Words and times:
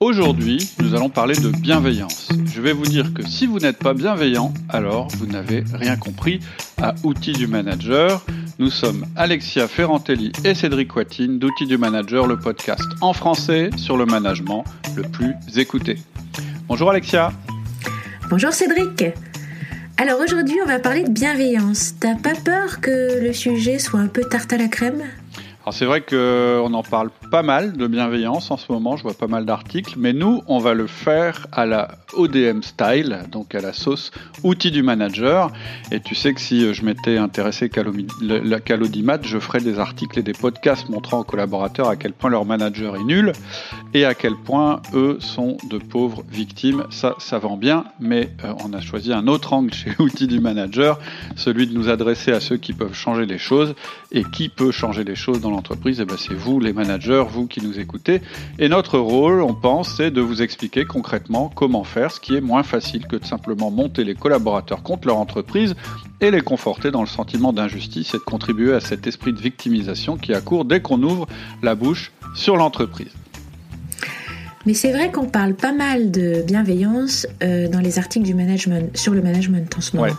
Aujourd'hui, 0.00 0.58
nous 0.82 0.94
allons 0.94 1.08
parler 1.08 1.36
de 1.36 1.50
bienveillance. 1.50 2.28
Je 2.46 2.60
vais 2.60 2.72
vous 2.72 2.84
dire 2.84 3.14
que 3.14 3.24
si 3.24 3.46
vous 3.46 3.60
n'êtes 3.60 3.78
pas 3.78 3.94
bienveillant, 3.94 4.52
alors 4.68 5.08
vous 5.16 5.26
n'avez 5.26 5.62
rien 5.72 5.96
compris 5.96 6.40
à 6.82 6.94
Outils 7.04 7.32
du 7.32 7.46
Manager. 7.46 8.24
Nous 8.58 8.70
sommes 8.70 9.06
Alexia 9.14 9.68
Ferrantelli 9.68 10.32
et 10.44 10.54
Cédric 10.54 10.94
Watine 10.96 11.38
d'Outils 11.38 11.66
du 11.66 11.78
Manager, 11.78 12.26
le 12.26 12.36
podcast 12.36 12.82
en 13.00 13.12
français 13.12 13.70
sur 13.76 13.96
le 13.96 14.04
management 14.04 14.64
le 14.96 15.02
plus 15.02 15.34
écouté. 15.56 15.96
Bonjour 16.66 16.90
Alexia. 16.90 17.32
Bonjour 18.28 18.52
Cédric. 18.52 19.04
Alors 19.96 20.20
aujourd'hui, 20.20 20.56
on 20.64 20.66
va 20.66 20.80
parler 20.80 21.04
de 21.04 21.10
bienveillance. 21.10 21.94
T'as 22.00 22.16
pas 22.16 22.34
peur 22.34 22.80
que 22.80 23.22
le 23.22 23.32
sujet 23.32 23.78
soit 23.78 24.00
un 24.00 24.08
peu 24.08 24.22
tarte 24.22 24.52
à 24.52 24.58
la 24.58 24.66
crème? 24.66 25.04
Alors 25.64 25.72
c'est 25.72 25.86
vrai 25.86 26.02
qu'on 26.02 26.74
en 26.74 26.82
parle 26.82 27.08
pas 27.30 27.42
mal 27.42 27.72
de 27.72 27.86
bienveillance 27.86 28.50
en 28.50 28.58
ce 28.58 28.70
moment, 28.70 28.98
je 28.98 29.02
vois 29.02 29.14
pas 29.14 29.28
mal 29.28 29.46
d'articles, 29.46 29.94
mais 29.96 30.12
nous, 30.12 30.42
on 30.46 30.58
va 30.58 30.74
le 30.74 30.86
faire 30.86 31.46
à 31.52 31.64
la 31.64 31.88
ODM 32.12 32.60
style, 32.60 33.20
donc 33.32 33.54
à 33.54 33.62
la 33.62 33.72
sauce 33.72 34.10
outil 34.42 34.70
du 34.70 34.82
manager. 34.82 35.50
Et 35.90 36.00
tu 36.00 36.14
sais 36.14 36.34
que 36.34 36.40
si 36.42 36.74
je 36.74 36.84
m'étais 36.84 37.16
intéressé 37.16 37.70
qu'à 37.70 37.82
l'audimat, 37.82 39.18
je 39.22 39.38
ferais 39.38 39.60
des 39.60 39.78
articles 39.78 40.18
et 40.18 40.22
des 40.22 40.34
podcasts 40.34 40.90
montrant 40.90 41.20
aux 41.20 41.24
collaborateurs 41.24 41.88
à 41.88 41.96
quel 41.96 42.12
point 42.12 42.28
leur 42.28 42.44
manager 42.44 42.96
est 42.96 43.04
nul 43.04 43.32
et 43.94 44.04
à 44.04 44.14
quel 44.14 44.34
point 44.36 44.82
eux 44.92 45.16
sont 45.20 45.56
de 45.70 45.78
pauvres 45.78 46.24
victimes. 46.30 46.84
Ça, 46.90 47.14
ça 47.18 47.38
vend 47.38 47.56
bien, 47.56 47.84
mais 48.00 48.28
euh, 48.44 48.52
on 48.62 48.74
a 48.74 48.82
choisi 48.82 49.14
un 49.14 49.26
autre 49.28 49.54
angle 49.54 49.72
chez 49.72 49.92
outil 49.98 50.26
du 50.26 50.40
manager, 50.40 50.98
celui 51.36 51.66
de 51.66 51.72
nous 51.72 51.88
adresser 51.88 52.32
à 52.32 52.40
ceux 52.40 52.58
qui 52.58 52.74
peuvent 52.74 52.94
changer 52.94 53.24
les 53.24 53.38
choses. 53.38 53.74
Et 54.16 54.22
qui 54.22 54.48
peut 54.48 54.70
changer 54.70 55.02
les 55.02 55.16
choses 55.16 55.40
dans 55.40 55.50
l'entreprise 55.54 56.00
eh 56.00 56.04
ben, 56.04 56.16
C'est 56.18 56.34
vous, 56.34 56.60
les 56.60 56.72
managers, 56.72 57.24
vous 57.28 57.46
qui 57.46 57.64
nous 57.64 57.78
écoutez. 57.78 58.20
Et 58.58 58.68
notre 58.68 58.98
rôle, 58.98 59.40
on 59.40 59.54
pense, 59.54 59.96
c'est 59.96 60.10
de 60.10 60.20
vous 60.20 60.42
expliquer 60.42 60.84
concrètement 60.84 61.50
comment 61.54 61.84
faire 61.84 62.10
ce 62.10 62.20
qui 62.20 62.36
est 62.36 62.40
moins 62.40 62.62
facile 62.62 63.06
que 63.06 63.16
de 63.16 63.24
simplement 63.24 63.70
monter 63.70 64.04
les 64.04 64.14
collaborateurs 64.14 64.82
contre 64.82 65.08
leur 65.08 65.16
entreprise 65.16 65.74
et 66.20 66.30
les 66.30 66.40
conforter 66.40 66.90
dans 66.90 67.00
le 67.00 67.06
sentiment 67.06 67.52
d'injustice 67.52 68.14
et 68.14 68.18
de 68.18 68.22
contribuer 68.22 68.74
à 68.74 68.80
cet 68.80 69.06
esprit 69.06 69.32
de 69.32 69.40
victimisation 69.40 70.16
qui 70.16 70.34
accourt 70.34 70.64
dès 70.64 70.80
qu'on 70.80 71.02
ouvre 71.02 71.26
la 71.62 71.74
bouche 71.74 72.12
sur 72.34 72.56
l'entreprise. 72.56 73.12
Mais 74.66 74.74
c'est 74.74 74.92
vrai 74.92 75.10
qu'on 75.10 75.26
parle 75.26 75.54
pas 75.54 75.72
mal 75.72 76.10
de 76.10 76.42
bienveillance 76.46 77.26
euh, 77.42 77.68
dans 77.68 77.80
les 77.80 77.98
articles 77.98 78.24
du 78.24 78.34
management, 78.34 78.96
sur 78.96 79.12
le 79.12 79.20
management 79.20 79.76
en 79.76 79.80
ce 79.80 79.96
moment. 79.96 80.08
Ouais, 80.08 80.14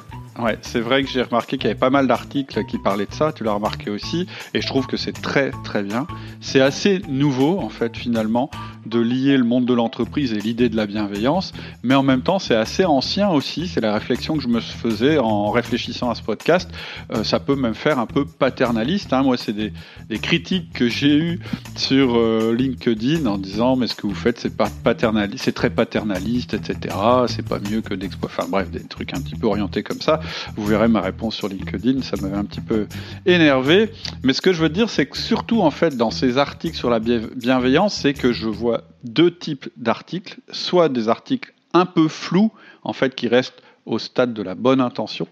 c'est 0.61 0.79
vrai 0.79 1.03
que 1.03 1.09
j'ai 1.09 1.21
remarqué 1.21 1.57
qu'il 1.57 1.67
y 1.67 1.71
avait 1.71 1.79
pas 1.79 1.89
mal 1.89 2.07
d'articles 2.07 2.65
qui 2.65 2.77
parlaient 2.77 3.05
de 3.05 3.13
ça, 3.13 3.31
tu 3.31 3.43
l'as 3.43 3.53
remarqué 3.53 3.89
aussi, 3.89 4.27
et 4.53 4.61
je 4.61 4.67
trouve 4.67 4.87
que 4.87 4.97
c'est 4.97 5.13
très 5.13 5.51
très 5.63 5.83
bien. 5.83 6.07
C'est 6.41 6.61
assez 6.61 7.01
nouveau 7.07 7.59
en 7.59 7.69
fait 7.69 7.95
finalement 7.95 8.49
de 8.85 8.99
lier 8.99 9.37
le 9.37 9.43
monde 9.43 9.65
de 9.65 9.73
l'entreprise 9.73 10.33
et 10.33 10.39
l'idée 10.39 10.69
de 10.69 10.75
la 10.75 10.85
bienveillance, 10.85 11.53
mais 11.83 11.95
en 11.95 12.03
même 12.03 12.21
temps 12.21 12.39
c'est 12.39 12.55
assez 12.55 12.85
ancien 12.85 13.29
aussi, 13.29 13.67
c'est 13.67 13.81
la 13.81 13.93
réflexion 13.93 14.35
que 14.37 14.43
je 14.43 14.47
me 14.47 14.59
faisais 14.59 15.17
en 15.17 15.49
réfléchissant 15.51 16.09
à 16.09 16.15
ce 16.15 16.21
podcast, 16.21 16.69
euh, 17.13 17.23
ça 17.23 17.39
peut 17.39 17.55
même 17.55 17.73
faire 17.73 17.99
un 17.99 18.05
peu 18.05 18.25
paternaliste, 18.25 19.13
hein. 19.13 19.23
moi 19.23 19.37
c'est 19.37 19.53
des, 19.53 19.73
des, 20.09 20.19
critiques 20.19 20.73
que 20.73 20.87
j'ai 20.87 21.15
eues 21.17 21.39
sur 21.75 22.15
euh, 22.15 22.53
LinkedIn 22.57 23.25
en 23.25 23.37
disant 23.37 23.75
mais 23.75 23.87
ce 23.87 23.95
que 23.95 24.07
vous 24.07 24.15
faites 24.15 24.39
c'est 24.39 24.55
pas 24.55 24.69
paternaliste, 24.83 25.45
c'est 25.45 25.55
très 25.55 25.69
paternaliste, 25.69 26.53
etc., 26.53 26.95
c'est 27.27 27.47
pas 27.47 27.59
mieux 27.59 27.81
que 27.81 27.93
d'exploiter, 27.93 28.35
enfin 28.37 28.49
bref, 28.49 28.69
des 28.71 28.83
trucs 28.83 29.13
un 29.13 29.21
petit 29.21 29.35
peu 29.35 29.47
orientés 29.47 29.83
comme 29.83 30.01
ça, 30.01 30.19
vous 30.55 30.65
verrez 30.65 30.87
ma 30.87 31.01
réponse 31.01 31.35
sur 31.35 31.47
LinkedIn, 31.47 32.01
ça 32.01 32.17
m'avait 32.21 32.37
un 32.37 32.45
petit 32.45 32.61
peu 32.61 32.87
énervé, 33.25 33.91
mais 34.23 34.33
ce 34.33 34.41
que 34.41 34.53
je 34.53 34.61
veux 34.61 34.69
dire 34.69 34.89
c'est 34.89 35.05
que 35.05 35.17
surtout 35.17 35.61
en 35.61 35.71
fait 35.71 35.95
dans 35.97 36.11
ces 36.11 36.37
articles 36.37 36.77
sur 36.77 36.89
la 36.89 36.99
bienveillance, 36.99 37.93
c'est 37.95 38.13
que 38.13 38.31
je 38.31 38.47
vois 38.47 38.74
deux 39.03 39.35
types 39.35 39.69
d'articles, 39.77 40.39
soit 40.51 40.89
des 40.89 41.09
articles 41.09 41.53
un 41.73 41.85
peu 41.85 42.07
flous, 42.07 42.51
en 42.83 42.93
fait, 42.93 43.15
qui 43.15 43.27
restent 43.27 43.61
au 43.85 43.99
stade 43.99 44.33
de 44.33 44.41
la 44.41 44.55
bonne 44.55 44.81
intention, 44.81 45.27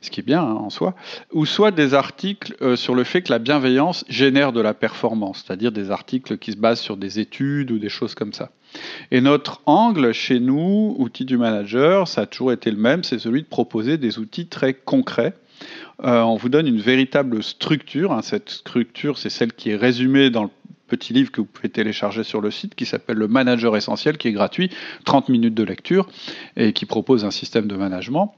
ce 0.00 0.10
qui 0.10 0.20
est 0.20 0.24
bien 0.24 0.42
hein, 0.42 0.54
en 0.54 0.70
soi, 0.70 0.94
ou 1.32 1.46
soit 1.46 1.70
des 1.70 1.94
articles 1.94 2.56
euh, 2.60 2.76
sur 2.76 2.94
le 2.94 3.04
fait 3.04 3.22
que 3.22 3.30
la 3.30 3.38
bienveillance 3.38 4.04
génère 4.08 4.52
de 4.52 4.60
la 4.60 4.74
performance, 4.74 5.44
c'est-à-dire 5.46 5.70
des 5.70 5.90
articles 5.90 6.38
qui 6.38 6.52
se 6.52 6.56
basent 6.56 6.80
sur 6.80 6.96
des 6.96 7.20
études 7.20 7.70
ou 7.70 7.78
des 7.78 7.88
choses 7.88 8.14
comme 8.14 8.32
ça. 8.32 8.50
Et 9.12 9.20
notre 9.20 9.60
angle 9.66 10.12
chez 10.12 10.40
nous, 10.40 10.96
outils 10.98 11.24
du 11.24 11.36
manager, 11.36 12.08
ça 12.08 12.22
a 12.22 12.26
toujours 12.26 12.52
été 12.52 12.70
le 12.70 12.76
même, 12.76 13.04
c'est 13.04 13.20
celui 13.20 13.42
de 13.42 13.48
proposer 13.48 13.96
des 13.96 14.18
outils 14.18 14.48
très 14.48 14.74
concrets. 14.74 15.34
Euh, 16.02 16.22
on 16.22 16.36
vous 16.36 16.48
donne 16.48 16.66
une 16.66 16.80
véritable 16.80 17.42
structure. 17.42 18.12
Hein. 18.12 18.22
cette 18.22 18.50
structure, 18.50 19.18
c'est 19.18 19.30
celle 19.30 19.52
qui 19.52 19.70
est 19.70 19.76
résumée 19.76 20.30
dans 20.30 20.42
le 20.42 20.50
petit 20.96 21.12
livre 21.12 21.32
que 21.32 21.40
vous 21.40 21.46
pouvez 21.46 21.68
télécharger 21.68 22.22
sur 22.22 22.40
le 22.40 22.50
site 22.50 22.74
qui 22.74 22.86
s'appelle 22.86 23.16
Le 23.16 23.28
Manager 23.28 23.76
Essentiel, 23.76 24.16
qui 24.16 24.28
est 24.28 24.32
gratuit, 24.32 24.70
30 25.04 25.28
minutes 25.28 25.54
de 25.54 25.64
lecture, 25.64 26.08
et 26.56 26.72
qui 26.72 26.86
propose 26.86 27.24
un 27.24 27.30
système 27.30 27.66
de 27.66 27.76
management. 27.76 28.34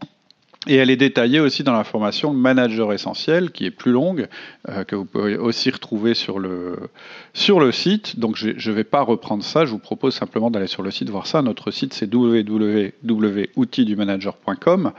Et 0.69 0.75
elle 0.77 0.91
est 0.91 0.97
détaillée 0.97 1.39
aussi 1.39 1.63
dans 1.63 1.75
la 1.75 1.85
formation 1.85 2.33
Manager 2.33 2.93
Essentiel, 2.93 3.53
qui 3.53 3.67
est 3.67 3.71
plus 3.71 3.93
longue, 3.93 4.27
euh, 4.69 4.83
que 4.83 4.97
vous 4.97 5.05
pouvez 5.05 5.37
aussi 5.37 5.71
retrouver 5.71 6.15
sur 6.15 6.41
le, 6.41 6.91
sur 7.35 7.61
le 7.61 7.71
site. 7.71 8.19
Donc 8.19 8.35
je 8.37 8.49
ne 8.49 8.75
vais 8.75 8.83
pas 8.83 9.03
reprendre 9.03 9.45
ça, 9.45 9.65
je 9.65 9.71
vous 9.71 9.79
propose 9.79 10.15
simplement 10.15 10.51
d'aller 10.51 10.67
sur 10.67 10.83
le 10.83 10.91
site 10.91 11.09
voir 11.09 11.29
ça. 11.29 11.41
Notre 11.43 11.71
site 11.71 11.95
c'est 11.95 12.13
www.outildumanager.com. 12.13 14.93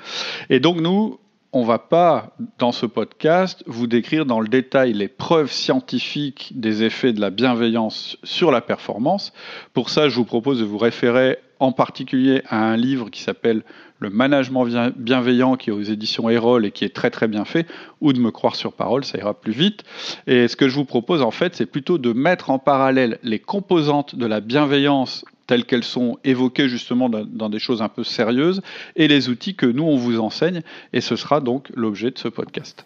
Et 0.50 0.62
donc 0.62 0.79
nous, 0.79 1.19
on 1.57 1.63
va 1.63 1.79
pas, 1.79 2.35
dans 2.59 2.72
ce 2.72 2.85
podcast, 2.85 3.63
vous 3.66 3.88
décrire 3.88 4.28
dans 4.28 4.40
le 4.40 4.47
détail 4.47 4.94
les 4.94 5.07
preuves 5.07 5.51
scientifiques 5.51 6.51
des 6.56 6.84
effets 6.84 7.13
de 7.13 7.19
la 7.19 7.31
bienveillance 7.31 8.18
sur 8.23 8.51
la 8.51 8.62
performance. 8.62 9.34
Pour 9.73 9.90
ça, 9.90 10.07
je 10.07 10.16
vous 10.17 10.25
propose 10.25 10.59
de 10.59 10.66
vous 10.66 10.78
référer 10.78 11.40
en 11.59 11.72
particulier 11.72 12.44
à 12.47 12.63
un 12.63 12.78
livre 12.78 13.09
qui 13.09 13.23
s'appelle 13.23 13.63
Le 14.00 14.09
management 14.09 14.66
bienveillant, 14.96 15.56
qui 15.56 15.69
est 15.72 15.74
aux 15.74 15.81
éditions 15.81 16.30
Erol 16.30 16.66
et 16.66 16.72
qui 16.72 16.85
est 16.85 16.94
très 16.94 17.09
très 17.09 17.28
bien 17.28 17.46
fait, 17.46 17.66
ou 18.02 18.13
de 18.13 18.19
me 18.19 18.31
croire 18.31 18.56
sur 18.56 18.74
parole, 18.74 19.03
ça 19.03 19.18
ira 19.18 19.34
plus 19.34 19.52
vite. 19.52 19.84
Et 20.28 20.47
ce 20.47 20.56
que 20.56 20.69
je 20.69 20.75
vous 20.75 20.85
propose 20.85 21.22
en 21.22 21.31
fait, 21.31 21.56
c'est 21.56 21.66
plutôt 21.66 21.97
de 21.97 22.13
mettre 22.13 22.50
en 22.52 22.59
parallèle 22.59 23.18
les 23.24 23.40
composantes 23.40 24.16
de 24.16 24.25
la 24.25 24.40
bienveillance 24.40 25.25
telles 25.47 25.66
qu'elles 25.66 25.84
sont 25.84 26.19
évoquées 26.24 26.69
justement 26.69 27.09
dans, 27.09 27.50
des 27.50 27.59
choses 27.59 27.81
un 27.81 27.90
peu 27.90 28.03
sérieuses, 28.03 28.62
et 28.96 29.08
les 29.08 29.30
outils 29.30 29.56
que 29.56 29.66
nous, 29.66 29.84
on 29.84 29.96
vous 29.96 30.19
enseigne, 30.19 30.62
et 30.94 31.02
ce 31.02 31.16
sera 31.16 31.40
donc 31.40 31.69
l'objet 31.74 32.12
de 32.12 32.18
ce 32.19 32.28
podcast. 32.28 32.85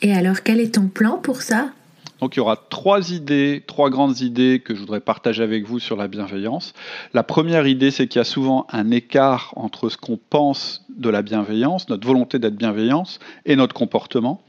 Et 0.00 0.14
alors, 0.14 0.42
quel 0.42 0.58
est 0.60 0.74
ton 0.74 0.88
plan 0.88 1.18
pour 1.18 1.42
ça? 1.42 1.68
Donc 2.22 2.36
il 2.36 2.38
y 2.38 2.40
aura 2.40 2.56
trois 2.56 3.10
idées, 3.10 3.64
trois 3.66 3.90
grandes 3.90 4.20
idées 4.20 4.62
que 4.64 4.76
je 4.76 4.80
voudrais 4.80 5.00
partager 5.00 5.42
avec 5.42 5.66
vous 5.66 5.80
sur 5.80 5.96
la 5.96 6.06
bienveillance. 6.06 6.72
La 7.14 7.24
première 7.24 7.66
idée, 7.66 7.90
c'est 7.90 8.06
qu'il 8.06 8.20
y 8.20 8.22
a 8.22 8.24
souvent 8.24 8.64
un 8.70 8.92
écart 8.92 9.52
entre 9.56 9.88
ce 9.88 9.96
qu'on 9.96 10.20
pense 10.30 10.84
de 10.96 11.10
la 11.10 11.22
bienveillance, 11.22 11.88
notre 11.88 12.06
volonté 12.06 12.38
d'être 12.38 12.54
bienveillance, 12.54 13.18
et 13.44 13.56
notre 13.56 13.74
comportement. 13.74 14.40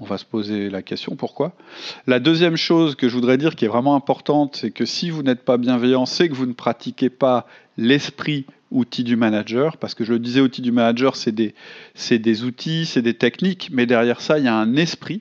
On 0.00 0.06
va 0.06 0.16
se 0.16 0.24
poser 0.24 0.70
la 0.70 0.80
question 0.80 1.16
pourquoi? 1.16 1.52
La 2.06 2.18
deuxième 2.18 2.56
chose 2.56 2.94
que 2.94 3.10
je 3.10 3.14
voudrais 3.14 3.36
dire 3.36 3.56
qui 3.56 3.66
est 3.66 3.68
vraiment 3.68 3.94
importante, 3.94 4.56
c'est 4.56 4.70
que 4.70 4.86
si 4.86 5.10
vous 5.10 5.22
n'êtes 5.22 5.44
pas 5.44 5.58
bienveillant, 5.58 6.06
c'est 6.06 6.30
que 6.30 6.34
vous 6.34 6.46
ne 6.46 6.54
pratiquez 6.54 7.10
pas 7.10 7.46
l'esprit 7.76 8.46
outil 8.70 9.04
du 9.04 9.16
manager, 9.16 9.76
parce 9.76 9.94
que 9.94 10.02
je 10.02 10.14
le 10.14 10.18
disais, 10.18 10.40
outil 10.40 10.62
du 10.62 10.72
manager, 10.72 11.14
c'est 11.14 11.32
des, 11.32 11.54
des 12.10 12.44
outils, 12.44 12.86
c'est 12.86 13.02
des 13.02 13.14
techniques, 13.14 13.68
mais 13.70 13.84
derrière 13.84 14.22
ça, 14.22 14.38
il 14.38 14.46
y 14.46 14.48
a 14.48 14.56
un 14.56 14.76
esprit. 14.76 15.20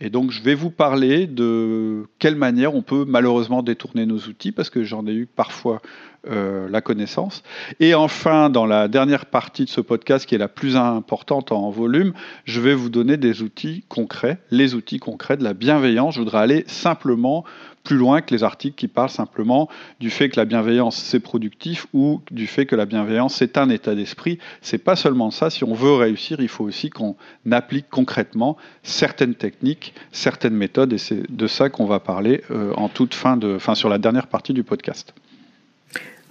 Et 0.00 0.10
donc, 0.10 0.30
je 0.30 0.42
vais 0.42 0.54
vous 0.54 0.70
parler 0.70 1.26
de 1.26 2.04
quelle 2.18 2.36
manière 2.36 2.74
on 2.74 2.82
peut 2.82 3.06
malheureusement 3.08 3.62
détourner 3.62 4.04
nos 4.04 4.18
outils, 4.18 4.52
parce 4.52 4.68
que 4.68 4.84
j'en 4.84 5.06
ai 5.06 5.12
eu 5.12 5.26
parfois 5.26 5.80
euh, 6.28 6.68
la 6.68 6.82
connaissance. 6.82 7.42
Et 7.80 7.94
enfin, 7.94 8.50
dans 8.50 8.66
la 8.66 8.88
dernière 8.88 9.24
partie 9.24 9.64
de 9.64 9.70
ce 9.70 9.80
podcast, 9.80 10.26
qui 10.26 10.34
est 10.34 10.38
la 10.38 10.48
plus 10.48 10.76
importante 10.76 11.50
en 11.50 11.70
volume, 11.70 12.12
je 12.44 12.60
vais 12.60 12.74
vous 12.74 12.90
donner 12.90 13.16
des 13.16 13.42
outils 13.42 13.84
concrets, 13.88 14.38
les 14.50 14.74
outils 14.74 14.98
concrets 14.98 15.38
de 15.38 15.44
la 15.44 15.54
bienveillance. 15.54 16.14
Je 16.14 16.18
voudrais 16.18 16.40
aller 16.40 16.64
simplement 16.66 17.44
plus 17.86 17.96
loin 17.96 18.20
que 18.20 18.34
les 18.34 18.42
articles 18.42 18.74
qui 18.74 18.88
parlent 18.88 19.10
simplement 19.10 19.68
du 20.00 20.10
fait 20.10 20.28
que 20.28 20.36
la 20.36 20.44
bienveillance 20.44 20.96
c'est 20.96 21.20
productif 21.20 21.86
ou 21.92 22.20
du 22.32 22.48
fait 22.48 22.66
que 22.66 22.74
la 22.74 22.84
bienveillance 22.84 23.36
c'est 23.36 23.56
un 23.58 23.70
état 23.70 23.94
d'esprit. 23.94 24.38
C'est 24.60 24.78
pas 24.78 24.96
seulement 24.96 25.30
ça. 25.30 25.50
Si 25.50 25.62
on 25.62 25.72
veut 25.72 25.94
réussir, 25.94 26.40
il 26.40 26.48
faut 26.48 26.64
aussi 26.64 26.90
qu'on 26.90 27.14
applique 27.50 27.86
concrètement 27.88 28.56
certaines 28.82 29.36
techniques, 29.36 29.94
certaines 30.10 30.54
méthodes, 30.54 30.92
et 30.92 30.98
c'est 30.98 31.30
de 31.30 31.46
ça 31.46 31.70
qu'on 31.70 31.86
va 31.86 32.00
parler 32.00 32.42
euh, 32.50 32.72
en 32.74 32.88
toute 32.88 33.14
fin 33.14 33.36
de, 33.36 33.58
fin 33.58 33.76
sur 33.76 33.88
la 33.88 33.98
dernière 33.98 34.26
partie 34.26 34.52
du 34.52 34.64
podcast. 34.64 35.14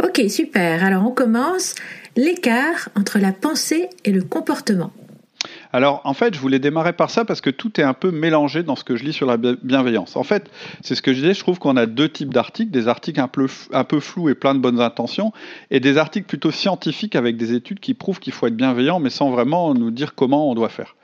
Ok, 0.03 0.21
super. 0.27 0.83
Alors 0.83 1.07
on 1.07 1.11
commence 1.11 1.75
l'écart 2.17 2.89
entre 2.97 3.17
la 3.17 3.31
pensée 3.31 3.89
et 4.03 4.11
le 4.11 4.23
comportement. 4.23 4.91
Alors, 5.75 5.99
en 6.05 6.13
fait, 6.13 6.33
je 6.33 6.39
voulais 6.39 6.59
démarrer 6.59 6.93
par 6.93 7.09
ça 7.09 7.25
parce 7.25 7.41
que 7.41 7.49
tout 7.49 7.81
est 7.81 7.83
un 7.83 7.93
peu 7.93 8.09
mélangé 8.09 8.63
dans 8.63 8.77
ce 8.77 8.85
que 8.85 8.95
je 8.95 9.03
lis 9.03 9.11
sur 9.11 9.27
la 9.27 9.35
bienveillance. 9.35 10.15
En 10.15 10.23
fait, 10.23 10.49
c'est 10.79 10.95
ce 10.95 11.01
que 11.01 11.11
je 11.11 11.19
disais, 11.19 11.33
je 11.33 11.41
trouve 11.41 11.59
qu'on 11.59 11.75
a 11.75 11.85
deux 11.85 12.07
types 12.07 12.33
d'articles, 12.33 12.71
des 12.71 12.87
articles 12.87 13.19
un 13.19 13.27
peu, 13.27 13.47
un 13.73 13.83
peu 13.83 13.99
flous 13.99 14.29
et 14.29 14.35
plein 14.35 14.55
de 14.55 14.59
bonnes 14.59 14.79
intentions, 14.79 15.33
et 15.71 15.81
des 15.81 15.97
articles 15.97 16.27
plutôt 16.27 16.51
scientifiques 16.51 17.17
avec 17.17 17.35
des 17.35 17.53
études 17.53 17.81
qui 17.81 17.93
prouvent 17.93 18.21
qu'il 18.21 18.31
faut 18.31 18.47
être 18.47 18.55
bienveillant, 18.55 19.01
mais 19.01 19.09
sans 19.09 19.31
vraiment 19.31 19.73
nous 19.73 19.91
dire 19.91 20.15
comment 20.15 20.49
on 20.49 20.55
doit 20.55 20.69
faire. 20.69 20.95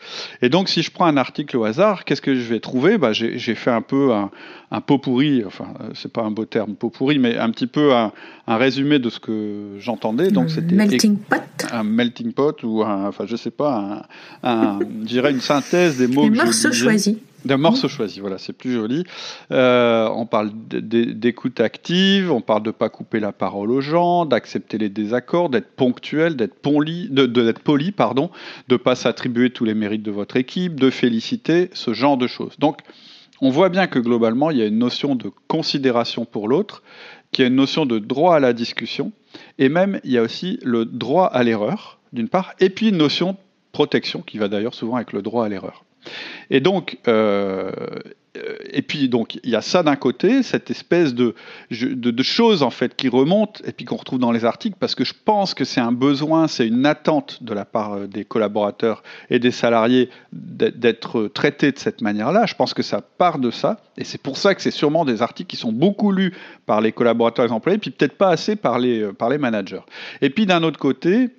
Et 0.41 0.47
donc, 0.47 0.69
si 0.69 0.83
je 0.83 0.91
prends 0.91 1.05
un 1.05 1.17
article 1.17 1.57
au 1.57 1.65
hasard, 1.65 2.05
qu'est-ce 2.05 2.21
que 2.21 2.35
je 2.35 2.47
vais 2.47 2.61
trouver? 2.61 2.97
Bah, 2.97 3.11
J'ai 3.11 3.55
fait 3.55 3.71
un 3.71 3.81
peu 3.81 4.13
un, 4.13 4.79
pot 4.79 4.99
pourri, 4.99 5.43
enfin, 5.45 5.65
c'est 5.95 6.13
pas 6.13 6.21
un 6.21 6.31
beau 6.31 6.45
terme, 6.45 6.75
pot 6.75 6.89
pourri, 6.89 7.19
mais 7.19 7.37
un 7.37 7.49
petit 7.49 7.67
peu 7.67 7.93
un, 7.93 8.13
un 8.47 8.57
résumé 8.57 8.99
de 8.99 9.09
ce 9.09 9.19
que 9.19 9.75
j'entendais. 9.79 10.31
Donc 10.31 10.49
c'était 10.49 10.75
melting 10.75 11.17
pot. 11.17 11.41
Un 11.71 11.83
melting 11.83 12.33
pot 12.33 12.63
ou 12.63 12.83
un, 12.83 13.07
enfin 13.07 13.25
je 13.25 13.35
sais 13.35 13.51
pas, 13.51 14.07
un, 14.43 14.60
je 14.81 15.05
dirais 15.05 15.31
une 15.31 15.41
synthèse 15.41 15.97
des 15.97 16.07
mots. 16.07 16.23
Des 16.23 16.29
morceaux 16.29 16.71
choisis. 16.71 17.15
Des 17.45 17.57
morceaux 17.57 17.87
choisis, 17.87 18.19
voilà, 18.19 18.37
c'est 18.37 18.53
plus 18.53 18.71
joli. 18.71 19.03
Euh, 19.51 20.07
on 20.13 20.27
parle 20.27 20.51
d'écoute 20.53 21.59
active, 21.59 22.31
on 22.31 22.41
parle 22.41 22.61
de 22.61 22.69
pas 22.69 22.89
couper 22.89 23.19
la 23.19 23.31
parole 23.31 23.71
aux 23.71 23.81
gens, 23.81 24.25
d'accepter 24.25 24.77
les 24.77 24.89
désaccords, 24.89 25.49
d'être 25.49 25.71
ponctuel, 25.75 26.35
d'être 26.35 26.53
poli, 26.53 27.07
de, 27.09 27.25
d'être 27.25 27.61
poli, 27.61 27.91
pardon, 27.91 28.29
de 28.67 28.77
pas 28.77 28.93
s'attribuer 28.93 29.49
tous 29.49 29.65
les 29.65 29.73
mérites 29.73 30.03
de 30.03 30.11
votre 30.11 30.37
équipe, 30.37 30.79
de 30.79 30.91
féliciter, 30.91 31.71
ce 31.73 31.93
genre 31.93 32.17
de 32.17 32.27
choses. 32.27 32.57
Donc, 32.59 32.77
on 33.41 33.49
voit 33.49 33.69
bien 33.69 33.87
que 33.87 33.97
globalement, 33.97 34.51
il 34.51 34.57
y 34.57 34.61
a 34.61 34.67
une 34.67 34.77
notion 34.77 35.15
de 35.15 35.31
considération 35.47 36.25
pour 36.25 36.47
l'autre, 36.47 36.83
qu'il 37.31 37.41
y 37.41 37.45
a 37.45 37.49
une 37.49 37.55
notion 37.55 37.87
de 37.87 37.97
droit 37.97 38.35
à 38.35 38.39
la 38.39 38.53
discussion, 38.53 39.11
et 39.57 39.67
même 39.67 39.99
il 40.03 40.11
y 40.11 40.19
a 40.19 40.21
aussi 40.21 40.59
le 40.61 40.85
droit 40.85 41.25
à 41.25 41.41
l'erreur, 41.41 41.99
d'une 42.13 42.29
part, 42.29 42.53
et 42.59 42.69
puis 42.69 42.89
une 42.89 42.97
notion 42.97 43.31
de 43.31 43.37
protection 43.71 44.21
qui 44.21 44.37
va 44.37 44.47
d'ailleurs 44.47 44.73
souvent 44.73 44.95
avec 44.95 45.13
le 45.13 45.21
droit 45.21 45.45
à 45.45 45.49
l'erreur. 45.49 45.83
Et 46.49 46.59
donc, 46.59 46.97
euh, 47.07 47.71
euh, 48.37 48.55
et 48.71 48.81
puis 48.81 49.09
donc 49.09 49.39
il 49.43 49.49
y 49.49 49.55
a 49.55 49.61
ça 49.61 49.83
d'un 49.83 49.97
côté, 49.97 50.41
cette 50.41 50.71
espèce 50.71 51.13
de, 51.13 51.35
de, 51.69 52.23
choses 52.23 52.63
en 52.63 52.69
fait 52.69 52.95
qui 52.95 53.09
remontent 53.09 53.61
et 53.65 53.73
puis 53.73 53.85
qu'on 53.85 53.97
retrouve 53.97 54.19
dans 54.19 54.31
les 54.31 54.45
articles 54.45 54.77
parce 54.79 54.95
que 54.95 55.03
je 55.03 55.13
pense 55.13 55.53
que 55.53 55.65
c'est 55.65 55.81
un 55.81 55.91
besoin, 55.91 56.47
c'est 56.47 56.65
une 56.65 56.85
attente 56.85 57.43
de 57.43 57.53
la 57.53 57.65
part 57.65 57.93
euh, 57.93 58.07
des 58.07 58.23
collaborateurs 58.23 59.03
et 59.29 59.39
des 59.39 59.51
salariés 59.51 60.09
d'être 60.31 61.27
traités 61.27 61.73
de 61.73 61.79
cette 61.79 62.01
manière-là. 62.01 62.45
Je 62.45 62.55
pense 62.55 62.73
que 62.73 62.83
ça 62.83 63.01
part 63.01 63.37
de 63.37 63.51
ça 63.51 63.81
et 63.97 64.05
c'est 64.05 64.21
pour 64.21 64.37
ça 64.37 64.55
que 64.55 64.61
c'est 64.61 64.71
sûrement 64.71 65.03
des 65.03 65.21
articles 65.21 65.49
qui 65.49 65.57
sont 65.57 65.73
beaucoup 65.73 66.11
lus 66.11 66.33
par 66.65 66.79
les 66.79 66.93
collaborateurs 66.93 67.45
et 67.45 67.47
les 67.49 67.53
employés, 67.53 67.77
puis 67.77 67.91
peut-être 67.91 68.17
pas 68.17 68.29
assez 68.29 68.55
par 68.55 68.79
les, 68.79 69.11
par 69.13 69.29
les 69.29 69.37
managers. 69.37 69.83
Et 70.21 70.29
puis 70.29 70.45
d'un 70.45 70.63
autre 70.63 70.79
côté, 70.79 71.29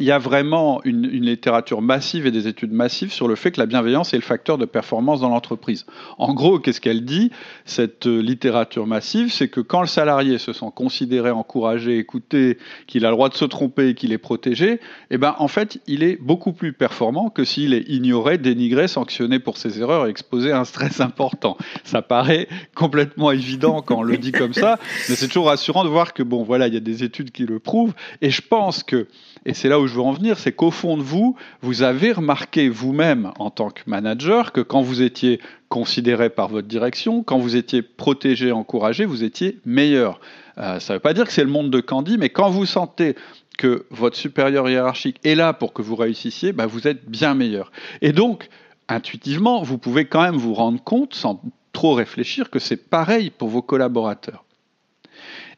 il 0.00 0.06
y 0.06 0.10
a 0.10 0.18
vraiment 0.18 0.80
une, 0.84 1.04
littérature 1.04 1.80
massive 1.80 2.26
et 2.26 2.32
des 2.32 2.48
études 2.48 2.72
massives 2.72 3.12
sur 3.12 3.28
le 3.28 3.36
fait 3.36 3.52
que 3.52 3.60
la 3.60 3.66
bienveillance 3.66 4.12
est 4.12 4.16
le 4.16 4.22
facteur 4.22 4.58
de 4.58 4.64
performance 4.64 5.20
dans 5.20 5.28
l'entreprise. 5.28 5.86
En 6.18 6.34
gros, 6.34 6.58
qu'est-ce 6.58 6.80
qu'elle 6.80 7.04
dit 7.04 7.30
Cette 7.64 8.06
euh, 8.06 8.20
littérature 8.20 8.86
massive, 8.86 9.32
c'est 9.32 9.48
que 9.48 9.60
quand 9.60 9.80
le 9.80 9.86
salarié 9.86 10.38
se 10.38 10.52
sent 10.52 10.66
considéré, 10.74 11.30
encouragé, 11.30 11.98
écouté, 11.98 12.58
qu'il 12.88 13.06
a 13.06 13.10
le 13.10 13.14
droit 13.14 13.28
de 13.28 13.34
se 13.34 13.44
tromper, 13.44 13.94
qu'il 13.94 14.12
est 14.12 14.18
protégé, 14.18 14.80
eh 15.10 15.18
ben, 15.18 15.36
en 15.38 15.48
fait, 15.48 15.78
il 15.86 16.02
est 16.02 16.16
beaucoup 16.20 16.52
plus 16.52 16.72
performant 16.72 17.30
que 17.30 17.44
s'il 17.44 17.72
est 17.72 17.88
ignoré, 17.88 18.36
dénigré, 18.36 18.88
sanctionné 18.88 19.38
pour 19.38 19.58
ses 19.58 19.80
erreurs 19.80 20.06
et 20.06 20.10
exposé 20.10 20.50
à 20.50 20.58
un 20.58 20.64
stress 20.64 21.00
important. 21.00 21.56
Ça 21.84 22.02
paraît 22.02 22.48
complètement 22.74 23.30
évident 23.30 23.80
quand 23.80 23.98
on 23.98 24.02
le 24.02 24.18
dit 24.18 24.32
comme 24.32 24.54
ça, 24.54 24.80
mais 25.08 25.14
c'est 25.14 25.28
toujours 25.28 25.46
rassurant 25.46 25.84
de 25.84 25.88
voir 25.88 26.14
que, 26.14 26.24
bon, 26.24 26.42
voilà, 26.42 26.66
il 26.66 26.74
y 26.74 26.78
a 26.78 26.80
des 26.80 27.04
études 27.04 27.30
qui 27.30 27.46
le 27.46 27.60
prouvent. 27.60 27.94
Et 28.22 28.30
je 28.30 28.42
pense 28.42 28.82
que 28.82 29.06
et 29.46 29.52
c'est 29.52 29.68
là 29.68 29.78
où 29.78 29.83
je 29.86 29.94
veux 29.94 30.02
en 30.02 30.12
venir, 30.12 30.38
c'est 30.38 30.52
qu'au 30.52 30.70
fond 30.70 30.96
de 30.96 31.02
vous, 31.02 31.36
vous 31.62 31.82
avez 31.82 32.12
remarqué 32.12 32.68
vous-même 32.68 33.32
en 33.38 33.50
tant 33.50 33.70
que 33.70 33.82
manager 33.86 34.52
que 34.52 34.60
quand 34.60 34.82
vous 34.82 35.02
étiez 35.02 35.40
considéré 35.68 36.30
par 36.30 36.48
votre 36.48 36.68
direction, 36.68 37.22
quand 37.22 37.38
vous 37.38 37.56
étiez 37.56 37.82
protégé, 37.82 38.52
encouragé, 38.52 39.04
vous 39.04 39.24
étiez 39.24 39.58
meilleur. 39.64 40.20
Euh, 40.58 40.78
ça 40.78 40.92
ne 40.92 40.96
veut 40.96 41.02
pas 41.02 41.14
dire 41.14 41.26
que 41.26 41.32
c'est 41.32 41.44
le 41.44 41.50
monde 41.50 41.70
de 41.70 41.80
Candy, 41.80 42.18
mais 42.18 42.28
quand 42.28 42.50
vous 42.50 42.66
sentez 42.66 43.16
que 43.58 43.86
votre 43.90 44.16
supérieur 44.16 44.68
hiérarchique 44.68 45.18
est 45.24 45.34
là 45.34 45.52
pour 45.52 45.72
que 45.72 45.82
vous 45.82 45.96
réussissiez, 45.96 46.52
bah 46.52 46.66
vous 46.66 46.86
êtes 46.86 47.08
bien 47.08 47.34
meilleur. 47.34 47.72
Et 48.02 48.12
donc, 48.12 48.48
intuitivement, 48.88 49.62
vous 49.62 49.78
pouvez 49.78 50.04
quand 50.06 50.22
même 50.22 50.36
vous 50.36 50.54
rendre 50.54 50.82
compte, 50.82 51.14
sans 51.14 51.40
trop 51.72 51.94
réfléchir, 51.94 52.50
que 52.50 52.58
c'est 52.58 52.88
pareil 52.88 53.30
pour 53.30 53.48
vos 53.48 53.62
collaborateurs. 53.62 54.44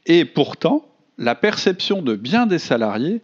Et 0.06 0.24
pourtant, 0.24 0.86
la 1.18 1.34
perception 1.34 2.02
de 2.02 2.14
bien 2.14 2.46
des 2.46 2.58
salariés 2.58 3.20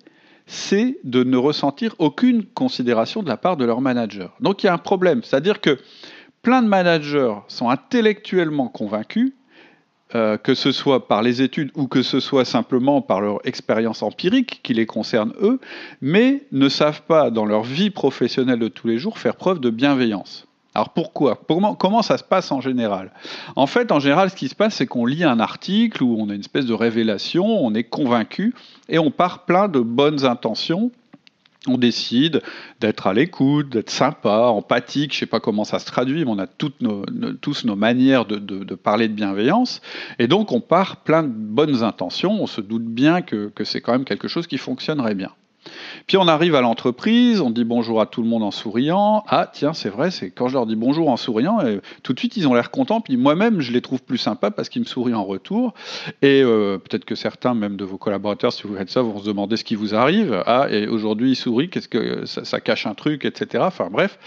c'est 0.52 0.98
de 1.02 1.24
ne 1.24 1.38
ressentir 1.38 1.94
aucune 1.98 2.44
considération 2.44 3.22
de 3.22 3.28
la 3.28 3.38
part 3.38 3.56
de 3.56 3.64
leur 3.64 3.80
manager. 3.80 4.36
Donc 4.40 4.62
il 4.62 4.66
y 4.66 4.68
a 4.68 4.74
un 4.74 4.78
problème, 4.78 5.22
c'est-à-dire 5.22 5.62
que 5.62 5.78
plein 6.42 6.60
de 6.60 6.68
managers 6.68 7.34
sont 7.48 7.70
intellectuellement 7.70 8.68
convaincus, 8.68 9.32
euh, 10.14 10.36
que 10.36 10.54
ce 10.54 10.70
soit 10.70 11.08
par 11.08 11.22
les 11.22 11.40
études 11.40 11.70
ou 11.74 11.86
que 11.86 12.02
ce 12.02 12.20
soit 12.20 12.44
simplement 12.44 13.00
par 13.00 13.22
leur 13.22 13.38
expérience 13.46 14.02
empirique 14.02 14.60
qui 14.62 14.74
les 14.74 14.84
concerne 14.84 15.32
eux, 15.40 15.58
mais 16.02 16.42
ne 16.52 16.68
savent 16.68 17.02
pas 17.08 17.30
dans 17.30 17.46
leur 17.46 17.62
vie 17.62 17.88
professionnelle 17.88 18.58
de 18.58 18.68
tous 18.68 18.86
les 18.86 18.98
jours 18.98 19.18
faire 19.18 19.36
preuve 19.36 19.58
de 19.58 19.70
bienveillance. 19.70 20.46
Alors 20.74 20.90
pourquoi? 20.90 21.38
Comment, 21.78 22.02
ça 22.02 22.16
se 22.16 22.24
passe 22.24 22.50
en 22.50 22.60
général? 22.60 23.12
En 23.56 23.66
fait, 23.66 23.92
en 23.92 24.00
général, 24.00 24.30
ce 24.30 24.36
qui 24.36 24.48
se 24.48 24.54
passe, 24.54 24.76
c'est 24.76 24.86
qu'on 24.86 25.04
lit 25.04 25.24
un 25.24 25.38
article 25.38 26.02
où 26.02 26.16
on 26.18 26.30
a 26.30 26.34
une 26.34 26.40
espèce 26.40 26.64
de 26.64 26.72
révélation, 26.72 27.44
on 27.44 27.74
est 27.74 27.84
convaincu, 27.84 28.54
et 28.88 28.98
on 28.98 29.10
part 29.10 29.44
plein 29.44 29.68
de 29.68 29.80
bonnes 29.80 30.24
intentions. 30.24 30.90
On 31.68 31.78
décide 31.78 32.42
d'être 32.80 33.06
à 33.06 33.12
l'écoute, 33.12 33.68
d'être 33.68 33.90
sympa, 33.90 34.46
empathique, 34.46 35.12
je 35.12 35.18
ne 35.18 35.20
sais 35.20 35.26
pas 35.26 35.38
comment 35.38 35.62
ça 35.62 35.78
se 35.78 35.86
traduit, 35.86 36.24
mais 36.24 36.30
on 36.30 36.38
a 36.38 36.48
toutes 36.48 36.80
nos, 36.80 37.04
tous 37.40 37.64
nos 37.64 37.76
manières 37.76 38.24
de, 38.24 38.74
parler 38.74 39.06
de 39.06 39.12
bienveillance. 39.12 39.80
Et 40.18 40.26
donc 40.26 40.50
on 40.50 40.60
part 40.60 41.04
plein 41.04 41.22
de 41.22 41.28
bonnes 41.28 41.84
intentions, 41.84 42.32
on 42.32 42.48
se 42.48 42.60
doute 42.60 42.86
bien 42.86 43.22
que 43.22 43.52
c'est 43.62 43.80
quand 43.80 43.92
même 43.92 44.04
quelque 44.04 44.26
chose 44.26 44.48
qui 44.48 44.58
fonctionnerait 44.58 45.14
bien. 45.14 45.30
Puis 46.06 46.16
on 46.16 46.28
arrive 46.28 46.54
à 46.54 46.60
l'entreprise, 46.60 47.40
on 47.40 47.50
dit 47.50 47.64
bonjour 47.64 48.00
à 48.00 48.06
tout 48.06 48.22
le 48.22 48.28
monde 48.28 48.42
en 48.42 48.50
souriant. 48.50 49.24
Ah 49.28 49.48
tiens, 49.52 49.72
c'est 49.72 49.88
vrai, 49.88 50.10
c'est 50.10 50.30
quand 50.30 50.48
je 50.48 50.54
leur 50.54 50.66
dis 50.66 50.76
bonjour 50.76 51.08
en 51.08 51.16
souriant, 51.16 51.58
tout 52.02 52.12
de 52.12 52.18
suite 52.18 52.36
ils 52.36 52.48
ont 52.48 52.54
l'air 52.54 52.70
contents. 52.70 53.00
Puis 53.00 53.16
moi-même, 53.16 53.60
je 53.60 53.72
les 53.72 53.80
trouve 53.80 54.02
plus 54.02 54.18
sympas 54.18 54.50
parce 54.50 54.68
qu'ils 54.68 54.82
me 54.82 54.86
sourient 54.86 55.14
en 55.14 55.24
retour. 55.24 55.74
Et 56.22 56.42
euh, 56.42 56.78
peut-être 56.78 57.04
que 57.04 57.14
certains, 57.14 57.54
même 57.54 57.76
de 57.76 57.84
vos 57.84 57.98
collaborateurs, 57.98 58.52
si 58.52 58.64
vous 58.64 58.76
faites 58.76 58.90
ça, 58.90 59.02
vont 59.02 59.18
se 59.18 59.26
demander 59.26 59.56
ce 59.56 59.64
qui 59.64 59.74
vous 59.74 59.94
arrive. 59.94 60.42
Ah, 60.46 60.66
et 60.70 60.86
aujourd'hui 60.88 61.32
ils 61.32 61.36
sourient, 61.36 61.68
qu'est-ce 61.68 61.88
que 61.88 62.26
ça, 62.26 62.44
ça, 62.44 62.60
cache 62.60 62.86
un 62.86 62.94
truc, 62.94 63.24
etc. 63.24 63.64
Enfin 63.66 63.88
bref. 63.90 64.18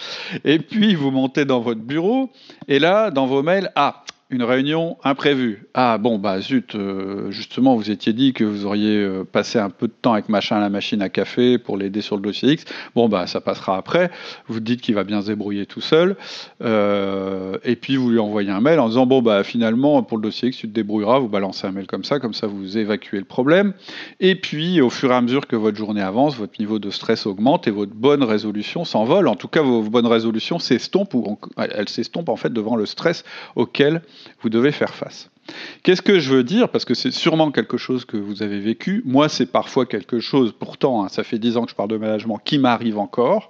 Et 0.44 0.60
puis 0.60 0.96
vous 0.96 1.12
montez 1.12 1.46
dans 1.46 1.60
votre 1.60 1.82
bureau, 1.82 2.30
et 2.68 2.80
là, 2.80 3.12
dans 3.12 3.26
vos 3.26 3.44
mails, 3.44 3.72
ah, 3.76 4.04
une 4.32 4.42
réunion 4.42 4.98
imprévue. 5.04 5.68
Ah 5.76 6.00
bon, 6.00 6.18
bah 6.18 6.40
zut, 6.42 6.74
euh, 6.74 7.30
justement, 7.30 7.76
vous 7.76 7.92
étiez 7.92 8.12
dit 8.12 8.34
que 8.34 8.44
vous 8.44 8.66
auriez 8.66 8.98
euh, 8.98 9.24
passé 9.24 9.60
un 9.60 9.70
peu 9.70 9.88
de 9.88 9.94
temps 9.94 10.14
avec 10.14 10.30
machin 10.30 10.56
à 10.56 10.60
la 10.60 10.70
machine 10.70 11.04
à 11.04 11.10
café 11.10 11.60
pour 11.60 11.78
l'aider 11.78 12.02
sur 12.02 12.16
le 12.16 12.24
dossier 12.24 12.54
X. 12.54 12.66
Bon, 12.96 13.08
bah 13.08 13.28
ça 13.28 13.40
passera 13.40 13.78
après. 13.78 14.10
Vous 14.48 14.60
dites 14.60 14.82
qu'il 14.82 14.96
va 14.96 15.04
bien 15.04 15.22
se 15.22 15.28
débrouiller 15.28 15.68
tout 15.68 15.80
seul. 15.80 16.16
Euh, 16.64 17.60
et 17.64 17.76
puis 17.76 17.98
vous 17.98 18.10
lui 18.10 18.18
envoyez 18.18 18.50
un 18.50 18.62
mail 18.62 18.80
en 18.80 18.88
disant, 18.90 19.06
bon, 19.06 19.22
bah 19.22 19.44
finalement, 19.44 20.02
pour 20.02 20.18
le 20.18 20.24
dossier 20.24 20.50
X, 20.50 20.58
tu 20.58 20.68
te 20.68 20.74
débrouilleras. 20.74 21.20
Vous 21.20 21.30
balancez 21.30 21.68
un 21.68 21.72
mail 21.72 21.86
comme 21.86 22.04
ça, 22.04 22.20
comme 22.20 22.34
ça 22.34 22.48
vous 22.48 22.80
évacuez 22.80 23.20
le 23.20 23.26
problème. 23.26 23.74
Et 24.20 24.34
puis, 24.34 24.82
au 24.82 24.90
fur 24.90 25.12
et 25.12 25.16
à 25.16 25.22
mesure 25.22 25.46
que 25.46 25.56
votre 25.56 25.78
journée 25.78 26.02
avance, 26.02 26.36
votre 26.36 26.60
niveau 26.60 26.80
de 26.80 26.90
stress 26.90 27.28
augmente 27.28 27.68
et 27.68 27.72
votre 27.72 27.94
bonne 27.94 28.24
résolution 28.24 28.86
s'envole. 28.86 29.28
En 29.28 29.36
tout 29.36 29.50
cas, 29.50 29.62
vos 29.62 29.84
bonnes 29.84 30.08
résolutions 30.08 30.58
s'estompent 30.58 31.14
ou 31.14 31.38
elles 31.58 31.90
s'estompent 31.90 32.30
en 32.30 32.38
fait 32.38 32.52
devant 32.52 32.76
le 32.76 32.88
stress 32.88 33.24
auquel 33.56 34.02
vous 34.42 34.50
devez 34.50 34.72
faire 34.72 34.94
face. 34.94 35.30
Qu'est-ce 35.84 36.02
que 36.02 36.20
je 36.20 36.34
veux 36.34 36.44
dire? 36.44 36.70
Parce 36.70 36.86
que 36.86 36.94
c'est 36.94 37.12
sûrement 37.12 37.52
quelque 37.52 37.78
chose 37.78 38.06
que 38.06 38.18
vous 38.18 38.42
avez 38.42 38.60
vécu. 38.60 39.04
Moi, 39.06 39.30
c'est 39.30 39.46
parfois 39.46 39.86
quelque 39.86 40.20
chose, 40.20 40.54
pourtant, 40.58 41.04
hein, 41.04 41.10
ça 41.10 41.24
fait 41.24 41.38
dix 41.38 41.58
ans 41.58 41.66
que 41.66 41.72
je 41.72 41.76
parle 41.76 41.90
de 41.90 41.98
management, 41.98 42.40
qui 42.44 42.58
m'arrive 42.58 42.98
encore. 42.98 43.50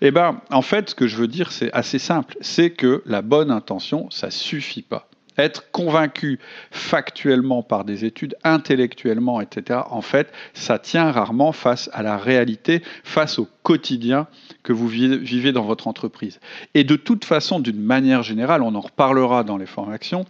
Eh 0.00 0.10
bien, 0.10 0.40
en 0.50 0.62
fait, 0.62 0.90
ce 0.90 0.94
que 0.94 1.06
je 1.06 1.16
veux 1.16 1.28
dire, 1.28 1.52
c'est 1.52 1.72
assez 1.72 1.98
simple. 1.98 2.36
C'est 2.40 2.70
que 2.70 3.02
la 3.06 3.22
bonne 3.22 3.50
intention, 3.50 4.10
ça 4.10 4.30
suffit 4.30 4.82
pas 4.82 5.08
être 5.38 5.70
convaincu 5.70 6.38
factuellement 6.70 7.62
par 7.62 7.84
des 7.84 8.04
études, 8.04 8.36
intellectuellement, 8.44 9.40
etc., 9.40 9.80
en 9.90 10.02
fait, 10.02 10.32
ça 10.54 10.78
tient 10.78 11.10
rarement 11.10 11.52
face 11.52 11.90
à 11.92 12.02
la 12.02 12.16
réalité, 12.16 12.82
face 13.04 13.38
au 13.38 13.48
quotidien 13.62 14.26
que 14.62 14.72
vous 14.72 14.88
vivez 14.88 15.52
dans 15.52 15.64
votre 15.64 15.88
entreprise. 15.88 16.40
Et 16.74 16.84
de 16.84 16.96
toute 16.96 17.24
façon, 17.24 17.60
d'une 17.60 17.80
manière 17.80 18.22
générale, 18.22 18.62
on 18.62 18.74
en 18.74 18.80
reparlera 18.80 19.44
dans 19.44 19.56
les 19.56 19.66
formations, 19.66 20.24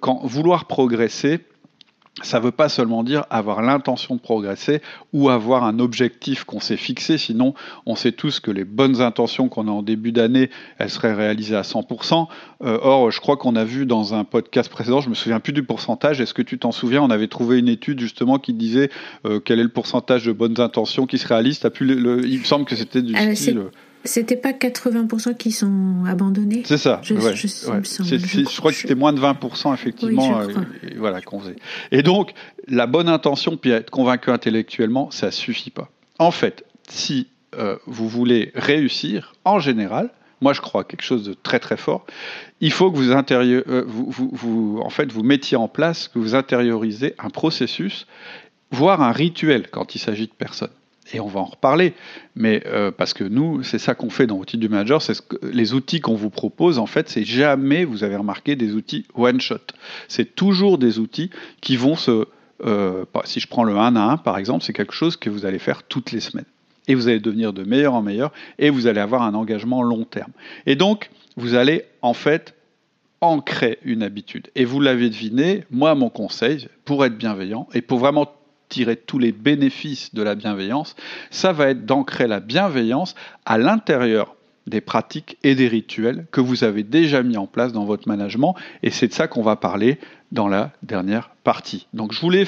quand 0.00 0.20
vouloir 0.24 0.66
progresser, 0.66 1.40
ça 2.22 2.38
ne 2.38 2.44
veut 2.44 2.50
pas 2.50 2.70
seulement 2.70 3.04
dire 3.04 3.24
avoir 3.28 3.60
l'intention 3.60 4.14
de 4.14 4.20
progresser 4.20 4.80
ou 5.12 5.28
avoir 5.28 5.64
un 5.64 5.78
objectif 5.78 6.44
qu'on 6.44 6.60
s'est 6.60 6.78
fixé, 6.78 7.18
sinon 7.18 7.52
on 7.84 7.94
sait 7.94 8.12
tous 8.12 8.40
que 8.40 8.50
les 8.50 8.64
bonnes 8.64 9.02
intentions 9.02 9.48
qu'on 9.48 9.68
a 9.68 9.70
en 9.70 9.82
début 9.82 10.12
d'année, 10.12 10.48
elles 10.78 10.88
seraient 10.88 11.12
réalisées 11.12 11.56
à 11.56 11.62
100%. 11.62 12.26
Euh, 12.64 12.78
or, 12.80 13.10
je 13.10 13.20
crois 13.20 13.36
qu'on 13.36 13.54
a 13.54 13.64
vu 13.64 13.84
dans 13.84 14.14
un 14.14 14.24
podcast 14.24 14.70
précédent, 14.70 15.02
je 15.02 15.10
me 15.10 15.14
souviens 15.14 15.40
plus 15.40 15.52
du 15.52 15.62
pourcentage, 15.62 16.20
est-ce 16.22 16.32
que 16.32 16.42
tu 16.42 16.58
t'en 16.58 16.72
souviens, 16.72 17.02
on 17.02 17.10
avait 17.10 17.28
trouvé 17.28 17.58
une 17.58 17.68
étude 17.68 18.00
justement 18.00 18.38
qui 18.38 18.54
disait 18.54 18.90
euh, 19.26 19.38
quel 19.38 19.60
est 19.60 19.64
le 19.64 19.68
pourcentage 19.68 20.24
de 20.24 20.32
bonnes 20.32 20.58
intentions 20.58 21.06
qui 21.06 21.18
se 21.18 21.28
réalisent. 21.28 21.60
il 21.80 22.38
me 22.38 22.44
semble 22.44 22.64
que 22.64 22.76
c'était 22.76 23.02
du 23.02 23.14
ah, 23.14 23.34
style... 23.34 23.60
C'était 24.06 24.36
pas 24.36 24.52
80% 24.52 25.36
qui 25.36 25.52
sont 25.52 26.04
abandonnés 26.08 26.62
C'est 26.64 26.78
ça. 26.78 27.00
Je, 27.02 27.14
je, 27.14 28.56
crois 28.56 28.70
que 28.70 28.76
c'était 28.76 28.94
moins 28.94 29.12
de 29.12 29.20
20% 29.20 29.74
effectivement 29.74 30.40
euh, 30.40 30.46
voilà, 30.96 31.20
qu'on 31.20 31.40
faisait. 31.40 31.56
Et 31.92 32.02
donc, 32.02 32.32
la 32.68 32.86
bonne 32.86 33.08
intention, 33.08 33.56
puis 33.56 33.70
être 33.70 33.90
convaincu 33.90 34.30
intellectuellement, 34.30 35.10
ça 35.10 35.30
suffit 35.30 35.70
pas. 35.70 35.90
En 36.18 36.30
fait, 36.30 36.64
si 36.88 37.28
euh, 37.56 37.76
vous 37.86 38.08
voulez 38.08 38.52
réussir, 38.54 39.34
en 39.44 39.58
général, 39.58 40.10
moi 40.40 40.52
je 40.52 40.60
crois 40.60 40.84
quelque 40.84 41.02
chose 41.02 41.24
de 41.24 41.34
très 41.34 41.58
très 41.58 41.76
fort, 41.76 42.06
il 42.60 42.72
faut 42.72 42.90
que 42.90 42.96
vous, 42.96 43.10
euh, 43.10 43.84
vous, 43.86 44.10
vous, 44.10 44.30
vous, 44.32 44.80
en 44.82 44.90
fait, 44.90 45.12
vous 45.12 45.22
mettiez 45.22 45.56
en 45.56 45.68
place, 45.68 46.08
que 46.08 46.18
vous 46.18 46.34
intériorisez 46.34 47.14
un 47.18 47.30
processus, 47.30 48.06
voire 48.70 49.02
un 49.02 49.12
rituel 49.12 49.68
quand 49.70 49.94
il 49.94 49.98
s'agit 49.98 50.26
de 50.26 50.32
personnes 50.32 50.70
et 51.12 51.20
on 51.20 51.26
va 51.26 51.40
en 51.40 51.44
reparler, 51.44 51.94
mais 52.34 52.62
euh, 52.66 52.90
parce 52.90 53.14
que 53.14 53.24
nous, 53.24 53.62
c'est 53.62 53.78
ça 53.78 53.94
qu'on 53.94 54.10
fait 54.10 54.26
dans 54.26 54.36
Outils 54.36 54.58
du 54.58 54.68
Manager, 54.68 55.02
c'est 55.02 55.14
les 55.42 55.74
outils 55.74 56.00
qu'on 56.00 56.14
vous 56.14 56.30
propose, 56.30 56.78
en 56.78 56.86
fait, 56.86 57.08
c'est 57.08 57.24
jamais, 57.24 57.84
vous 57.84 58.04
avez 58.04 58.16
remarqué, 58.16 58.56
des 58.56 58.72
outils 58.72 59.06
one-shot. 59.14 59.58
C'est 60.08 60.34
toujours 60.34 60.78
des 60.78 60.98
outils 60.98 61.30
qui 61.60 61.76
vont 61.76 61.96
se... 61.96 62.26
Euh, 62.64 63.04
si 63.24 63.38
je 63.38 63.48
prends 63.48 63.64
le 63.64 63.76
1 63.76 63.96
à 63.96 64.02
1, 64.12 64.16
par 64.18 64.38
exemple, 64.38 64.64
c'est 64.64 64.72
quelque 64.72 64.94
chose 64.94 65.16
que 65.16 65.28
vous 65.28 65.44
allez 65.44 65.58
faire 65.58 65.82
toutes 65.82 66.10
les 66.12 66.20
semaines. 66.20 66.46
Et 66.88 66.94
vous 66.94 67.08
allez 67.08 67.20
devenir 67.20 67.52
de 67.52 67.64
meilleur 67.64 67.94
en 67.94 68.02
meilleur, 68.02 68.32
et 68.58 68.70
vous 68.70 68.86
allez 68.86 69.00
avoir 69.00 69.22
un 69.22 69.34
engagement 69.34 69.82
long 69.82 70.04
terme. 70.04 70.32
Et 70.64 70.76
donc, 70.76 71.10
vous 71.36 71.54
allez, 71.54 71.84
en 72.00 72.14
fait, 72.14 72.54
ancrer 73.20 73.78
une 73.84 74.02
habitude. 74.02 74.48
Et 74.54 74.64
vous 74.64 74.80
l'avez 74.80 75.10
deviné, 75.10 75.64
moi, 75.70 75.94
mon 75.94 76.08
conseil, 76.08 76.68
pour 76.84 77.04
être 77.04 77.16
bienveillant, 77.16 77.68
et 77.74 77.82
pour 77.82 77.98
vraiment 77.98 78.32
tirer 78.76 78.96
tous 78.96 79.18
les 79.18 79.32
bénéfices 79.32 80.14
de 80.14 80.22
la 80.22 80.34
bienveillance, 80.34 80.96
ça 81.30 81.50
va 81.54 81.68
être 81.70 81.86
d'ancrer 81.86 82.26
la 82.26 82.40
bienveillance 82.40 83.14
à 83.46 83.56
l'intérieur 83.56 84.36
des 84.66 84.82
pratiques 84.82 85.38
et 85.42 85.54
des 85.54 85.66
rituels 85.66 86.26
que 86.30 86.42
vous 86.42 86.62
avez 86.62 86.82
déjà 86.82 87.22
mis 87.22 87.38
en 87.38 87.46
place 87.46 87.72
dans 87.72 87.86
votre 87.86 88.06
management. 88.06 88.54
Et 88.82 88.90
c'est 88.90 89.08
de 89.08 89.14
ça 89.14 89.28
qu'on 89.28 89.42
va 89.42 89.56
parler 89.56 89.98
dans 90.30 90.46
la 90.46 90.72
dernière 90.82 91.30
partie. 91.42 91.86
Donc 91.94 92.12
je 92.12 92.20
voulais 92.20 92.46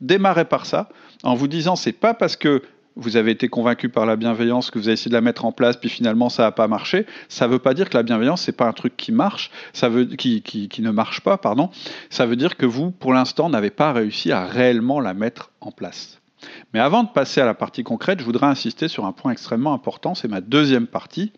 démarrer 0.00 0.46
par 0.46 0.64
ça 0.64 0.88
en 1.22 1.34
vous 1.34 1.48
disant 1.48 1.76
c'est 1.76 1.92
pas 1.92 2.14
parce 2.14 2.36
que 2.36 2.62
vous 2.98 3.16
avez 3.16 3.30
été 3.30 3.48
convaincu 3.48 3.88
par 3.88 4.04
la 4.04 4.16
bienveillance, 4.16 4.70
que 4.70 4.78
vous 4.78 4.88
avez 4.88 4.94
essayé 4.94 5.08
de 5.08 5.14
la 5.14 5.20
mettre 5.20 5.44
en 5.44 5.52
place, 5.52 5.76
puis 5.76 5.88
finalement 5.88 6.28
ça 6.28 6.42
n'a 6.42 6.52
pas 6.52 6.68
marché, 6.68 7.06
ça 7.28 7.46
ne 7.46 7.52
veut 7.52 7.58
pas 7.60 7.72
dire 7.72 7.88
que 7.88 7.96
la 7.96 8.02
bienveillance 8.02 8.42
c'est 8.42 8.52
pas 8.52 8.66
un 8.66 8.72
truc 8.72 8.96
qui 8.96 9.12
marche, 9.12 9.50
ça 9.72 9.88
veut 9.88 10.04
qui, 10.04 10.42
qui, 10.42 10.68
qui, 10.68 10.82
ne 10.82 10.90
marche 10.90 11.20
pas, 11.20 11.38
pardon. 11.38 11.70
Ça 12.10 12.26
veut 12.26 12.36
dire 12.36 12.56
que 12.56 12.66
vous, 12.66 12.90
pour 12.90 13.14
l'instant, 13.14 13.48
n'avez 13.48 13.70
pas 13.70 13.92
réussi 13.92 14.32
à 14.32 14.44
réellement 14.44 15.00
la 15.00 15.14
mettre 15.14 15.50
en 15.60 15.70
place. 15.70 16.20
Mais 16.74 16.80
avant 16.80 17.04
de 17.04 17.08
passer 17.08 17.40
à 17.40 17.46
la 17.46 17.54
partie 17.54 17.84
concrète, 17.84 18.20
je 18.20 18.24
voudrais 18.24 18.46
insister 18.46 18.88
sur 18.88 19.06
un 19.06 19.12
point 19.12 19.32
extrêmement 19.32 19.72
important, 19.72 20.14
c'est 20.14 20.28
ma 20.28 20.40
deuxième 20.40 20.86
partie. 20.86 21.32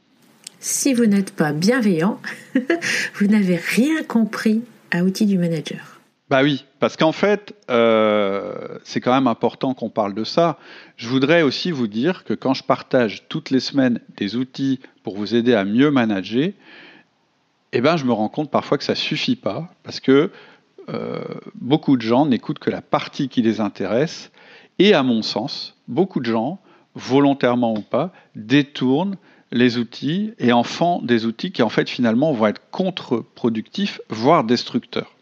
Si 0.59 0.93
vous 0.93 1.07
n'êtes 1.07 1.35
pas 1.35 1.53
bienveillant, 1.53 2.21
vous 3.15 3.27
n'avez 3.27 3.57
rien 3.57 4.03
compris 4.03 4.63
à 4.91 5.05
outils 5.05 5.27
du 5.27 5.39
manager. 5.39 6.00
Bah 6.31 6.45
oui, 6.45 6.65
parce 6.79 6.97
qu'en 6.97 7.11
fait, 7.11 7.57
euh, 7.73 8.79
c'est 8.85 9.01
quand 9.01 9.13
même 9.13 9.27
important 9.27 9.75
qu'on 9.75 9.91
parle 9.91 10.15
de 10.15 10.23
ça. 10.23 10.59
Je 10.97 11.09
voudrais 11.09 11.43
aussi 11.43 11.73
vous 11.73 11.89
dire 11.89 12.23
que 12.23 12.35
quand 12.35 12.55
je 12.55 12.63
partage 12.63 13.25
toutes 13.29 13.51
les 13.51 13.59
semaines 13.59 13.99
des 14.17 14.37
outils 14.37 14.79
pour 15.03 15.17
vous 15.17 15.35
aider 15.35 15.55
à 15.55 15.65
mieux 15.65 15.91
manager, 15.91 16.51
eh 17.73 17.81
ben, 17.81 17.97
je 17.97 18.05
me 18.05 18.13
rends 18.13 18.29
compte 18.29 18.49
parfois 18.49 18.79
que 18.79 18.85
ça 18.85 18.95
suffit 18.95 19.35
pas, 19.35 19.71
parce 19.83 19.99
que 19.99 20.31
euh, 20.89 21.19
beaucoup 21.57 21.97
de 21.97 22.03
gens 22.03 22.27
n'écoutent 22.27 22.61
que 22.61 22.71
la 22.71 22.81
partie 22.81 23.29
qui 23.29 23.43
les 23.43 23.61
intéresse, 23.61 24.31
et 24.79 24.95
à 24.95 25.03
mon 25.03 25.23
sens, 25.23 25.77
beaucoup 25.89 26.21
de 26.21 26.27
gens, 26.27 26.61
volontairement 26.95 27.75
ou 27.75 27.83
pas, 27.83 28.13
détournent 28.37 29.17
les 29.51 29.79
outils 29.79 30.33
et 30.39 30.53
en 30.53 30.63
font 30.63 31.03
des 31.03 31.27
outils 31.27 31.51
qui 31.51 31.65
en 31.65 31.71
fait 31.71 31.91
finalement 31.91 32.33
vont 32.33 32.47
être 32.47 32.71
contre-productifs, 32.71 34.01
voire 34.11 34.45
destructeurs. 34.45 35.13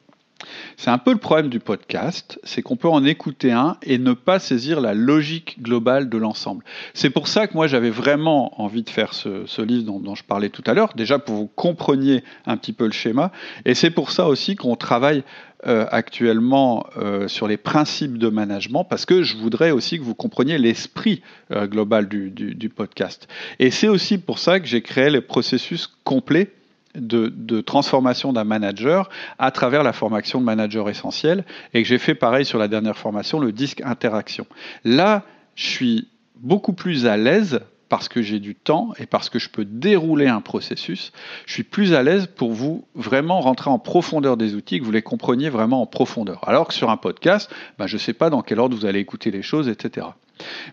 C'est 0.76 0.90
un 0.90 0.98
peu 0.98 1.10
le 1.10 1.18
problème 1.18 1.48
du 1.48 1.58
podcast, 1.58 2.38
c'est 2.44 2.62
qu'on 2.62 2.76
peut 2.76 2.88
en 2.88 3.04
écouter 3.04 3.50
un 3.50 3.76
et 3.82 3.98
ne 3.98 4.12
pas 4.12 4.38
saisir 4.38 4.80
la 4.80 4.94
logique 4.94 5.60
globale 5.60 6.08
de 6.08 6.16
l'ensemble. 6.16 6.64
C'est 6.94 7.10
pour 7.10 7.26
ça 7.26 7.48
que 7.48 7.54
moi 7.54 7.66
j'avais 7.66 7.90
vraiment 7.90 8.60
envie 8.62 8.84
de 8.84 8.90
faire 8.90 9.14
ce, 9.14 9.62
livre 9.62 9.98
dont, 9.98 10.14
je 10.14 10.22
parlais 10.22 10.48
tout 10.48 10.62
à 10.66 10.74
l'heure, 10.74 10.92
déjà 10.94 11.18
pour 11.18 11.34
que 11.34 11.40
vous 11.40 11.50
compreniez 11.54 12.22
un 12.46 12.56
petit 12.56 12.72
peu 12.72 12.86
le 12.86 12.92
schéma, 12.92 13.32
et 13.64 13.74
c'est 13.74 13.90
pour 13.90 14.12
ça 14.12 14.28
aussi 14.28 14.54
qu'on 14.54 14.76
travaille 14.76 15.24
euh, 15.66 15.86
actuellement 15.90 16.86
euh, 16.96 17.26
sur 17.26 17.48
les 17.48 17.56
principes 17.56 18.16
de 18.16 18.28
management, 18.28 18.84
parce 18.84 19.06
que 19.06 19.24
je 19.24 19.36
voudrais 19.36 19.72
aussi 19.72 19.98
que 19.98 20.04
vous 20.04 20.14
compreniez 20.14 20.56
l'esprit 20.56 21.20
euh, 21.50 21.66
global 21.66 22.08
du, 22.08 22.30
du 22.30 22.68
podcast. 22.68 23.26
Et 23.58 23.72
c'est 23.72 23.88
aussi 23.88 24.18
pour 24.18 24.38
ça 24.38 24.60
que 24.60 24.66
j'ai 24.66 24.82
créé 24.82 25.10
le 25.10 25.20
processus 25.20 25.88
complet 26.04 26.52
de, 26.94 27.60
transformation 27.60 28.32
d'un 28.32 28.44
manager 28.44 29.08
à 29.38 29.50
travers 29.50 29.82
la 29.82 29.92
formation 29.92 30.40
de 30.40 30.44
manager 30.44 30.88
essentiel 30.88 31.44
et 31.74 31.82
que 31.82 31.88
j'ai 31.88 31.98
fait 31.98 32.14
pareil 32.14 32.44
sur 32.44 32.58
la 32.58 32.68
dernière 32.68 32.96
formation, 32.96 33.38
le 33.38 33.52
disque 33.52 33.82
interaction. 33.82 34.46
Là, 34.84 35.24
je 35.54 35.66
suis 35.66 36.08
beaucoup 36.36 36.72
plus 36.72 37.06
à 37.06 37.16
l'aise 37.16 37.60
parce 37.88 38.08
que 38.08 38.20
j'ai 38.20 38.38
du 38.38 38.54
temps 38.54 38.92
et 38.98 39.06
parce 39.06 39.30
que 39.30 39.38
je 39.38 39.48
peux 39.48 39.64
dérouler 39.64 40.28
un 40.28 40.40
processus, 40.40 41.12
je 41.46 41.54
suis 41.54 41.62
plus 41.62 41.94
à 41.94 42.02
l'aise 42.02 42.26
pour 42.26 42.52
vous 42.52 42.84
vraiment 42.94 43.40
rentrer 43.40 43.70
en 43.70 43.78
profondeur 43.78 44.36
des 44.36 44.54
outils, 44.54 44.78
que 44.78 44.84
vous 44.84 44.92
les 44.92 45.02
compreniez 45.02 45.48
vraiment 45.48 45.82
en 45.82 45.86
profondeur. 45.86 46.46
Alors 46.46 46.68
que 46.68 46.74
sur 46.74 46.90
un 46.90 46.96
podcast, 46.96 47.50
bah, 47.78 47.86
je 47.86 47.94
ne 47.94 48.00
sais 48.00 48.12
pas 48.12 48.30
dans 48.30 48.42
quel 48.42 48.60
ordre 48.60 48.76
vous 48.76 48.84
allez 48.84 49.00
écouter 49.00 49.30
les 49.30 49.42
choses, 49.42 49.68
etc. 49.68 50.06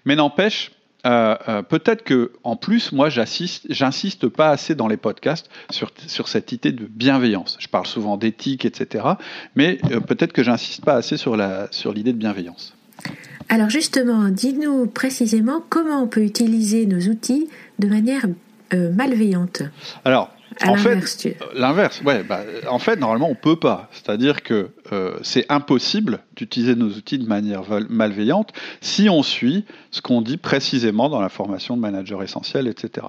Mais 0.04 0.16
n'empêche, 0.16 0.72
euh, 1.06 1.36
euh, 1.48 1.62
peut-être 1.62 2.04
que 2.04 2.32
en 2.44 2.56
plus, 2.56 2.92
moi, 2.92 3.10
j'insiste 3.10 4.28
pas 4.28 4.50
assez 4.50 4.76
dans 4.76 4.88
les 4.88 4.98
podcasts 4.98 5.50
sur, 5.70 5.92
sur 6.08 6.28
cette 6.28 6.52
idée 6.52 6.72
de 6.72 6.86
bienveillance. 6.86 7.58
Je 7.60 7.68
parle 7.68 7.86
souvent 7.86 8.18
d'éthique, 8.18 8.66
etc. 8.66 9.06
Mais 9.56 9.80
euh, 9.92 10.00
peut-être 10.00 10.34
que 10.34 10.44
j'insiste 10.44 10.84
pas 10.84 10.96
assez 10.96 11.18
sur 11.18 11.36
l'idée 11.36 12.14
de 12.14 12.18
bienveillance. 12.18 12.76
Alors 13.50 13.70
justement, 13.70 14.30
dis-nous 14.30 14.88
précisément 14.88 15.64
comment 15.70 16.02
on 16.02 16.08
peut 16.08 16.24
utiliser 16.24 16.86
nos 16.88 17.00
outils 17.00 17.48
de 17.80 17.88
manière 17.88 18.26
malveillante. 18.74 19.62
Alors, 20.04 20.35
en 20.64 20.76
fait, 20.76 21.38
l'inverse, 21.54 22.02
ouais, 22.06 22.24
bah, 22.24 22.42
en 22.70 22.80
fait, 22.80 22.98
normalement, 22.98 23.30
on 23.30 23.36
peut 23.36 23.60
pas. 23.60 23.90
C'est-à-dire 23.92 24.44
que 24.44 24.70
euh, 24.92 25.18
c'est 25.22 25.46
impossible 25.50 26.20
d'utiliser 26.36 26.76
nos 26.76 26.90
outils 26.90 27.18
de 27.18 27.28
manière 27.28 27.64
malveillante 27.90 28.54
si 28.82 29.10
on 29.10 29.24
suit 29.24 29.66
ce 29.92 30.02
qu'on 30.02 30.22
dit 30.22 30.38
précisément 30.38 31.10
dans 31.10 31.22
la 31.22 31.30
formation 31.30 31.76
de 31.76 31.82
manager 31.82 32.24
essentiel, 32.24 32.68
etc. 32.68 33.08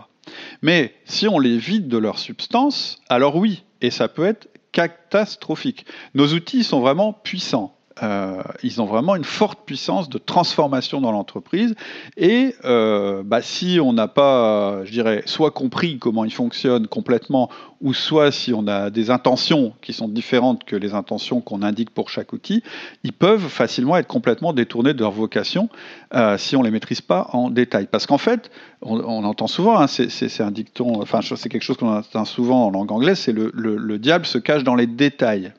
Mais 0.63 0.95
si 1.05 1.29
on 1.29 1.39
les 1.39 1.59
vide 1.59 1.89
de 1.89 1.99
leur 1.99 2.19
substance, 2.19 2.99
alors 3.09 3.37
oui, 3.37 3.65
et 3.81 3.91
ça 3.91 4.09
peut 4.09 4.25
être 4.25 4.49
catastrophique. 4.73 5.87
Nos 6.15 6.33
outils 6.35 6.65
sont 6.65 6.81
vraiment 6.81 7.13
puissants. 7.13 7.76
Euh, 8.03 8.43
ils 8.63 8.83
ont 8.83 8.85
vraiment 8.85 9.17
une 9.17 9.25
forte 9.25 9.61
puissance 9.65 10.11
de 10.11 10.19
transformation 10.19 11.01
dans 11.01 11.13
l'entreprise. 11.13 11.75
Et 12.19 12.55
euh, 12.65 13.23
bah, 13.25 13.41
si 13.41 13.79
on 13.83 13.95
n'a 13.95 14.07
pas, 14.07 14.85
je 14.85 14.93
dirais, 14.93 15.23
soit 15.25 15.51
compris 15.51 15.99
comment 15.99 16.25
ils 16.25 16.33
fonctionnent 16.33 16.89
complètement, 16.89 17.49
ou 17.81 17.95
soit 17.95 18.33
si 18.33 18.53
on 18.53 18.67
a 18.67 18.91
des 18.91 19.11
intentions 19.11 19.73
qui 19.81 19.93
sont 19.95 20.09
différentes 20.09 20.65
que 20.65 20.77
les 20.77 20.95
intentions 20.95 21.41
qu'on 21.41 21.63
indique 21.63 21.91
pour 21.91 22.11
chaque 22.11 22.33
outil, 22.35 22.63
ils 23.03 23.13
peuvent 23.13 23.49
facilement 23.49 23.97
être 23.97 24.07
complètement 24.07 24.53
détournés 24.53 24.93
de 24.93 25.01
leur 25.01 25.13
vocation 25.13 25.69
euh, 26.15 26.37
si 26.37 26.55
on 26.57 26.61
ne 26.61 26.67
les 26.67 26.71
maîtrise 26.71 27.01
pas 27.01 27.31
en 27.33 27.51
détail. 27.51 27.87
Parce 27.91 28.07
qu'en 28.07 28.19
fait, 28.19 28.51
on, 28.83 29.25
entend 29.25 29.47
souvent, 29.47 29.79
hein, 29.79 29.87
c'est 29.87 30.41
un 30.41 30.51
dicton, 30.51 31.01
enfin 31.01 31.21
c'est 31.23 31.49
quelque 31.49 31.63
chose 31.63 31.79
qu'on 31.79 31.97
entend 31.97 32.25
souvent 32.27 32.67
en 32.67 32.71
langue 32.71 32.93
anglaise, 32.93 33.19
c'est 33.19 33.33
le, 33.33 33.51
le 33.55 33.99
diable 33.99 34.27
se 34.27 34.39
cache 34.39 34.65
dans 34.65 34.75
les 34.75 34.87
détails. 34.87 35.53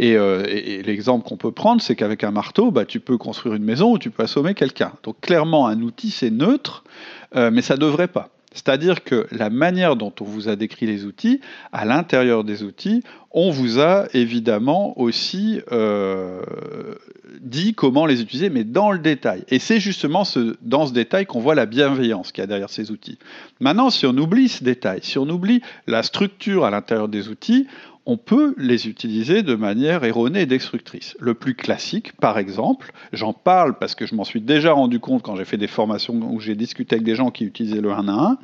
Euh, 0.00 0.44
et, 0.48 0.82
l'exemple 0.82 1.26
qu'on 1.26 1.36
peut 1.36 1.52
prendre, 1.52 1.80
c'est 1.80 1.96
qu'avec 1.96 2.24
un 2.24 2.30
marteau, 2.30 2.70
bah, 2.70 2.84
tu 2.84 3.00
peux 3.00 3.18
construire 3.18 3.54
une 3.54 3.64
maison 3.64 3.92
ou 3.92 3.98
tu 3.98 4.10
peux 4.10 4.22
assommer 4.22 4.54
quelqu'un. 4.54 4.92
Donc 5.02 5.20
clairement, 5.20 5.66
un 5.66 5.80
outil, 5.82 6.10
c'est 6.10 6.30
neutre, 6.30 6.84
euh, 7.34 7.50
mais 7.50 7.62
ça 7.62 7.74
ne 7.74 7.80
devrait 7.80 8.08
pas. 8.08 8.30
C'est-à-dire 8.56 9.04
que 9.04 9.26
la 9.32 9.50
manière 9.50 9.96
dont 9.96 10.12
on 10.18 10.24
vous 10.24 10.48
a 10.48 10.56
décrit 10.56 10.86
les 10.86 11.04
outils, 11.04 11.40
à 11.72 11.84
l'intérieur 11.84 12.42
des 12.42 12.62
outils, 12.62 13.02
on 13.30 13.50
vous 13.50 13.80
a 13.80 14.06
évidemment 14.14 14.98
aussi 14.98 15.60
euh, 15.72 16.40
dit 17.42 17.74
comment 17.74 18.06
les 18.06 18.22
utiliser, 18.22 18.48
mais 18.48 18.64
dans 18.64 18.92
le 18.92 18.98
détail. 18.98 19.44
Et 19.48 19.58
c'est 19.58 19.78
justement 19.78 20.24
ce, 20.24 20.56
dans 20.62 20.86
ce 20.86 20.94
détail 20.94 21.26
qu'on 21.26 21.40
voit 21.40 21.54
la 21.54 21.66
bienveillance 21.66 22.32
qu'il 22.32 22.40
y 22.40 22.44
a 22.44 22.46
derrière 22.46 22.70
ces 22.70 22.90
outils. 22.90 23.18
Maintenant, 23.60 23.90
si 23.90 24.06
on 24.06 24.16
oublie 24.16 24.48
ce 24.48 24.64
détail, 24.64 25.00
si 25.02 25.18
on 25.18 25.28
oublie 25.28 25.60
la 25.86 26.02
structure 26.02 26.64
à 26.64 26.70
l'intérieur 26.70 27.08
des 27.08 27.28
outils, 27.28 27.66
on 28.06 28.16
peut 28.16 28.54
les 28.56 28.88
utiliser 28.88 29.42
de 29.42 29.56
manière 29.56 30.04
erronée 30.04 30.42
et 30.42 30.46
destructrice. 30.46 31.16
Le 31.18 31.34
plus 31.34 31.54
classique, 31.54 32.12
par 32.16 32.38
exemple, 32.38 32.92
j'en 33.12 33.32
parle 33.32 33.78
parce 33.78 33.96
que 33.96 34.06
je 34.06 34.14
m'en 34.14 34.24
suis 34.24 34.40
déjà 34.40 34.72
rendu 34.72 35.00
compte 35.00 35.22
quand 35.22 35.34
j'ai 35.34 35.44
fait 35.44 35.56
des 35.56 35.66
formations 35.66 36.14
où 36.14 36.40
j'ai 36.40 36.54
discuté 36.54 36.94
avec 36.94 37.04
des 37.04 37.16
gens 37.16 37.30
qui 37.30 37.44
utilisaient 37.44 37.80
le 37.80 37.90
1 37.90 38.08
à 38.08 38.12
1, 38.12 38.38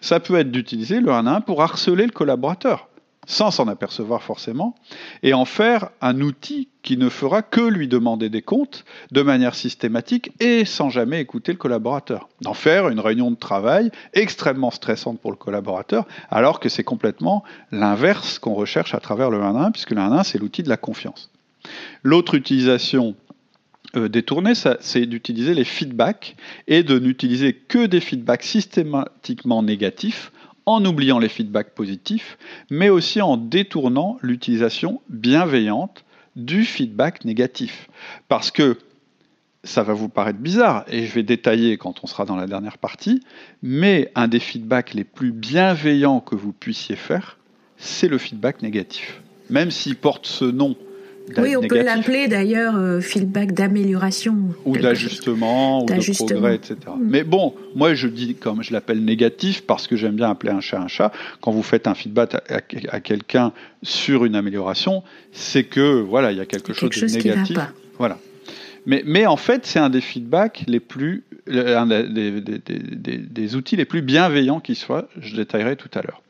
ça 0.00 0.20
peut 0.20 0.36
être 0.36 0.52
d'utiliser 0.52 1.00
le 1.00 1.10
1 1.10 1.26
à 1.26 1.36
1 1.36 1.40
pour 1.40 1.62
harceler 1.62 2.06
le 2.06 2.12
collaborateur 2.12 2.87
sans 3.28 3.50
s'en 3.50 3.68
apercevoir 3.68 4.22
forcément, 4.22 4.74
et 5.22 5.34
en 5.34 5.44
faire 5.44 5.90
un 6.00 6.22
outil 6.22 6.68
qui 6.82 6.96
ne 6.96 7.10
fera 7.10 7.42
que 7.42 7.60
lui 7.60 7.86
demander 7.86 8.30
des 8.30 8.40
comptes 8.40 8.86
de 9.12 9.20
manière 9.20 9.54
systématique 9.54 10.32
et 10.40 10.64
sans 10.64 10.88
jamais 10.88 11.20
écouter 11.20 11.52
le 11.52 11.58
collaborateur. 11.58 12.30
D'en 12.40 12.54
faire 12.54 12.88
une 12.88 13.00
réunion 13.00 13.30
de 13.30 13.36
travail 13.36 13.90
extrêmement 14.14 14.70
stressante 14.70 15.20
pour 15.20 15.30
le 15.30 15.36
collaborateur, 15.36 16.08
alors 16.30 16.58
que 16.58 16.70
c'est 16.70 16.84
complètement 16.84 17.44
l'inverse 17.70 18.38
qu'on 18.38 18.54
recherche 18.54 18.94
à 18.94 19.00
travers 19.00 19.30
le 19.30 19.42
1 19.42 19.56
1, 19.56 19.70
puisque 19.72 19.90
le 19.90 20.00
1 20.00 20.10
1, 20.12 20.22
c'est 20.22 20.38
l'outil 20.38 20.62
de 20.62 20.70
la 20.70 20.78
confiance. 20.78 21.30
L'autre 22.02 22.34
utilisation 22.34 23.14
euh, 23.94 24.08
détournée, 24.08 24.54
c'est 24.54 25.04
d'utiliser 25.04 25.52
les 25.52 25.64
feedbacks 25.64 26.34
et 26.66 26.82
de 26.82 26.98
n'utiliser 26.98 27.52
que 27.52 27.84
des 27.84 28.00
feedbacks 28.00 28.44
systématiquement 28.44 29.62
négatifs 29.62 30.32
en 30.68 30.84
oubliant 30.84 31.18
les 31.18 31.30
feedbacks 31.30 31.74
positifs, 31.74 32.36
mais 32.70 32.90
aussi 32.90 33.22
en 33.22 33.38
détournant 33.38 34.18
l'utilisation 34.20 35.00
bienveillante 35.08 36.04
du 36.36 36.64
feedback 36.64 37.24
négatif. 37.24 37.88
Parce 38.28 38.50
que 38.50 38.76
ça 39.64 39.82
va 39.82 39.94
vous 39.94 40.10
paraître 40.10 40.38
bizarre, 40.38 40.84
et 40.88 41.06
je 41.06 41.14
vais 41.14 41.22
détailler 41.22 41.78
quand 41.78 42.04
on 42.04 42.06
sera 42.06 42.26
dans 42.26 42.36
la 42.36 42.46
dernière 42.46 42.76
partie, 42.76 43.22
mais 43.62 44.12
un 44.14 44.28
des 44.28 44.40
feedbacks 44.40 44.92
les 44.92 45.04
plus 45.04 45.32
bienveillants 45.32 46.20
que 46.20 46.34
vous 46.34 46.52
puissiez 46.52 46.96
faire, 46.96 47.38
c'est 47.78 48.08
le 48.08 48.18
feedback 48.18 48.60
négatif. 48.60 49.22
Même 49.48 49.70
s'il 49.70 49.96
porte 49.96 50.26
ce 50.26 50.44
nom 50.44 50.76
oui, 51.36 51.56
on 51.56 51.62
peut 51.62 51.82
l'appeler 51.82 52.28
d'ailleurs 52.28 52.76
euh, 52.76 53.00
feedback 53.00 53.52
d'amélioration. 53.52 54.36
Ou 54.64 54.76
d'ajustement, 54.76 55.82
ou 55.82 55.86
de 55.86 56.16
progrès, 56.16 56.54
etc. 56.54 56.76
Mm. 56.86 57.08
Mais 57.08 57.24
bon, 57.24 57.54
moi 57.74 57.94
je 57.94 58.08
dis 58.08 58.34
comme 58.34 58.62
je 58.62 58.72
l'appelle 58.72 59.04
négatif 59.04 59.62
parce 59.66 59.86
que 59.86 59.96
j'aime 59.96 60.16
bien 60.16 60.30
appeler 60.30 60.52
un 60.52 60.60
chat 60.60 60.80
un 60.80 60.88
chat. 60.88 61.12
Quand 61.40 61.50
vous 61.50 61.62
faites 61.62 61.86
un 61.86 61.94
feedback 61.94 62.36
à, 62.48 63.00
quelqu'un 63.00 63.52
sur 63.82 64.24
une 64.24 64.34
amélioration, 64.34 65.02
c'est 65.32 65.64
que 65.64 66.00
voilà, 66.00 66.32
il 66.32 66.38
y 66.38 66.40
a 66.40 66.46
quelque, 66.46 66.72
chose, 66.72 66.90
de 66.90 67.06
négatif. 67.06 67.58
Voilà. 67.98 68.18
Mais, 68.86 69.02
mais 69.04 69.26
en 69.26 69.36
fait, 69.36 69.66
c'est 69.66 69.78
un 69.78 69.90
des 69.90 70.00
feedbacks 70.00 70.64
les 70.66 70.80
plus, 70.80 71.24
un 71.50 71.86
des, 71.86 72.04
des, 72.40 73.18
des, 73.18 73.56
outils 73.56 73.76
les 73.76 73.84
plus 73.84 74.02
bienveillants 74.02 74.60
qui 74.60 74.74
soient. 74.74 75.08
Je 75.20 75.36
détaillerai 75.36 75.76
tout 75.76 75.90
à 75.94 76.00
l'heure. 76.00 76.22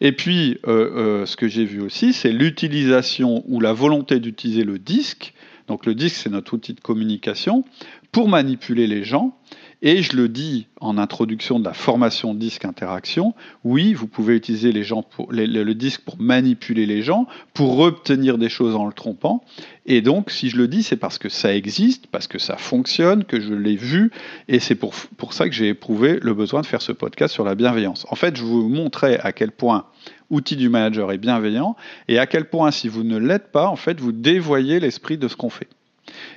Et 0.00 0.12
puis, 0.12 0.58
euh, 0.66 1.22
euh, 1.22 1.26
ce 1.26 1.36
que 1.36 1.48
j'ai 1.48 1.64
vu 1.64 1.80
aussi, 1.80 2.12
c'est 2.12 2.32
l'utilisation 2.32 3.44
ou 3.46 3.60
la 3.60 3.72
volonté 3.72 4.20
d'utiliser 4.20 4.64
le 4.64 4.78
disque. 4.78 5.34
Donc 5.68 5.86
le 5.86 5.94
disque, 5.94 6.16
c'est 6.16 6.30
notre 6.30 6.54
outil 6.54 6.74
de 6.74 6.80
communication 6.80 7.64
pour 8.12 8.28
manipuler 8.28 8.86
les 8.86 9.04
gens 9.04 9.36
et 9.82 10.02
je 10.02 10.16
le 10.16 10.28
dis 10.28 10.66
en 10.80 10.98
introduction 10.98 11.58
de 11.58 11.64
la 11.64 11.74
formation 11.74 12.34
disque 12.34 12.64
interaction, 12.64 13.34
oui, 13.64 13.92
vous 13.92 14.06
pouvez 14.06 14.34
utiliser 14.34 14.72
le 14.72 15.74
disque 15.74 16.02
pour 16.02 16.18
manipuler 16.18 16.86
les 16.86 17.02
gens, 17.02 17.26
pour 17.52 17.78
obtenir 17.80 18.38
des 18.38 18.48
choses 18.48 18.74
en 18.74 18.86
le 18.86 18.92
trompant. 18.92 19.44
Et 19.84 20.00
donc, 20.00 20.30
si 20.30 20.48
je 20.48 20.56
le 20.56 20.66
dis, 20.66 20.82
c'est 20.82 20.96
parce 20.96 21.18
que 21.18 21.28
ça 21.28 21.54
existe, 21.54 22.06
parce 22.06 22.26
que 22.26 22.38
ça 22.38 22.56
fonctionne, 22.56 23.24
que 23.24 23.40
je 23.40 23.52
l'ai 23.52 23.76
vu, 23.76 24.10
et 24.48 24.60
c'est 24.60 24.74
pour, 24.74 24.94
pour 25.16 25.32
ça 25.32 25.48
que 25.48 25.54
j'ai 25.54 25.68
éprouvé 25.68 26.18
le 26.22 26.34
besoin 26.34 26.62
de 26.62 26.66
faire 26.66 26.82
ce 26.82 26.92
podcast 26.92 27.32
sur 27.32 27.44
la 27.44 27.54
bienveillance. 27.54 28.06
En 28.08 28.16
fait, 28.16 28.36
je 28.36 28.42
vous 28.42 28.68
montrais 28.68 29.18
à 29.20 29.32
quel 29.32 29.52
point 29.52 29.84
outil 30.30 30.56
du 30.56 30.68
manager 30.68 31.12
est 31.12 31.18
bienveillant, 31.18 31.76
et 32.08 32.18
à 32.18 32.26
quel 32.26 32.48
point, 32.48 32.70
si 32.70 32.88
vous 32.88 33.04
ne 33.04 33.18
l'êtes 33.18 33.52
pas, 33.52 33.68
en 33.68 33.76
fait, 33.76 34.00
vous 34.00 34.12
dévoyez 34.12 34.80
l'esprit 34.80 35.18
de 35.18 35.28
ce 35.28 35.36
qu'on 35.36 35.50
fait. 35.50 35.68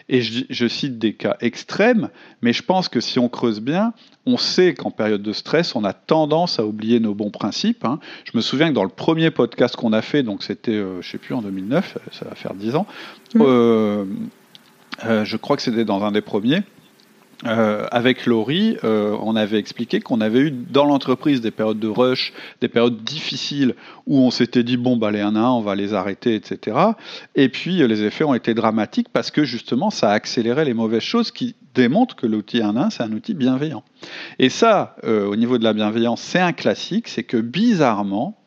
Et 0.07 0.21
je, 0.21 0.67
cite 0.67 0.97
des 0.97 1.13
cas 1.13 1.37
extrêmes, 1.41 2.09
mais 2.41 2.53
je 2.53 2.63
pense 2.63 2.89
que 2.89 2.99
si 2.99 3.19
on 3.19 3.29
creuse 3.29 3.59
bien, 3.61 3.93
on 4.25 4.37
sait 4.37 4.73
qu'en 4.73 4.91
période 4.91 5.21
de 5.21 5.33
stress, 5.33 5.75
on 5.75 5.83
a 5.83 5.93
tendance 5.93 6.59
à 6.59 6.65
oublier 6.65 6.99
nos 6.99 7.13
bons 7.13 7.29
principes. 7.29 7.85
Hein. 7.85 7.99
Je 8.25 8.31
me 8.35 8.41
souviens 8.41 8.69
que 8.69 8.73
dans 8.73 8.83
le 8.83 8.89
premier 8.89 9.31
podcast 9.31 9.75
qu'on 9.75 9.93
a 9.93 10.01
fait, 10.01 10.23
donc 10.23 10.43
c'était, 10.43 10.71
euh, 10.71 11.01
je 11.01 11.07
ne 11.07 11.11
sais 11.11 11.17
plus, 11.17 11.35
en 11.35 11.41
2009, 11.41 11.97
ça 12.11 12.25
va 12.25 12.35
faire 12.35 12.53
10 12.53 12.75
ans, 12.75 12.87
mmh. 13.35 13.41
euh, 13.41 14.05
euh, 15.05 15.25
je 15.25 15.37
crois 15.37 15.55
que 15.55 15.61
c'était 15.61 15.85
dans 15.85 16.03
un 16.03 16.11
des 16.11 16.21
premiers, 16.21 16.63
euh, 17.45 17.87
avec 17.91 18.25
Laurie, 18.25 18.75
euh, 18.83 19.15
on 19.21 19.37
avait 19.37 19.59
expliqué 19.59 20.01
qu'on 20.01 20.19
avait 20.19 20.39
eu 20.39 20.51
dans 20.51 20.83
l'entreprise 20.83 21.39
des 21.39 21.51
périodes 21.51 21.79
de 21.79 21.87
rush, 21.87 22.33
des 22.59 22.67
périodes 22.67 23.01
difficiles 23.03 23.75
où 24.07 24.19
on 24.19 24.29
s'était 24.29 24.63
dit 24.63 24.75
bon 24.75 24.97
bah 24.97 25.09
les 25.09 25.21
1 25.21 25.37
à 25.37 25.39
1 25.39 25.51
on 25.51 25.61
va 25.61 25.75
les 25.75 25.93
arrêter 25.93 26.35
etc. 26.35 26.77
Et 27.35 27.47
puis 27.47 27.81
euh, 27.81 27.87
les 27.87 28.03
effets 28.03 28.25
ont 28.25 28.33
été 28.33 28.53
dramatiques 28.53 29.07
parce 29.07 29.31
que 29.31 29.45
justement 29.45 29.89
ça 29.89 30.09
a 30.09 30.13
accéléré 30.13 30.65
les 30.65 30.73
mauvaises 30.73 31.01
choses 31.01 31.31
qui 31.31 31.55
démontrent 31.75 32.17
que 32.17 32.27
l'outil 32.27 32.61
1 32.61 32.75
à 32.75 32.85
1 32.87 32.89
c'est 32.89 33.03
un 33.03 33.13
outil 33.13 33.33
bienveillant. 33.33 33.83
Et 34.37 34.49
ça 34.49 34.97
au 35.05 35.35
niveau 35.35 35.57
de 35.57 35.63
la 35.63 35.73
bienveillance 35.73 36.21
c'est 36.21 36.39
un 36.39 36.53
classique, 36.53 37.07
c'est 37.07 37.23
que 37.23 37.37
bizarrement 37.37 38.38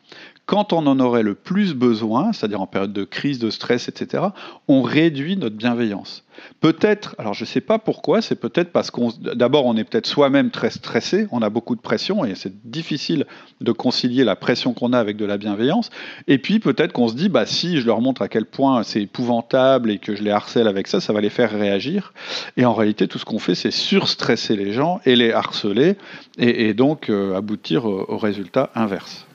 quand 0.45 0.73
on 0.73 0.85
en 0.87 0.99
aurait 0.99 1.23
le 1.23 1.35
plus 1.35 1.73
besoin, 1.73 2.33
c'est-à-dire 2.33 2.61
en 2.61 2.67
période 2.67 2.91
de 2.91 3.05
crise, 3.05 3.39
de 3.39 3.49
stress, 3.49 3.87
etc., 3.87 4.23
on 4.67 4.81
réduit 4.81 5.37
notre 5.37 5.55
bienveillance. 5.55 6.25
Peut-être, 6.59 7.15
alors 7.17 7.33
je 7.33 7.43
ne 7.43 7.47
sais 7.47 7.61
pas 7.61 7.79
pourquoi, 7.79 8.21
c'est 8.21 8.35
peut-être 8.35 8.71
parce 8.71 8.91
qu'on, 8.91 9.11
d'abord, 9.35 9.65
on 9.65 9.77
est 9.77 9.83
peut-être 9.83 10.07
soi-même 10.07 10.49
très 10.51 10.69
stressé, 10.69 11.27
on 11.31 11.41
a 11.41 11.49
beaucoup 11.49 11.75
de 11.75 11.81
pression 11.81 12.25
et 12.25 12.35
c'est 12.35 12.69
difficile 12.69 13.25
de 13.61 13.71
concilier 13.71 14.23
la 14.23 14.35
pression 14.35 14.73
qu'on 14.73 14.91
a 14.91 14.99
avec 14.99 15.15
de 15.15 15.25
la 15.25 15.37
bienveillance. 15.37 15.91
Et 16.27 16.39
puis 16.39 16.59
peut-être 16.59 16.91
qu'on 16.91 17.07
se 17.07 17.15
dit, 17.15 17.29
bah 17.29 17.45
si 17.45 17.79
je 17.79 17.85
leur 17.85 18.01
montre 18.01 18.21
à 18.21 18.27
quel 18.27 18.45
point 18.45 18.83
c'est 18.83 19.01
épouvantable 19.01 19.91
et 19.91 19.99
que 19.99 20.15
je 20.15 20.23
les 20.23 20.31
harcèle 20.31 20.67
avec 20.67 20.87
ça, 20.87 20.99
ça 20.99 21.13
va 21.13 21.21
les 21.21 21.29
faire 21.29 21.51
réagir. 21.51 22.13
Et 22.57 22.65
en 22.65 22.73
réalité, 22.73 23.07
tout 23.07 23.19
ce 23.19 23.25
qu'on 23.25 23.39
fait, 23.39 23.55
c'est 23.55 23.71
surstresser 23.71 24.55
les 24.55 24.73
gens 24.73 24.99
et 25.05 25.15
les 25.15 25.31
harceler 25.31 25.95
et, 26.37 26.73
donc 26.73 27.09
euh, 27.09 27.37
aboutir 27.37 27.85
au 27.85 28.17
résultat 28.17 28.71
inverse. 28.75 29.25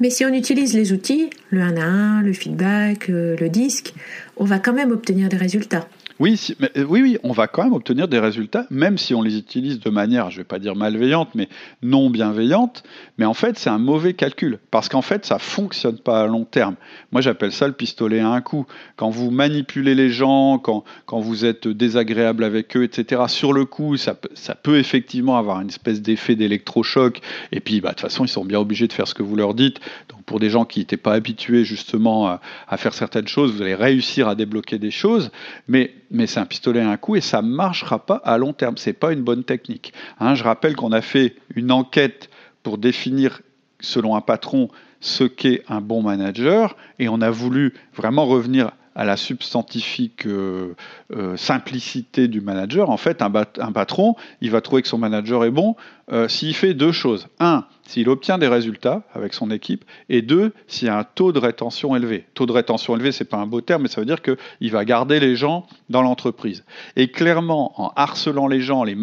Mais 0.00 0.10
si 0.10 0.24
on 0.24 0.32
utilise 0.32 0.74
les 0.74 0.92
outils, 0.92 1.30
le 1.50 1.60
1 1.60 1.76
à 1.76 1.84
1, 1.84 2.22
le 2.22 2.32
feedback, 2.32 3.08
euh, 3.10 3.36
le 3.38 3.48
disque, 3.48 3.94
on 4.36 4.44
va 4.44 4.58
quand 4.58 4.72
même 4.72 4.90
obtenir 4.90 5.28
des 5.28 5.36
résultats. 5.36 5.88
Oui, 6.20 6.40
euh, 6.76 6.84
oui, 6.84 7.18
on 7.24 7.32
va 7.32 7.48
quand 7.48 7.64
même 7.64 7.72
obtenir 7.72 8.06
des 8.06 8.20
résultats, 8.20 8.66
même 8.70 8.98
si 8.98 9.14
on 9.14 9.22
les 9.22 9.36
utilise 9.36 9.80
de 9.80 9.90
manière, 9.90 10.30
je 10.30 10.36
ne 10.36 10.40
vais 10.40 10.44
pas 10.44 10.60
dire 10.60 10.76
malveillante, 10.76 11.30
mais 11.34 11.48
non 11.82 12.08
bienveillante. 12.08 12.84
Mais 13.18 13.24
en 13.24 13.34
fait, 13.34 13.58
c'est 13.58 13.70
un 13.70 13.78
mauvais 13.78 14.14
calcul, 14.14 14.60
parce 14.70 14.88
qu'en 14.88 15.02
fait, 15.02 15.26
ça 15.26 15.40
fonctionne 15.40 15.98
pas 15.98 16.22
à 16.22 16.26
long 16.26 16.44
terme. 16.44 16.76
Moi, 17.10 17.20
j'appelle 17.20 17.50
ça 17.50 17.66
le 17.66 17.72
pistolet 17.72 18.20
à 18.20 18.28
un 18.28 18.40
coup. 18.40 18.64
Quand 18.96 19.10
vous 19.10 19.32
manipulez 19.32 19.96
les 19.96 20.10
gens, 20.10 20.58
quand, 20.58 20.84
vous 21.10 21.44
êtes 21.44 21.66
désagréable 21.66 22.44
avec 22.44 22.76
eux, 22.76 22.84
etc., 22.84 23.22
sur 23.26 23.52
le 23.52 23.64
coup, 23.64 23.96
ça, 23.96 24.16
ça 24.34 24.54
peut 24.54 24.78
effectivement 24.78 25.36
avoir 25.36 25.60
une 25.60 25.68
espèce 25.68 26.00
d'effet 26.00 26.36
d'électrochoc. 26.36 27.20
Et 27.50 27.60
puis, 27.60 27.80
bah, 27.80 27.90
de 27.90 27.94
toute 27.94 28.02
façon, 28.02 28.24
ils 28.24 28.28
sont 28.28 28.44
bien 28.44 28.60
obligés 28.60 28.86
de 28.86 28.92
faire 28.92 29.08
ce 29.08 29.14
que 29.14 29.22
vous 29.22 29.36
leur 29.36 29.54
dites. 29.54 29.80
Pour 30.26 30.40
des 30.40 30.50
gens 30.50 30.64
qui 30.64 30.80
n'étaient 30.80 30.96
pas 30.96 31.12
habitués 31.12 31.64
justement 31.64 32.26
à, 32.26 32.40
à 32.68 32.76
faire 32.76 32.94
certaines 32.94 33.28
choses, 33.28 33.52
vous 33.52 33.62
allez 33.62 33.74
réussir 33.74 34.28
à 34.28 34.34
débloquer 34.34 34.78
des 34.78 34.90
choses. 34.90 35.30
Mais 35.68 35.92
mais 36.10 36.26
c'est 36.26 36.40
un 36.40 36.46
pistolet 36.46 36.80
à 36.80 36.88
un 36.88 36.96
coup 36.96 37.16
et 37.16 37.20
ça 37.20 37.42
ne 37.42 37.48
marchera 37.48 38.06
pas 38.06 38.22
à 38.24 38.38
long 38.38 38.52
terme. 38.52 38.76
Ce 38.76 38.88
n'est 38.88 38.94
pas 38.94 39.12
une 39.12 39.22
bonne 39.22 39.44
technique. 39.44 39.92
Hein, 40.20 40.34
je 40.34 40.44
rappelle 40.44 40.76
qu'on 40.76 40.92
a 40.92 41.02
fait 41.02 41.36
une 41.54 41.72
enquête 41.72 42.30
pour 42.62 42.78
définir, 42.78 43.42
selon 43.80 44.16
un 44.16 44.20
patron, 44.20 44.68
ce 45.00 45.24
qu'est 45.24 45.62
un 45.68 45.80
bon 45.80 46.02
manager 46.02 46.76
et 46.98 47.08
on 47.08 47.20
a 47.20 47.30
voulu 47.30 47.74
vraiment 47.94 48.24
revenir 48.24 48.70
à 48.94 49.04
la 49.04 49.16
substantifique 49.16 50.26
euh, 50.26 50.74
euh, 51.12 51.36
simplicité 51.36 52.28
du 52.28 52.40
manager. 52.40 52.90
En 52.90 52.96
fait, 52.96 53.22
un, 53.22 53.32
un, 53.58 53.72
patron, 53.72 54.14
il 54.40 54.50
va 54.50 54.60
trouver 54.60 54.82
que 54.82 54.88
son 54.88 54.98
manager 54.98 55.44
est 55.44 55.50
bon 55.50 55.74
euh, 56.12 56.28
s'il 56.28 56.54
fait 56.54 56.74
deux 56.74 56.92
choses. 56.92 57.28
Un, 57.40 57.64
s'il 57.86 58.08
obtient 58.08 58.38
des 58.38 58.48
résultats 58.48 59.02
avec 59.14 59.34
son 59.34 59.50
équipe, 59.50 59.84
et 60.08 60.22
deux, 60.22 60.52
s'il 60.66 60.88
y 60.88 60.90
a 60.90 60.98
un 60.98 61.04
taux 61.04 61.32
de 61.32 61.38
rétention 61.38 61.94
élevé. 61.96 62.24
Taux 62.34 62.46
de 62.46 62.52
rétention 62.52 62.94
élevé, 62.96 63.12
c'est 63.12 63.24
pas 63.24 63.36
un 63.36 63.46
beau 63.46 63.60
terme, 63.60 63.82
mais 63.82 63.88
ça 63.88 64.00
veut 64.00 64.06
dire 64.06 64.22
qu'il 64.22 64.70
va 64.70 64.84
garder 64.84 65.20
les 65.20 65.36
gens 65.36 65.66
dans 65.90 66.02
l'entreprise. 66.02 66.64
Et 66.96 67.08
clairement, 67.08 67.80
en 67.80 67.92
harcelant 67.96 68.48
les 68.48 68.60
gens, 68.60 68.80
en 68.80 68.84
les 68.84 68.94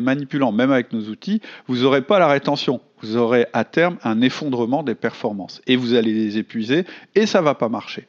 manipulant 0.00 0.52
même 0.52 0.72
avec 0.72 0.92
nos 0.92 1.02
outils, 1.08 1.40
vous 1.68 1.78
n'aurez 1.78 2.02
pas 2.02 2.18
la 2.18 2.28
rétention 2.28 2.80
vous 3.02 3.16
aurez 3.16 3.46
à 3.52 3.64
terme 3.64 3.98
un 4.04 4.20
effondrement 4.22 4.82
des 4.82 4.94
performances 4.94 5.60
et 5.66 5.76
vous 5.76 5.94
allez 5.94 6.12
les 6.12 6.38
épuiser 6.38 6.84
et 7.14 7.26
ça 7.26 7.42
va 7.42 7.54
pas 7.54 7.68
marcher. 7.68 8.06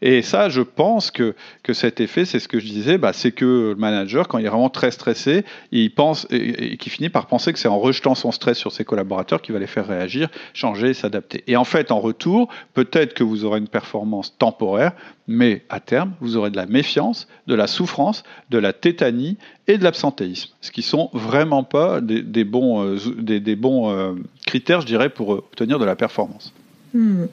Et 0.00 0.22
ça, 0.22 0.48
je 0.48 0.62
pense 0.62 1.10
que, 1.10 1.34
que 1.62 1.72
cet 1.72 2.00
effet, 2.00 2.24
c'est 2.24 2.38
ce 2.38 2.48
que 2.48 2.60
je 2.60 2.66
disais, 2.66 2.98
bah, 2.98 3.12
c'est 3.12 3.32
que 3.32 3.44
le 3.44 3.74
manager, 3.74 4.28
quand 4.28 4.38
il 4.38 4.46
est 4.46 4.48
vraiment 4.48 4.70
très 4.70 4.90
stressé, 4.90 5.44
il 5.72 5.92
pense 5.92 6.26
et, 6.30 6.76
qui 6.88 6.94
finit 6.94 7.10
par 7.10 7.26
penser 7.26 7.52
que 7.52 7.58
c'est 7.58 7.68
en 7.68 7.78
rejetant 7.78 8.14
son 8.14 8.32
stress 8.32 8.56
sur 8.56 8.72
ses 8.72 8.84
collaborateurs 8.84 9.42
qu'il 9.42 9.52
va 9.52 9.58
les 9.58 9.66
faire 9.66 9.86
réagir, 9.86 10.28
changer, 10.54 10.94
s'adapter. 10.94 11.44
Et 11.46 11.56
en 11.56 11.64
fait, 11.64 11.90
en 11.92 12.00
retour, 12.00 12.48
peut-être 12.72 13.12
que 13.12 13.22
vous 13.22 13.44
aurez 13.44 13.58
une 13.58 13.68
performance 13.68 14.36
temporaire, 14.38 14.92
mais 15.26 15.64
à 15.68 15.80
terme, 15.80 16.14
vous 16.20 16.38
aurez 16.38 16.50
de 16.50 16.56
la 16.56 16.64
méfiance, 16.64 17.28
de 17.46 17.54
la 17.54 17.66
souffrance, 17.66 18.22
de 18.48 18.56
la 18.56 18.72
tétanie 18.72 19.36
et 19.66 19.76
de 19.76 19.84
l'absentéisme, 19.84 20.50
ce 20.62 20.70
qui 20.70 20.80
sont 20.80 21.10
vraiment 21.12 21.62
pas 21.62 22.00
des, 22.00 22.44
bons, 22.44 22.82
euh, 22.82 22.98
des, 23.18 23.56
bons 23.56 23.90
euh, 23.90 24.14
critères, 24.46 24.80
je 24.80 24.86
dirais, 24.86 25.10
pour 25.10 25.28
obtenir 25.28 25.78
de 25.78 25.84
la 25.84 25.94
performance. 25.94 26.54
Hmm. 26.94 27.26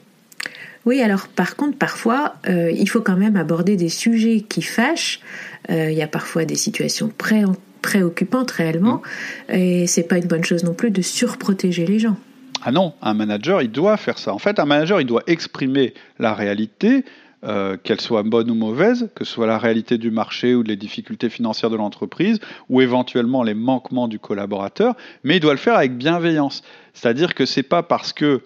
Oui, 0.84 1.00
alors 1.00 1.26
par 1.28 1.56
contre, 1.56 1.78
parfois, 1.78 2.34
euh, 2.48 2.70
il 2.70 2.88
faut 2.88 3.00
quand 3.00 3.16
même 3.16 3.36
aborder 3.36 3.76
des 3.76 3.88
sujets 3.88 4.42
qui 4.46 4.62
fâchent. 4.62 5.20
il 5.68 5.94
y 5.94 6.02
a 6.02 6.06
parfois 6.06 6.44
des 6.44 6.54
situations 6.54 7.10
préoccupantes 7.86 8.50
réellement, 8.50 9.00
hmm. 9.48 9.54
et 9.54 9.86
c'est 9.86 10.02
pas 10.02 10.18
une 10.18 10.26
bonne 10.26 10.44
chose 10.44 10.64
non 10.64 10.74
plus 10.74 10.90
de 10.90 11.02
surprotéger 11.02 11.86
les 11.86 12.00
gens. 12.00 12.16
Ah 12.64 12.72
non, 12.72 12.94
un 13.00 13.14
manager, 13.14 13.62
il 13.62 13.70
doit 13.70 13.96
faire 13.96 14.18
ça. 14.18 14.34
En 14.34 14.40
fait, 14.40 14.58
un 14.58 14.64
manager, 14.64 15.00
il 15.00 15.06
doit 15.06 15.22
exprimer 15.28 15.94
la 16.18 16.34
réalité, 16.34 17.04
euh, 17.44 17.76
qu'elle 17.80 18.00
soit 18.00 18.24
bonne 18.24 18.50
ou 18.50 18.54
mauvaise, 18.54 19.08
que 19.14 19.24
ce 19.24 19.32
soit 19.34 19.46
la 19.46 19.58
réalité 19.58 19.98
du 19.98 20.10
marché 20.10 20.56
ou 20.56 20.64
les 20.64 20.74
difficultés 20.74 21.28
financières 21.28 21.70
de 21.70 21.76
l'entreprise, 21.76 22.40
ou 22.68 22.80
éventuellement 22.80 23.44
les 23.44 23.54
manquements 23.54 24.08
du 24.08 24.18
collaborateur, 24.18 24.96
mais 25.22 25.36
il 25.36 25.40
doit 25.40 25.52
le 25.52 25.58
faire 25.58 25.76
avec 25.76 25.96
bienveillance. 25.96 26.64
C'est-à-dire 26.92 27.36
que 27.36 27.46
c'est 27.46 27.62
pas 27.62 27.84
parce 27.84 28.12
que 28.12 28.40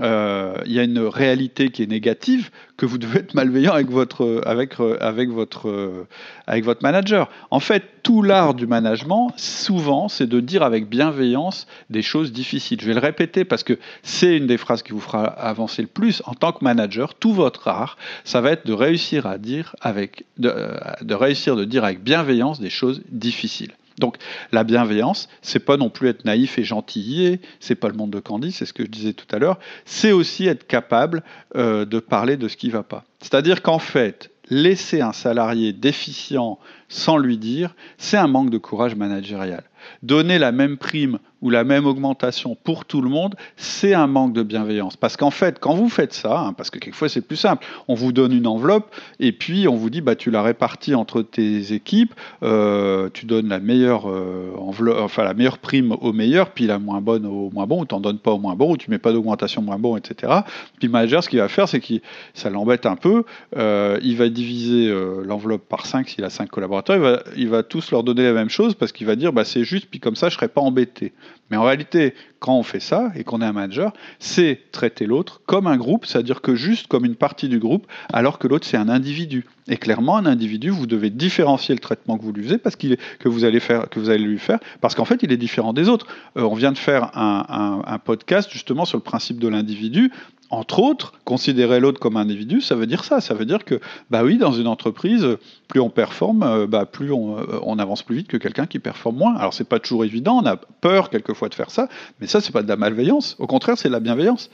euh, 0.00 0.54
il 0.66 0.72
y 0.72 0.80
a 0.80 0.82
une 0.82 0.98
réalité 0.98 1.70
qui 1.70 1.82
est 1.82 1.86
négative, 1.86 2.50
que 2.76 2.86
vous 2.86 2.98
devez 2.98 3.20
être 3.20 3.34
malveillant 3.34 3.72
avec 3.72 3.90
votre, 3.90 4.42
avec, 4.44 4.74
avec 5.00 5.30
votre, 5.30 6.06
avec 6.46 6.64
votre 6.64 6.82
manager. 6.82 7.30
En 7.50 7.60
fait, 7.60 7.84
tout 8.02 8.22
l'art 8.22 8.54
du 8.54 8.66
management, 8.66 9.32
souvent, 9.36 10.08
c'est 10.08 10.26
de 10.26 10.40
dire 10.40 10.62
avec 10.62 10.88
bienveillance 10.88 11.66
des 11.90 12.02
choses 12.02 12.32
difficiles. 12.32 12.80
Je 12.80 12.86
vais 12.86 12.94
le 12.94 13.00
répéter 13.00 13.44
parce 13.44 13.62
que 13.62 13.78
c'est 14.02 14.36
une 14.36 14.46
des 14.46 14.58
phrases 14.58 14.82
qui 14.82 14.92
vous 14.92 15.00
fera 15.00 15.24
avancer 15.24 15.82
le 15.82 15.88
plus. 15.88 16.22
En 16.26 16.34
tant 16.34 16.52
que 16.52 16.64
manager, 16.64 17.14
tout 17.14 17.32
votre 17.32 17.68
art, 17.68 17.96
ça 18.24 18.40
va 18.40 18.50
être 18.50 18.66
de 18.66 18.72
réussir 18.72 19.26
à 19.26 19.38
dire 19.38 19.76
avec, 19.80 20.24
de, 20.38 20.52
de 21.00 21.14
réussir 21.14 21.56
de 21.56 21.64
dire 21.64 21.84
avec 21.84 22.02
bienveillance 22.02 22.60
des 22.60 22.70
choses 22.70 23.02
difficiles. 23.10 23.72
Donc 23.98 24.16
la 24.52 24.64
bienveillance, 24.64 25.28
c'est 25.42 25.60
pas 25.60 25.76
non 25.76 25.90
plus 25.90 26.08
être 26.08 26.24
naïf 26.24 26.58
et 26.58 26.64
gentillet, 26.64 27.40
c'est 27.60 27.74
pas 27.74 27.88
le 27.88 27.94
monde 27.94 28.10
de 28.10 28.20
Candy, 28.20 28.52
c'est 28.52 28.66
ce 28.66 28.72
que 28.72 28.84
je 28.84 28.90
disais 28.90 29.12
tout 29.12 29.26
à 29.34 29.38
l'heure, 29.38 29.58
c'est 29.84 30.12
aussi 30.12 30.46
être 30.46 30.66
capable 30.66 31.22
euh, 31.56 31.84
de 31.84 31.98
parler 32.00 32.36
de 32.36 32.48
ce 32.48 32.56
qui 32.56 32.70
va 32.70 32.82
pas. 32.82 33.04
C'est-à-dire 33.20 33.62
qu'en 33.62 33.78
fait, 33.78 34.30
laisser 34.50 35.00
un 35.00 35.12
salarié 35.12 35.72
déficient 35.72 36.58
sans 36.88 37.16
lui 37.16 37.38
dire, 37.38 37.74
c'est 37.98 38.16
un 38.16 38.26
manque 38.26 38.50
de 38.50 38.58
courage 38.58 38.94
managérial. 38.94 39.64
Donner 40.02 40.38
la 40.38 40.52
même 40.52 40.76
prime 40.76 41.18
ou 41.44 41.50
la 41.50 41.62
même 41.62 41.86
augmentation 41.86 42.56
pour 42.64 42.86
tout 42.86 43.02
le 43.02 43.10
monde, 43.10 43.34
c'est 43.56 43.92
un 43.92 44.06
manque 44.06 44.32
de 44.32 44.42
bienveillance. 44.42 44.96
Parce 44.96 45.18
qu'en 45.18 45.30
fait, 45.30 45.58
quand 45.60 45.74
vous 45.74 45.90
faites 45.90 46.14
ça, 46.14 46.40
hein, 46.40 46.52
parce 46.54 46.70
que 46.70 46.78
quelquefois 46.78 47.10
c'est 47.10 47.20
plus 47.20 47.36
simple, 47.36 47.66
on 47.86 47.94
vous 47.94 48.12
donne 48.12 48.32
une 48.32 48.46
enveloppe 48.46 48.92
et 49.20 49.30
puis 49.30 49.68
on 49.68 49.76
vous 49.76 49.90
dit, 49.90 50.00
bah, 50.00 50.16
tu 50.16 50.30
la 50.30 50.42
répartis 50.42 50.94
entre 50.94 51.20
tes 51.20 51.74
équipes, 51.74 52.14
euh, 52.42 53.10
tu 53.12 53.26
donnes 53.26 53.48
la 53.48 53.60
meilleure, 53.60 54.08
euh, 54.08 54.52
enveloppe, 54.58 55.00
enfin, 55.00 55.22
la 55.22 55.34
meilleure 55.34 55.58
prime 55.58 55.92
au 55.92 56.14
meilleur, 56.14 56.48
puis 56.50 56.66
la 56.66 56.78
moins 56.78 57.02
bonne 57.02 57.26
au 57.26 57.50
moins 57.52 57.66
bon, 57.66 57.82
ou 57.82 57.84
tu 57.84 57.94
n'en 57.94 58.00
donnes 58.00 58.20
pas 58.20 58.32
au 58.32 58.38
moins 58.38 58.56
bon, 58.56 58.72
ou 58.72 58.76
tu 58.78 58.90
mets 58.90 58.98
pas 58.98 59.12
d'augmentation 59.12 59.60
moins 59.60 59.78
bon, 59.78 59.98
etc. 59.98 60.32
Puis 60.78 60.88
le 60.88 60.92
manager, 60.92 61.22
ce 61.22 61.28
qu'il 61.28 61.40
va 61.40 61.48
faire, 61.48 61.68
c'est 61.68 61.80
que 61.80 61.94
ça 62.32 62.48
l'embête 62.48 62.86
un 62.86 62.96
peu, 62.96 63.24
euh, 63.58 63.98
il 64.02 64.16
va 64.16 64.30
diviser 64.30 64.90
l'enveloppe 65.24 65.68
par 65.68 65.84
5 65.84 66.08
s'il 66.08 66.24
a 66.24 66.30
5 66.30 66.48
collaborateurs, 66.48 66.96
il 66.96 67.02
va, 67.02 67.22
il 67.36 67.48
va 67.50 67.62
tous 67.62 67.90
leur 67.90 68.02
donner 68.02 68.22
la 68.22 68.32
même 68.32 68.48
chose 68.48 68.74
parce 68.74 68.92
qu'il 68.92 69.06
va 69.06 69.14
dire, 69.14 69.34
bah, 69.34 69.44
c'est 69.44 69.64
juste, 69.64 69.88
puis 69.90 70.00
comme 70.00 70.16
ça, 70.16 70.30
je 70.30 70.36
serai 70.36 70.48
pas 70.48 70.62
embêté. 70.62 71.12
Mais 71.50 71.56
en 71.56 71.62
réalité, 71.62 72.14
quand 72.38 72.56
on 72.56 72.62
fait 72.62 72.80
ça 72.80 73.12
et 73.14 73.24
qu'on 73.24 73.40
est 73.40 73.44
un 73.44 73.52
manager, 73.52 73.92
c'est 74.18 74.60
traiter 74.72 75.06
l'autre 75.06 75.40
comme 75.46 75.66
un 75.66 75.76
groupe, 75.76 76.06
c'est-à-dire 76.06 76.40
que 76.40 76.54
juste 76.54 76.86
comme 76.86 77.04
une 77.04 77.16
partie 77.16 77.48
du 77.48 77.58
groupe, 77.58 77.86
alors 78.12 78.38
que 78.38 78.48
l'autre 78.48 78.66
c'est 78.66 78.76
un 78.76 78.88
individu. 78.88 79.44
Et 79.68 79.76
clairement, 79.76 80.16
un 80.16 80.26
individu, 80.26 80.70
vous 80.70 80.86
devez 80.86 81.10
différencier 81.10 81.74
le 81.74 81.80
traitement 81.80 82.18
que 82.18 82.22
vous 82.22 82.32
lui 82.32 82.46
faites, 82.46 82.62
parce 82.62 82.76
que 82.76 83.28
vous 83.28 83.44
allez 83.44 83.60
faire, 83.60 83.88
que 83.88 83.98
vous 83.98 84.10
allez 84.10 84.24
lui 84.24 84.38
faire, 84.38 84.58
parce 84.80 84.94
qu'en 84.94 85.04
fait, 85.04 85.22
il 85.22 85.32
est 85.32 85.36
différent 85.36 85.72
des 85.72 85.88
autres. 85.88 86.06
Euh, 86.36 86.42
on 86.42 86.54
vient 86.54 86.72
de 86.72 86.78
faire 86.78 87.10
un, 87.16 87.98
podcast 88.04 88.50
justement 88.50 88.84
sur 88.84 88.98
le 88.98 89.02
principe 89.02 89.38
de 89.38 89.48
l'individu 89.48 90.10
entre 90.54 90.80
autres, 90.80 91.12
considérer 91.24 91.80
l'autre 91.80 92.00
comme 92.00 92.16
un 92.16 92.22
individu, 92.22 92.60
ça 92.60 92.74
veut 92.74 92.86
dire 92.86 93.04
ça. 93.04 93.20
Ça 93.20 93.34
veut 93.34 93.44
dire 93.44 93.64
que, 93.64 93.80
bah 94.10 94.24
oui, 94.24 94.38
dans 94.38 94.52
une 94.52 94.66
entreprise, 94.66 95.26
plus 95.68 95.80
on 95.80 95.90
performe, 95.90 96.42
euh, 96.42 96.66
bah 96.66 96.86
plus 96.86 97.12
euh, 97.12 97.14
on, 97.62 97.78
avance 97.78 98.02
plus 98.02 98.16
vite 98.16 98.28
que 98.28 98.36
quelqu'un 98.36 98.66
qui 98.66 98.78
performe 98.78 99.16
moins. 99.16 99.36
Alors 99.36 99.54
c'est 99.54 99.68
pas 99.68 99.78
toujours 99.78 100.04
évident, 100.04 100.40
on 100.42 100.46
a 100.46 100.56
peur 100.56 101.10
quelquefois 101.10 101.48
de 101.48 101.54
faire 101.54 101.70
ça, 101.70 101.88
mais 102.20 102.26
ça 102.26 102.40
c'est 102.40 102.52
pas 102.52 102.62
de 102.62 102.68
la 102.68 102.76
malveillance. 102.76 103.36
Au 103.38 103.46
contraire, 103.46 103.76
c'est 103.78 103.88
de 103.88 103.92
la 103.92 104.00
bienveillance. 104.00 104.50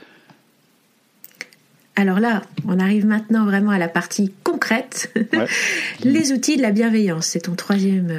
Alors 1.97 2.21
là, 2.21 2.43
on 2.67 2.79
arrive 2.79 3.05
maintenant 3.05 3.45
vraiment 3.45 3.73
à 3.73 3.79
la 3.79 3.89
partie 3.89 4.33
concrète. 4.43 5.13
Les 6.05 6.33
outils 6.33 6.57
de 6.57 6.63
la 6.63 6.71
bienveillance, 6.71 7.27
c'est 7.27 7.41
ton 7.41 7.55
troisième 7.55 8.11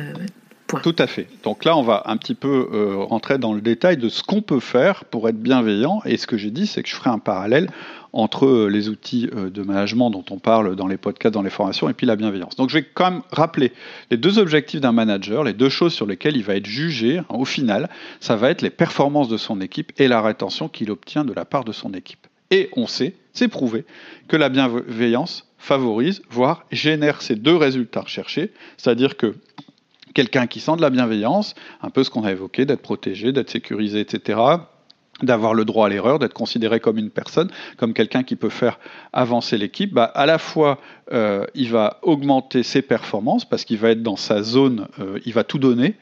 tout 0.79 0.95
à 0.97 1.07
fait. 1.07 1.27
Donc 1.43 1.65
là, 1.65 1.75
on 1.75 1.81
va 1.81 2.03
un 2.05 2.17
petit 2.17 2.35
peu 2.35 2.69
euh, 2.71 2.95
rentrer 2.97 3.37
dans 3.37 3.53
le 3.53 3.61
détail 3.61 3.97
de 3.97 4.09
ce 4.09 4.23
qu'on 4.23 4.41
peut 4.41 4.59
faire 4.59 5.05
pour 5.05 5.27
être 5.27 5.41
bienveillant. 5.41 6.01
Et 6.05 6.17
ce 6.17 6.27
que 6.27 6.37
j'ai 6.37 6.51
dit, 6.51 6.67
c'est 6.67 6.83
que 6.83 6.89
je 6.89 6.95
ferai 6.95 7.09
un 7.09 7.19
parallèle 7.19 7.69
entre 8.13 8.45
euh, 8.45 8.67
les 8.67 8.89
outils 8.89 9.29
euh, 9.35 9.49
de 9.49 9.61
management 9.61 10.09
dont 10.09 10.25
on 10.29 10.39
parle 10.39 10.75
dans 10.75 10.87
les 10.87 10.97
podcasts, 10.97 11.33
dans 11.33 11.41
les 11.41 11.49
formations, 11.49 11.89
et 11.89 11.93
puis 11.93 12.05
la 12.05 12.15
bienveillance. 12.15 12.55
Donc 12.55 12.69
je 12.69 12.75
vais 12.75 12.83
quand 12.83 13.11
même 13.11 13.21
rappeler 13.31 13.71
les 14.09 14.17
deux 14.17 14.39
objectifs 14.39 14.81
d'un 14.81 14.91
manager, 14.91 15.43
les 15.43 15.53
deux 15.53 15.69
choses 15.69 15.93
sur 15.93 16.05
lesquelles 16.05 16.35
il 16.35 16.43
va 16.43 16.55
être 16.55 16.65
jugé 16.65 17.19
hein, 17.19 17.25
au 17.29 17.45
final, 17.45 17.89
ça 18.19 18.35
va 18.35 18.49
être 18.49 18.61
les 18.61 18.69
performances 18.69 19.29
de 19.29 19.37
son 19.37 19.61
équipe 19.61 19.91
et 19.97 20.07
la 20.07 20.21
rétention 20.21 20.67
qu'il 20.67 20.91
obtient 20.91 21.23
de 21.23 21.33
la 21.33 21.45
part 21.45 21.63
de 21.63 21.71
son 21.71 21.93
équipe. 21.93 22.27
Et 22.49 22.69
on 22.75 22.85
sait, 22.85 23.15
c'est 23.33 23.47
prouvé, 23.47 23.85
que 24.27 24.35
la 24.35 24.49
bienveillance 24.49 25.47
favorise, 25.57 26.21
voire 26.29 26.65
génère 26.71 27.21
ces 27.21 27.35
deux 27.35 27.55
résultats 27.55 28.01
recherchés, 28.01 28.51
c'est-à-dire 28.77 29.15
que 29.15 29.35
quelqu'un 30.13 30.47
qui 30.47 30.59
sent 30.59 30.75
de 30.75 30.81
la 30.81 30.89
bienveillance, 30.89 31.55
un 31.81 31.89
peu 31.89 32.03
ce 32.03 32.09
qu'on 32.09 32.23
a 32.23 32.31
évoqué, 32.31 32.65
d'être 32.65 32.81
protégé, 32.81 33.31
d'être 33.31 33.49
sécurisé, 33.49 33.99
etc., 33.99 34.39
d'avoir 35.23 35.53
le 35.53 35.65
droit 35.65 35.87
à 35.87 35.89
l'erreur, 35.89 36.19
d'être 36.19 36.33
considéré 36.33 36.79
comme 36.79 36.97
une 36.97 37.09
personne, 37.09 37.49
comme 37.77 37.93
quelqu'un 37.93 38.23
qui 38.23 38.35
peut 38.35 38.49
faire 38.49 38.79
avancer 39.13 39.57
l'équipe, 39.57 39.93
bah, 39.93 40.05
à 40.05 40.25
la 40.25 40.37
fois 40.37 40.79
euh, 41.13 41.45
il 41.55 41.69
va 41.69 41.99
augmenter 42.03 42.63
ses 42.63 42.81
performances 42.81 43.43
parce 43.43 43.65
qu'il 43.65 43.77
va 43.77 43.89
être 43.89 44.01
dans 44.01 44.15
sa 44.15 44.43
zone, 44.43 44.87
euh, 44.99 45.19
il 45.25 45.33
va 45.33 45.43
tout 45.43 45.59
donner, 45.59 45.95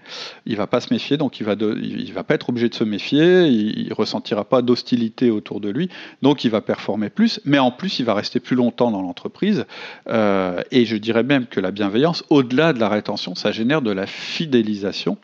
il 0.45 0.55
va 0.55 0.67
pas 0.67 0.81
se 0.81 0.93
méfier, 0.93 1.17
donc 1.17 1.39
il 1.39 1.45
va, 1.45 1.55
il 1.59 2.13
va 2.13 2.23
pas 2.23 2.35
être 2.35 2.49
obligé 2.49 2.69
de 2.69 2.75
se 2.75 2.83
méfier, 2.83 3.47
il, 3.47 3.89
ne 3.89 3.93
ressentira 3.93 4.45
pas 4.45 4.61
d'hostilité 4.61 5.31
autour 5.31 5.61
de 5.61 5.69
lui, 5.69 5.89
donc 6.21 6.43
il 6.43 6.51
va 6.51 6.61
performer 6.61 7.09
plus, 7.09 7.41
mais 7.43 7.57
en 7.57 7.71
plus 7.71 7.97
il 7.97 8.05
va 8.05 8.13
rester 8.13 8.39
plus 8.39 8.55
longtemps 8.55 8.91
dans 8.91 9.01
l'entreprise. 9.01 9.65
Euh, 10.09 10.61
et 10.69 10.85
je 10.85 10.95
dirais 10.95 11.23
même 11.23 11.47
que 11.47 11.59
la 11.59 11.71
bienveillance, 11.71 12.23
au-delà 12.29 12.73
de 12.73 12.79
la 12.79 12.89
rétention, 12.89 13.33
ça 13.33 13.51
génère 13.51 13.81
de 13.81 13.91
la 13.91 14.05
fidélisation, 14.05 15.17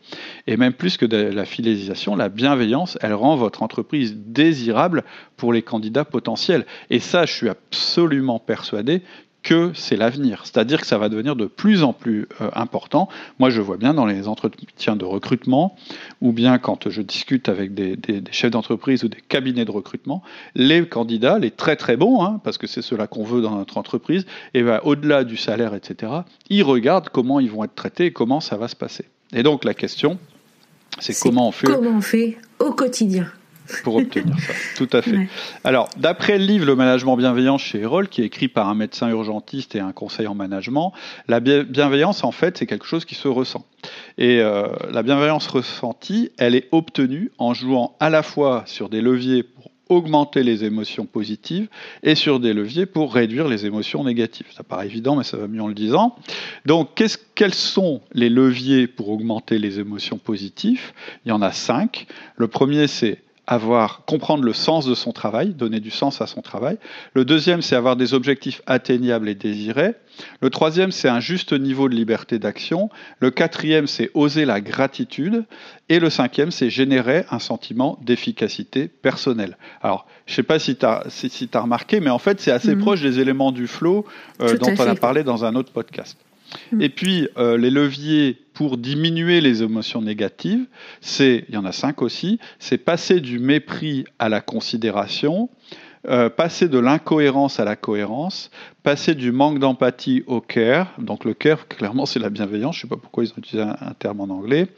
et 0.46 0.56
même 0.56 0.72
plus 0.72 0.96
que 0.96 1.06
de 1.06 1.16
la 1.16 1.44
fidélisation, 1.44 2.16
la 2.16 2.28
bienveillance, 2.28 2.98
elle 3.00 3.14
rend 3.14 3.36
votre 3.36 3.62
entreprise 3.62 4.16
désirable 4.16 5.04
pour 5.36 5.52
les 5.52 5.62
candidats 5.62 6.04
potentiels. 6.04 6.66
Et 6.90 7.00
ça, 7.00 7.26
je 7.26 7.32
suis 7.32 7.48
absolument 7.48 8.38
persuadé 8.38 9.02
que 9.46 9.70
c'est 9.74 9.96
l'avenir. 9.96 10.40
C'est-à-dire 10.42 10.80
que 10.80 10.88
ça 10.88 10.98
va 10.98 11.08
devenir 11.08 11.36
de 11.36 11.46
plus 11.46 11.84
en 11.84 11.92
plus 11.92 12.26
euh, 12.40 12.50
important. 12.54 13.08
Moi, 13.38 13.48
je 13.48 13.60
vois 13.60 13.76
bien 13.76 13.94
dans 13.94 14.04
les 14.04 14.26
entretiens 14.26 14.96
de 14.96 15.04
recrutement, 15.04 15.76
ou 16.20 16.32
bien 16.32 16.58
quand 16.58 16.90
je 16.90 17.00
discute 17.00 17.48
avec 17.48 17.72
des, 17.72 17.96
chefs 18.32 18.50
d'entreprise 18.50 19.04
ou 19.04 19.08
des 19.08 19.20
cabinets 19.20 19.64
de 19.64 19.70
recrutement, 19.70 20.20
les 20.56 20.84
candidats, 20.88 21.38
les 21.38 21.52
très 21.52 21.76
très 21.76 21.96
bons, 21.96 22.24
hein, 22.24 22.40
parce 22.42 22.58
que 22.58 22.66
c'est 22.66 22.82
cela 22.82 23.06
qu'on 23.06 23.22
veut 23.22 23.40
dans 23.40 23.54
notre 23.54 23.78
entreprise, 23.78 24.26
et 24.52 24.64
ben, 24.64 24.80
au-delà 24.82 25.22
du 25.22 25.36
salaire, 25.36 25.74
etc., 25.74 26.12
ils 26.50 26.64
regardent 26.64 27.08
comment 27.10 27.38
ils 27.38 27.50
vont 27.50 27.62
être 27.62 27.76
traités 27.76 28.06
et 28.06 28.12
comment 28.12 28.40
ça 28.40 28.56
va 28.56 28.66
se 28.66 28.76
passer. 28.76 29.04
Et 29.32 29.44
donc 29.44 29.64
la 29.64 29.74
question, 29.74 30.18
c'est 30.98 31.18
comment 31.18 31.48
on 31.48 31.52
fait. 31.52 31.66
Comment 31.66 31.98
on 31.98 32.00
fait 32.00 32.38
au 32.58 32.72
quotidien 32.72 33.30
pour 33.82 33.96
obtenir 33.96 34.38
ça. 34.38 34.52
Tout 34.76 34.88
à 34.92 35.02
fait. 35.02 35.28
Alors, 35.64 35.88
d'après 35.96 36.38
le 36.38 36.44
livre 36.44 36.66
Le 36.66 36.76
management 36.76 37.16
bienveillant 37.16 37.58
chez 37.58 37.80
Erol, 37.80 38.08
qui 38.08 38.22
est 38.22 38.26
écrit 38.26 38.48
par 38.48 38.68
un 38.68 38.74
médecin 38.74 39.08
urgentiste 39.08 39.74
et 39.74 39.80
un 39.80 39.92
conseiller 39.92 40.28
en 40.28 40.34
management, 40.34 40.92
la 41.28 41.40
bienveillance, 41.40 42.24
en 42.24 42.32
fait, 42.32 42.58
c'est 42.58 42.66
quelque 42.66 42.86
chose 42.86 43.04
qui 43.04 43.14
se 43.14 43.28
ressent. 43.28 43.64
Et 44.18 44.40
euh, 44.40 44.68
la 44.90 45.02
bienveillance 45.02 45.46
ressentie, 45.48 46.30
elle 46.38 46.54
est 46.54 46.68
obtenue 46.72 47.30
en 47.38 47.54
jouant 47.54 47.96
à 48.00 48.10
la 48.10 48.22
fois 48.22 48.62
sur 48.66 48.88
des 48.88 49.00
leviers 49.00 49.42
pour 49.42 49.70
augmenter 49.88 50.42
les 50.42 50.64
émotions 50.64 51.06
positives 51.06 51.68
et 52.02 52.14
sur 52.14 52.40
des 52.40 52.52
leviers 52.52 52.86
pour 52.86 53.14
réduire 53.14 53.48
les 53.48 53.66
émotions 53.66 54.04
négatives. 54.04 54.46
Ça 54.56 54.62
paraît 54.62 54.86
évident, 54.86 55.16
mais 55.16 55.24
ça 55.24 55.36
va 55.36 55.46
mieux 55.46 55.62
en 55.62 55.68
le 55.68 55.74
disant. 55.74 56.16
Donc, 56.64 57.02
quels 57.34 57.54
sont 57.54 58.00
les 58.12 58.28
leviers 58.28 58.86
pour 58.86 59.08
augmenter 59.10 59.58
les 59.58 59.78
émotions 59.78 60.18
positives? 60.18 60.92
Il 61.24 61.28
y 61.28 61.32
en 61.32 61.42
a 61.42 61.52
cinq. 61.52 62.06
Le 62.36 62.48
premier, 62.48 62.86
c'est 62.86 63.22
avoir, 63.46 64.04
comprendre 64.04 64.44
le 64.44 64.52
sens 64.52 64.86
de 64.86 64.94
son 64.94 65.12
travail, 65.12 65.54
donner 65.54 65.80
du 65.80 65.90
sens 65.90 66.20
à 66.20 66.26
son 66.26 66.42
travail. 66.42 66.78
Le 67.14 67.24
deuxième, 67.24 67.62
c'est 67.62 67.76
avoir 67.76 67.96
des 67.96 68.12
objectifs 68.12 68.60
atteignables 68.66 69.28
et 69.28 69.34
désirés. 69.34 69.94
Le 70.40 70.50
troisième, 70.50 70.90
c'est 70.90 71.08
un 71.08 71.20
juste 71.20 71.52
niveau 71.52 71.88
de 71.88 71.94
liberté 71.94 72.38
d'action. 72.38 72.90
Le 73.20 73.30
quatrième, 73.30 73.86
c'est 73.86 74.10
oser 74.14 74.44
la 74.44 74.60
gratitude. 74.60 75.44
Et 75.88 76.00
le 76.00 76.10
cinquième, 76.10 76.50
c'est 76.50 76.70
générer 76.70 77.24
un 77.30 77.38
sentiment 77.38 77.98
d'efficacité 78.02 78.88
personnelle. 78.88 79.56
Alors, 79.82 80.06
je 80.26 80.32
ne 80.32 80.36
sais 80.36 80.42
pas 80.42 80.58
si 80.58 80.76
tu 80.76 80.86
as, 80.86 81.04
si, 81.08 81.48
as, 81.52 81.60
remarqué, 81.60 82.00
mais 82.00 82.10
en 82.10 82.18
fait, 82.18 82.40
c'est 82.40 82.50
assez 82.50 82.74
mhm. 82.74 82.80
proche 82.80 83.00
des 83.00 83.20
éléments 83.20 83.52
du 83.52 83.68
flow 83.68 84.06
euh, 84.40 84.56
dont 84.58 84.74
on 84.76 84.88
a 84.88 84.94
parlé 84.96 85.22
dans 85.22 85.44
un 85.44 85.54
autre 85.54 85.72
podcast. 85.72 86.18
Mhm. 86.72 86.82
Et 86.82 86.88
puis, 86.88 87.28
euh, 87.38 87.56
les 87.56 87.70
leviers 87.70 88.38
pour 88.56 88.78
diminuer 88.78 89.42
les 89.42 89.62
émotions 89.62 90.00
négatives, 90.00 90.64
c'est, 91.02 91.44
il 91.46 91.54
y 91.54 91.58
en 91.58 91.66
a 91.66 91.72
cinq 91.72 92.00
aussi, 92.00 92.40
c'est 92.58 92.78
passer 92.78 93.20
du 93.20 93.38
mépris 93.38 94.06
à 94.18 94.30
la 94.30 94.40
considération, 94.40 95.50
euh, 96.08 96.30
passer 96.30 96.66
de 96.66 96.78
l'incohérence 96.78 97.60
à 97.60 97.66
la 97.66 97.76
cohérence, 97.76 98.50
passer 98.82 99.14
du 99.14 99.30
manque 99.30 99.58
d'empathie 99.58 100.24
au 100.26 100.40
care. 100.40 100.94
Donc 100.98 101.26
le 101.26 101.34
care, 101.34 101.68
clairement, 101.68 102.06
c'est 102.06 102.18
la 102.18 102.30
bienveillance. 102.30 102.76
Je 102.76 102.78
ne 102.78 102.82
sais 102.88 102.94
pas 102.94 102.96
pourquoi 102.96 103.24
ils 103.24 103.30
ont 103.32 103.38
utilisé 103.38 103.68
un, 103.68 103.92
terme 103.98 104.22
en 104.22 104.30
anglais. 104.30 104.68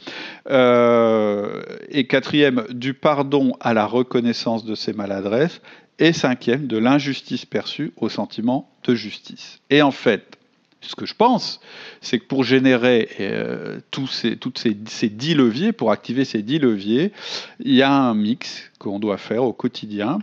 Euh, 0.50 1.62
et 1.88 2.08
quatrième, 2.08 2.64
du 2.70 2.94
pardon 2.94 3.52
à 3.60 3.74
la 3.74 3.86
reconnaissance 3.86 4.64
de 4.64 4.74
ses 4.74 4.92
maladresses. 4.92 5.60
Et 6.00 6.12
cinquième, 6.12 6.66
de 6.66 6.78
l'injustice 6.78 7.44
perçue 7.44 7.92
au 7.96 8.08
sentiment 8.08 8.70
de 8.82 8.96
justice. 8.96 9.60
Et 9.70 9.82
en 9.82 9.92
fait, 9.92 10.37
ce 10.80 10.94
que 10.94 11.06
je 11.06 11.14
pense, 11.14 11.60
c'est 12.00 12.18
que 12.18 12.24
pour 12.24 12.44
générer 12.44 13.08
euh, 13.20 13.80
tous 13.90 14.06
ces, 14.06 14.36
toutes 14.36 14.58
ces, 14.58 14.76
ces 14.86 15.08
10 15.08 15.34
leviers, 15.34 15.72
pour 15.72 15.90
activer 15.90 16.24
ces 16.24 16.42
10 16.42 16.60
leviers, 16.60 17.12
il 17.60 17.74
y 17.74 17.82
a 17.82 17.92
un 17.92 18.14
mix 18.14 18.70
qu'on 18.78 19.00
doit 19.00 19.16
faire 19.16 19.42
au 19.42 19.52
quotidien. 19.52 20.18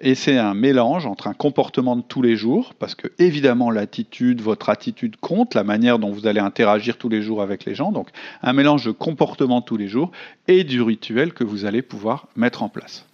Et 0.00 0.14
c'est 0.14 0.38
un 0.38 0.54
mélange 0.54 1.06
entre 1.06 1.26
un 1.26 1.34
comportement 1.34 1.96
de 1.96 2.02
tous 2.02 2.22
les 2.22 2.36
jours, 2.36 2.72
parce 2.78 2.94
que 2.94 3.08
évidemment 3.18 3.70
l'attitude, 3.70 4.40
votre 4.40 4.70
attitude 4.70 5.16
compte, 5.16 5.54
la 5.54 5.64
manière 5.64 5.98
dont 5.98 6.10
vous 6.10 6.26
allez 6.26 6.40
interagir 6.40 6.96
tous 6.96 7.08
les 7.08 7.20
jours 7.20 7.42
avec 7.42 7.64
les 7.64 7.74
gens, 7.74 7.92
donc 7.92 8.08
un 8.42 8.52
mélange 8.52 8.86
de 8.86 8.92
comportement 8.92 9.60
de 9.60 9.64
tous 9.64 9.76
les 9.76 9.88
jours 9.88 10.10
et 10.46 10.64
du 10.64 10.80
rituel 10.80 11.32
que 11.32 11.44
vous 11.44 11.64
allez 11.64 11.82
pouvoir 11.82 12.28
mettre 12.36 12.62
en 12.62 12.68
place. 12.68 13.04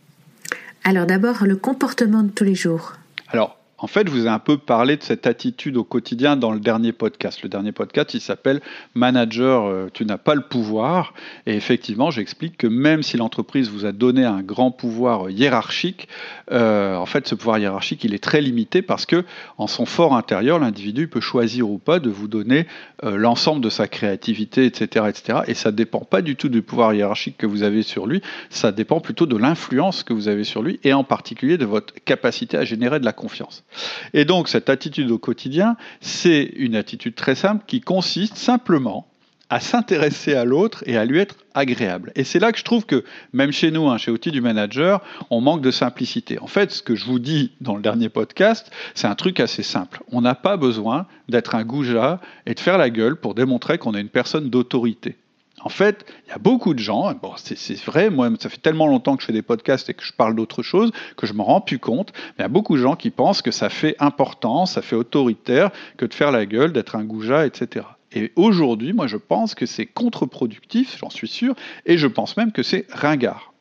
Alors 0.85 1.07
d'abord, 1.07 1.45
le 1.45 1.57
comportement 1.57 2.23
de 2.23 2.31
tous 2.31 2.45
les 2.45 2.55
jours. 2.55 2.93
Alors, 3.29 3.57
en 3.79 3.89
fait, 3.89 4.07
je 4.07 4.13
vous 4.13 4.27
ai 4.27 4.29
un 4.29 4.39
peu 4.39 4.57
parlé 4.57 4.97
de 4.97 5.03
cette 5.03 5.27
attitude 5.27 5.77
au 5.77 5.85
quotidien 5.85 6.37
dans 6.37 6.53
le 6.53 6.61
dernier 6.61 6.93
podcast. 6.93 7.43
Le 7.43 7.49
dernier 7.49 7.73
podcast, 7.73 8.15
il 8.15 8.21
s'appelle 8.21 8.61
Manager, 8.95 9.65
euh, 9.65 9.89
tu 9.93 10.05
n'as 10.05 10.17
pas 10.17 10.37
le 10.37 10.43
pouvoir. 10.43 11.13
Et 11.47 11.55
effectivement, 11.57 12.13
j'explique 12.13 12.57
que 12.57 12.69
même 12.69 13.03
si 13.03 13.17
l'entreprise 13.17 13.69
vous 13.69 13.85
a 13.85 13.91
donné 13.91 14.25
un 14.25 14.43
grand 14.43 14.71
pouvoir 14.71 15.29
hiérarchique, 15.29 16.09
euh, 16.53 16.95
en 16.95 17.07
fait, 17.07 17.27
ce 17.27 17.35
pouvoir 17.35 17.59
hiérarchique, 17.59 18.05
il 18.05 18.15
est 18.15 18.23
très 18.23 18.41
limité 18.41 18.81
parce 18.81 19.07
que, 19.07 19.25
en 19.59 19.67
son 19.67 19.87
fort 19.87 20.15
intérieur, 20.15 20.61
l'individu 20.61 21.09
peut 21.09 21.21
choisir 21.21 21.69
ou 21.69 21.79
pas 21.79 21.99
de 21.99 22.11
vous 22.11 22.29
donner 22.29 22.67
euh, 23.03 23.17
l'ensemble 23.17 23.61
de 23.61 23.71
sa 23.71 23.89
créativité, 23.89 24.67
etc., 24.67 25.07
etc. 25.09 25.41
Et 25.49 25.55
ça 25.55 25.73
ne 25.73 25.77
dépend 25.77 26.01
pas 26.01 26.23
du 26.23 26.37
tout 26.37 26.49
du 26.49 26.63
pouvoir 26.63 26.95
hiérarchique 26.95 27.37
que 27.37 27.47
vous 27.47 27.65
avez 27.65 27.83
sur 27.83 28.07
lui. 28.07 28.23
Ça 28.51 28.71
dépend 28.71 29.01
plutôt 29.01 29.27
de 29.27 29.37
l'influence 29.37 30.05
que 30.05 30.13
vous 30.13 30.29
avez 30.29 30.45
sur 30.45 30.63
lui 30.63 30.79
et 30.85 30.93
en 30.93 31.03
particulier 31.03 31.59
de 31.59 31.65
votre 31.65 31.93
capacité 32.05 32.57
à 32.57 32.65
générer 32.65 33.01
de 33.01 33.05
la 33.05 33.13
confiance. 33.13 33.64
Et 34.13 34.25
donc 34.25 34.49
cette 34.49 34.69
attitude 34.69 35.11
au 35.11 35.19
quotidien, 35.19 35.77
c'est 36.01 36.43
une 36.57 36.77
attitude 36.77 37.15
très 37.15 37.35
simple 37.35 37.65
qui 37.67 37.81
consiste 37.81 38.37
simplement 38.37 39.09
à 39.51 39.61
s'intéresser 39.61 40.35
à 40.35 40.45
l'autre 40.45 40.83
et 40.87 40.97
à 40.97 41.05
lui 41.05 41.19
être 41.19 41.37
agréable. 41.55 42.13
Et 42.17 42.25
c'est 42.25 42.39
là 42.39 42.51
que 42.51 42.59
je 42.59 42.65
trouve 42.65 42.87
que, 42.87 43.05
même 43.33 43.53
chez 43.53 43.71
nous, 43.71 43.89
hein, 43.89 43.99
chez 43.99 44.11
Outils 44.11 44.31
du 44.31 44.41
Manager, 44.41 45.01
on 45.31 45.41
manque 45.41 45.61
de 45.61 45.71
simplicité. 45.71 46.39
En 46.41 46.47
fait, 46.47 46.73
ce 46.73 46.83
que 46.83 46.97
je 46.97 47.05
vous 47.05 47.19
dis 47.19 47.53
dans 47.61 47.77
le 47.77 47.83
dernier 47.83 48.09
podcast, 48.09 48.71
c'est 48.95 49.07
un 49.07 49.15
truc 49.15 49.41
assez 49.41 49.63
simple. 49.63 50.03
On 50.11 50.23
n'a 50.23 50.35
pas 50.35 50.57
besoin 50.57 51.07
d'être 51.29 51.55
un 51.55 51.65
goujat 51.65 52.21
et 52.47 52.55
de 52.55 52.61
faire 52.61 52.79
la 52.79 52.91
gueule 52.91 53.17
pour 53.17 53.35
démontrer 53.35 53.79
qu'on 53.79 53.95
est 53.95 54.01
une 54.01 54.09
personne 54.09 54.51
d'autorité. 54.51 55.17
En 55.65 55.71
fait, 55.71 56.05
il 56.27 56.31
y 56.31 56.33
a 56.33 56.39
beaucoup 56.39 56.75
de 56.75 56.79
gens, 56.79 57.11
bon, 57.15 57.33
c'est 57.37 57.83
vrai, 57.85 58.11
moi, 58.11 58.29
ça 58.39 58.51
fait 58.51 58.61
tellement 58.61 58.87
longtemps 58.87 59.17
que 59.17 59.23
je 59.23 59.27
fais 59.27 59.33
des 59.33 59.41
podcasts 59.41 59.89
et 59.89 59.95
que 59.95 60.05
je 60.05 60.13
parle 60.13 60.37
d'autre 60.37 60.63
chose 60.63 60.93
que 61.17 61.27
je 61.27 61.33
me 61.33 61.41
rends 61.41 61.63
plus 61.63 61.79
compte. 61.79 62.13
Mais 62.15 62.41
il 62.41 62.43
y 62.43 62.45
a 62.45 62.49
beaucoup 62.49 62.77
de 62.77 62.83
gens 62.83 62.97
qui 62.97 63.09
pensent 63.09 63.41
que 63.41 63.51
ça 63.51 63.71
fait 63.71 63.97
important, 63.99 64.67
ça 64.67 64.83
fait 64.83 64.95
autoritaire 64.95 65.71
que 65.97 66.05
de 66.05 66.13
faire 66.13 66.33
la 66.33 66.45
gueule, 66.45 66.75
d'être 66.75 66.97
un 66.97 67.05
goujat, 67.05 67.47
etc. 67.47 67.87
Et 68.13 68.31
aujourd'hui, 68.37 68.93
moi, 68.93 69.07
je 69.07 69.17
pense 69.17 69.55
que 69.55 69.65
c'est 69.65 69.87
contre-productif, 69.87 70.99
j'en 71.01 71.09
suis 71.09 71.29
sûr, 71.29 71.55
et 71.87 71.97
je 71.97 72.07
pense 72.09 72.37
même 72.37 72.53
que 72.53 72.63
c'est 72.63 72.87
ringard. 72.93 73.55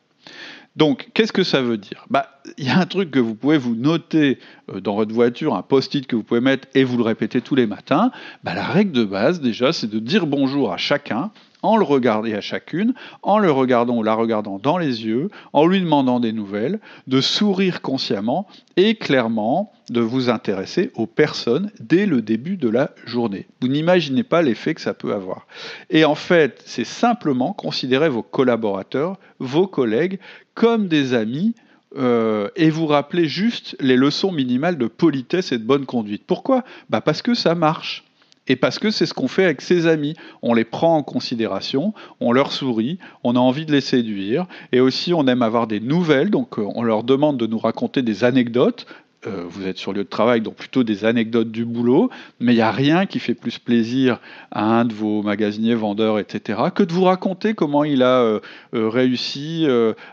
Donc, 0.75 1.09
qu'est-ce 1.13 1.31
que 1.31 1.43
ça 1.43 1.61
veut 1.61 1.77
dire? 1.77 2.05
Bah, 2.09 2.41
Il 2.57 2.65
y 2.65 2.69
a 2.69 2.79
un 2.79 2.85
truc 2.85 3.11
que 3.11 3.19
vous 3.19 3.35
pouvez 3.35 3.57
vous 3.57 3.75
noter 3.75 4.39
euh, 4.71 4.81
dans 4.81 4.95
votre 4.95 5.13
voiture, 5.13 5.55
un 5.55 5.61
post-it 5.61 6.05
que 6.05 6.17
vous 6.17 6.23
pouvez 6.23 6.41
mettre 6.41 6.67
et 6.73 6.83
vous 6.83 6.97
le 6.97 7.03
répétez 7.03 7.39
tous 7.39 7.55
les 7.55 7.67
matins. 7.67 8.11
Bah, 8.43 8.55
la 8.55 8.65
règle 8.65 8.91
de 8.91 9.05
base, 9.05 9.39
déjà, 9.39 9.71
c'est 9.71 9.89
de 9.89 9.99
dire 9.99 10.27
bonjour 10.27 10.73
à 10.73 10.77
chacun 10.77 11.31
en 11.63 11.77
le 11.77 11.83
regardant 11.83 12.31
à 12.31 12.41
chacune, 12.41 12.93
en 13.23 13.39
le 13.39 13.51
regardant 13.51 13.97
ou 13.97 14.03
la 14.03 14.13
regardant 14.13 14.59
dans 14.59 14.77
les 14.77 15.05
yeux, 15.05 15.29
en 15.53 15.65
lui 15.65 15.81
demandant 15.81 16.19
des 16.19 16.31
nouvelles, 16.31 16.79
de 17.07 17.21
sourire 17.21 17.81
consciemment 17.81 18.47
et 18.77 18.95
clairement 18.95 19.71
de 19.89 20.01
vous 20.01 20.29
intéresser 20.29 20.91
aux 20.95 21.07
personnes 21.07 21.71
dès 21.79 22.05
le 22.05 22.21
début 22.21 22.57
de 22.57 22.69
la 22.69 22.91
journée. 23.05 23.47
Vous 23.61 23.67
n'imaginez 23.67 24.23
pas 24.23 24.41
l'effet 24.41 24.73
que 24.73 24.81
ça 24.81 24.93
peut 24.93 25.13
avoir. 25.13 25.47
Et 25.89 26.05
en 26.05 26.15
fait, 26.15 26.61
c'est 26.65 26.85
simplement 26.85 27.53
considérer 27.53 28.09
vos 28.09 28.23
collaborateurs, 28.23 29.17
vos 29.39 29.67
collègues, 29.67 30.19
comme 30.53 30.87
des 30.87 31.13
amis 31.13 31.55
euh, 31.95 32.49
et 32.55 32.69
vous 32.69 32.87
rappeler 32.87 33.27
juste 33.27 33.75
les 33.79 33.95
leçons 33.95 34.31
minimales 34.31 34.77
de 34.77 34.87
politesse 34.87 35.51
et 35.51 35.59
de 35.59 35.63
bonne 35.63 35.85
conduite. 35.85 36.23
Pourquoi? 36.25 36.63
Bah 36.89 37.01
Parce 37.01 37.21
que 37.21 37.33
ça 37.33 37.55
marche 37.55 38.03
et 38.47 38.55
parce 38.55 38.79
que 38.79 38.91
c'est 38.91 39.05
ce 39.05 39.13
qu'on 39.13 39.27
fait 39.27 39.45
avec 39.45 39.61
ses 39.61 39.87
amis. 39.87 40.15
On 40.41 40.53
les 40.53 40.65
prend 40.65 40.97
en 40.97 41.03
considération, 41.03 41.93
on 42.19 42.31
leur 42.31 42.51
sourit, 42.51 42.99
on 43.23 43.35
a 43.35 43.39
envie 43.39 43.65
de 43.65 43.71
les 43.71 43.81
séduire, 43.81 44.47
et 44.71 44.79
aussi 44.79 45.13
on 45.13 45.27
aime 45.27 45.41
avoir 45.41 45.67
des 45.67 45.79
nouvelles, 45.79 46.29
donc 46.29 46.59
euh, 46.59 46.65
on 46.75 46.83
leur 46.83 47.03
demande 47.03 47.37
de 47.37 47.47
nous 47.47 47.59
raconter 47.59 48.01
des 48.01 48.23
anecdotes. 48.23 48.85
Euh, 49.27 49.43
vous 49.47 49.67
êtes 49.67 49.77
sur 49.77 49.93
lieu 49.93 50.03
de 50.03 50.09
travail, 50.09 50.41
donc 50.41 50.55
plutôt 50.55 50.83
des 50.83 51.05
anecdotes 51.05 51.51
du 51.51 51.65
boulot, 51.65 52.09
mais 52.39 52.53
il 52.53 52.55
n'y 52.55 52.61
a 52.61 52.71
rien 52.71 53.05
qui 53.05 53.19
fait 53.19 53.33
plus 53.33 53.59
plaisir 53.59 54.19
à 54.51 54.63
un 54.63 54.85
de 54.85 54.93
vos 54.93 55.21
magasiniers, 55.21 55.75
vendeurs, 55.75 56.19
etc., 56.19 56.59
que 56.73 56.83
de 56.83 56.91
vous 56.91 57.05
raconter 57.05 57.53
comment 57.53 57.83
il 57.83 58.03
a 58.03 58.21
euh, 58.21 58.39
réussi 58.73 59.67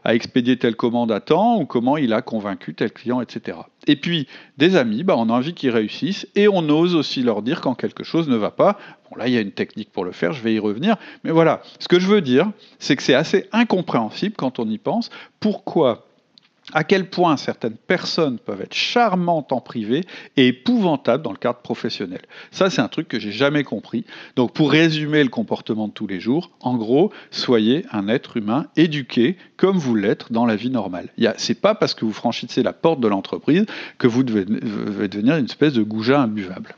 à 0.05 0.14
expédier 0.14 0.57
telle 0.57 0.77
commande 0.77 1.12
à 1.12 1.20
temps 1.20 1.59
ou 1.61 1.66
comment 1.66 1.96
il 1.96 2.12
a 2.12 2.23
convaincu 2.23 2.75
tel 2.75 2.92
client, 2.92 3.20
etc. 3.20 3.59
Et 3.87 3.96
puis, 3.96 4.27
des 4.59 4.77
amis, 4.77 5.03
bah, 5.03 5.14
on 5.16 5.29
a 5.31 5.33
envie 5.33 5.55
qu'ils 5.55 5.70
réussissent 5.70 6.27
et 6.35 6.49
on 6.49 6.68
ose 6.68 6.94
aussi 6.94 7.23
leur 7.23 7.42
dire 7.42 7.61
quand 7.61 7.75
quelque 7.75 8.05
chose 8.05 8.29
ne 8.29 8.37
va 8.37 8.51
pas. 8.51 8.79
Bon, 9.11 9.16
là, 9.16 9.27
il 9.27 9.35
y 9.35 9.38
a 9.38 9.40
une 9.40 9.53
technique 9.53 9.90
pour 9.90 10.05
le 10.05 10.12
faire, 10.12 10.33
je 10.33 10.42
vais 10.42 10.55
y 10.55 10.59
revenir. 10.59 10.96
Mais 11.25 11.31
voilà, 11.31 11.62
ce 11.79 11.88
que 11.88 11.99
je 11.99 12.07
veux 12.07 12.20
dire, 12.20 12.51
c'est 12.79 12.96
que 12.96 13.03
c'est 13.03 13.14
assez 13.14 13.49
incompréhensible 13.53 14.35
quand 14.37 14.59
on 14.59 14.68
y 14.68 14.79
pense. 14.79 15.11
Pourquoi 15.40 16.07
à 16.72 16.85
quel 16.85 17.09
point 17.09 17.37
certaines 17.37 17.76
personnes 17.76 18.38
peuvent 18.38 18.61
être 18.61 18.74
charmantes 18.74 19.52
en 19.52 19.61
privé 19.61 20.04
et 20.37 20.48
épouvantables 20.48 21.22
dans 21.22 21.33
le 21.33 21.38
cadre 21.38 21.61
professionnel. 21.61 22.20
Ça, 22.50 22.70
c'est 22.70 22.80
un 22.80 22.88
truc 22.88 23.09
que 23.09 23.18
j'ai 23.18 23.33
jamais 23.33 23.64
compris. 23.64 24.04
Donc, 24.37 24.52
pour 24.52 24.70
résumer 24.70 25.22
le 25.22 25.30
comportement 25.30 25.88
de 25.88 25.92
tous 25.92 26.06
les 26.06 26.20
jours, 26.20 26.50
en 26.61 26.76
gros, 26.76 27.12
soyez 27.30 27.87
un 27.92 28.09
être 28.09 28.37
humain 28.37 28.66
éduqué 28.76 29.37
comme 29.56 29.76
vous 29.76 29.94
l'êtes 29.94 30.33
dans 30.33 30.46
la 30.46 30.56
vie 30.56 30.70
normale. 30.70 31.09
C'est 31.37 31.61
pas 31.61 31.74
parce 31.74 31.94
que 31.94 32.04
vous 32.04 32.12
franchissez 32.12 32.62
la 32.62 32.72
porte 32.72 33.00
de 33.00 33.09
l'entreprise 33.09 33.66
que 33.98 34.06
vous 34.06 34.22
devez 34.22 34.44
devenir 34.44 35.37
une 35.37 35.44
espèce 35.44 35.72
de 35.72 35.83
goujat 35.83 36.20
imbuvable. 36.20 36.74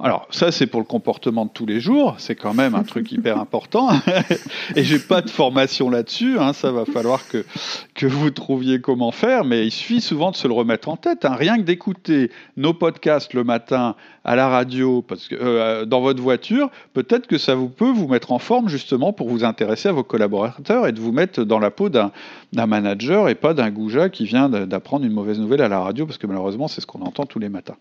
Alors 0.00 0.26
ça 0.30 0.50
c'est 0.50 0.66
pour 0.66 0.80
le 0.80 0.86
comportement 0.86 1.44
de 1.44 1.50
tous 1.50 1.66
les 1.66 1.80
jours, 1.80 2.14
c'est 2.18 2.34
quand 2.34 2.54
même 2.54 2.74
un 2.74 2.82
truc 2.82 3.12
hyper 3.12 3.38
important. 3.38 3.90
et 4.76 4.84
j'ai 4.84 4.98
pas 4.98 5.22
de 5.22 5.30
formation 5.30 5.90
là-dessus, 5.90 6.38
hein, 6.38 6.52
ça 6.52 6.72
va 6.72 6.84
falloir 6.84 7.20
que 7.28 8.06
vous 8.06 8.30
trouviez 8.30 8.80
comment 8.80 9.12
faire, 9.12 9.44
mais 9.44 9.66
il 9.66 9.70
suffit 9.70 10.00
souvent 10.00 10.30
de 10.30 10.36
se 10.36 10.48
le 10.48 10.54
remettre 10.54 10.88
en 10.88 10.96
tête. 10.96 11.24
Hein. 11.24 11.34
Rien 11.34 11.56
que 11.56 11.62
d'écouter 11.62 12.30
nos 12.56 12.74
podcasts 12.74 13.34
le 13.34 13.44
matin 13.44 13.94
à 14.24 14.36
la 14.36 14.48
radio, 14.48 15.02
parce 15.02 15.26
que 15.28 15.34
euh, 15.34 15.84
dans 15.84 16.00
votre 16.00 16.22
voiture, 16.22 16.70
peut-être 16.92 17.26
que 17.26 17.38
ça 17.38 17.54
vous 17.54 17.68
peut 17.68 17.90
vous 17.90 18.06
mettre 18.06 18.32
en 18.32 18.38
forme 18.38 18.68
justement 18.68 19.12
pour 19.12 19.28
vous 19.28 19.44
intéresser 19.44 19.88
à 19.88 19.92
vos 19.92 20.04
collaborateurs 20.04 20.86
et 20.86 20.92
de 20.92 21.00
vous 21.00 21.12
mettre 21.12 21.42
dans 21.42 21.58
la 21.58 21.70
peau 21.70 21.88
d'un 21.88 22.12
manager 22.52 23.28
et 23.28 23.34
pas 23.34 23.54
d'un 23.54 23.70
goujat 23.70 24.08
qui 24.08 24.24
vient 24.24 24.48
d'apprendre 24.48 25.04
une 25.04 25.12
mauvaise 25.12 25.40
nouvelle 25.40 25.62
à 25.62 25.68
la 25.68 25.80
radio, 25.80 26.06
parce 26.06 26.18
que 26.18 26.26
malheureusement 26.26 26.68
c'est 26.68 26.80
ce 26.80 26.86
qu'on 26.86 27.02
entend 27.02 27.26
tous 27.26 27.38
les 27.38 27.48
matins. 27.48 27.76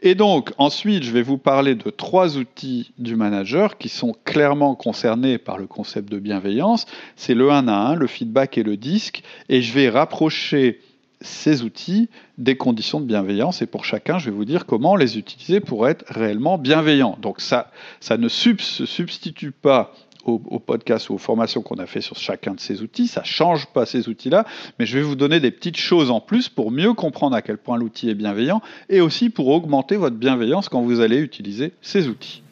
Et 0.00 0.14
donc 0.14 0.52
ensuite 0.58 1.02
je 1.02 1.10
vais 1.10 1.22
vous 1.22 1.38
parler 1.38 1.74
de 1.74 1.90
trois 1.90 2.36
outils 2.36 2.92
du 2.98 3.16
manager 3.16 3.78
qui 3.78 3.88
sont 3.88 4.14
clairement 4.24 4.74
concernés 4.74 5.38
par 5.38 5.58
le 5.58 5.66
concept 5.66 6.10
de 6.10 6.18
bienveillance. 6.18 6.86
C'est 7.16 7.34
le 7.34 7.50
1 7.50 7.68
à 7.68 7.74
1, 7.74 7.94
le 7.96 8.06
feedback 8.06 8.58
et 8.58 8.62
le 8.62 8.76
disque. 8.76 9.22
Et 9.48 9.62
je 9.62 9.72
vais 9.72 9.88
rapprocher 9.88 10.80
ces 11.20 11.62
outils 11.62 12.08
des 12.38 12.56
conditions 12.56 13.00
de 13.00 13.06
bienveillance 13.06 13.62
et 13.62 13.66
pour 13.66 13.84
chacun, 13.84 14.18
je 14.18 14.26
vais 14.26 14.36
vous 14.36 14.44
dire 14.44 14.66
comment 14.66 14.96
les 14.96 15.18
utiliser 15.18 15.60
pour 15.60 15.88
être 15.88 16.04
réellement 16.08 16.58
bienveillant. 16.58 17.16
Donc 17.20 17.40
ça, 17.40 17.70
ça 18.00 18.16
ne 18.16 18.28
se 18.28 18.86
substitue 18.86 19.52
pas 19.52 19.94
au, 20.24 20.58
podcast 20.58 21.10
ou 21.10 21.14
aux 21.14 21.18
formations 21.18 21.62
qu'on 21.62 21.76
a 21.76 21.86
fait 21.86 22.00
sur 22.00 22.16
chacun 22.16 22.54
de 22.54 22.60
ces 22.60 22.82
outils. 22.82 23.08
Ça 23.08 23.20
ne 23.20 23.26
change 23.26 23.66
pas 23.66 23.86
ces 23.86 24.08
outils-là, 24.08 24.46
mais 24.78 24.86
je 24.86 24.98
vais 24.98 25.04
vous 25.04 25.16
donner 25.16 25.40
des 25.40 25.50
petites 25.50 25.76
choses 25.76 26.10
en 26.10 26.20
plus 26.20 26.48
pour 26.48 26.70
mieux 26.70 26.94
comprendre 26.94 27.36
à 27.36 27.42
quel 27.42 27.58
point 27.58 27.76
l'outil 27.76 28.08
est 28.08 28.14
bienveillant 28.14 28.62
et 28.88 29.00
aussi 29.00 29.30
pour 29.30 29.48
augmenter 29.48 29.96
votre 29.96 30.16
bienveillance 30.16 30.68
quand 30.68 30.82
vous 30.82 31.00
allez 31.00 31.18
utiliser 31.18 31.72
ces 31.82 32.08
outils. 32.08 32.42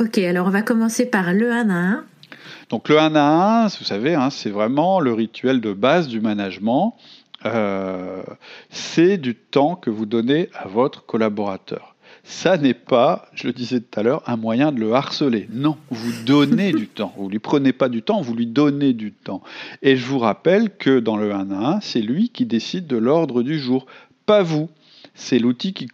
Ok, 0.00 0.18
alors 0.18 0.46
on 0.46 0.50
va 0.50 0.62
commencer 0.62 1.06
par 1.06 1.32
le 1.34 1.50
1 1.50 1.70
à 1.70 1.74
1. 1.74 2.04
Donc 2.70 2.88
le 2.88 2.98
1 2.98 3.14
à 3.14 3.64
1, 3.64 3.66
vous 3.66 3.84
savez, 3.84 4.14
hein, 4.14 4.30
c'est 4.30 4.50
vraiment 4.50 5.00
le 5.00 5.12
rituel 5.12 5.60
de 5.60 5.72
base 5.72 6.08
du 6.08 6.20
management. 6.20 6.96
Euh, 7.44 8.22
c'est 8.70 9.18
du 9.18 9.34
temps 9.34 9.76
que 9.76 9.90
vous 9.90 10.06
donnez 10.06 10.48
à 10.54 10.68
votre 10.68 11.04
collaborateur 11.04 11.92
ça 12.24 12.56
n'est 12.56 12.74
pas, 12.74 13.28
je 13.34 13.46
le 13.46 13.52
disais 13.52 13.80
tout 13.80 13.98
à 13.98 14.02
l'heure, 14.02 14.22
un 14.26 14.36
moyen 14.36 14.72
de 14.72 14.78
le 14.78 14.92
harceler. 14.92 15.48
Non, 15.52 15.76
vous 15.90 16.12
donnez 16.24 16.72
du 16.72 16.86
temps. 16.88 17.12
Vous 17.16 17.28
lui 17.28 17.38
prenez 17.38 17.72
pas 17.72 17.88
du 17.88 18.02
temps, 18.02 18.20
vous 18.20 18.34
lui 18.34 18.46
donnez 18.46 18.92
du 18.92 19.12
temps. 19.12 19.42
Et 19.82 19.96
je 19.96 20.06
vous 20.06 20.18
rappelle 20.18 20.70
que 20.76 21.00
dans 21.00 21.16
le 21.16 21.32
1 21.32 21.50
à 21.50 21.76
1, 21.76 21.80
c'est 21.80 22.00
lui 22.00 22.28
qui 22.28 22.46
décide 22.46 22.86
de 22.86 22.96
l'ordre 22.96 23.42
du 23.42 23.58
jour, 23.58 23.86
pas 24.26 24.42
vous. 24.42 24.70
C'est 25.14 25.38
l'outil 25.38 25.74
qui, 25.74 25.88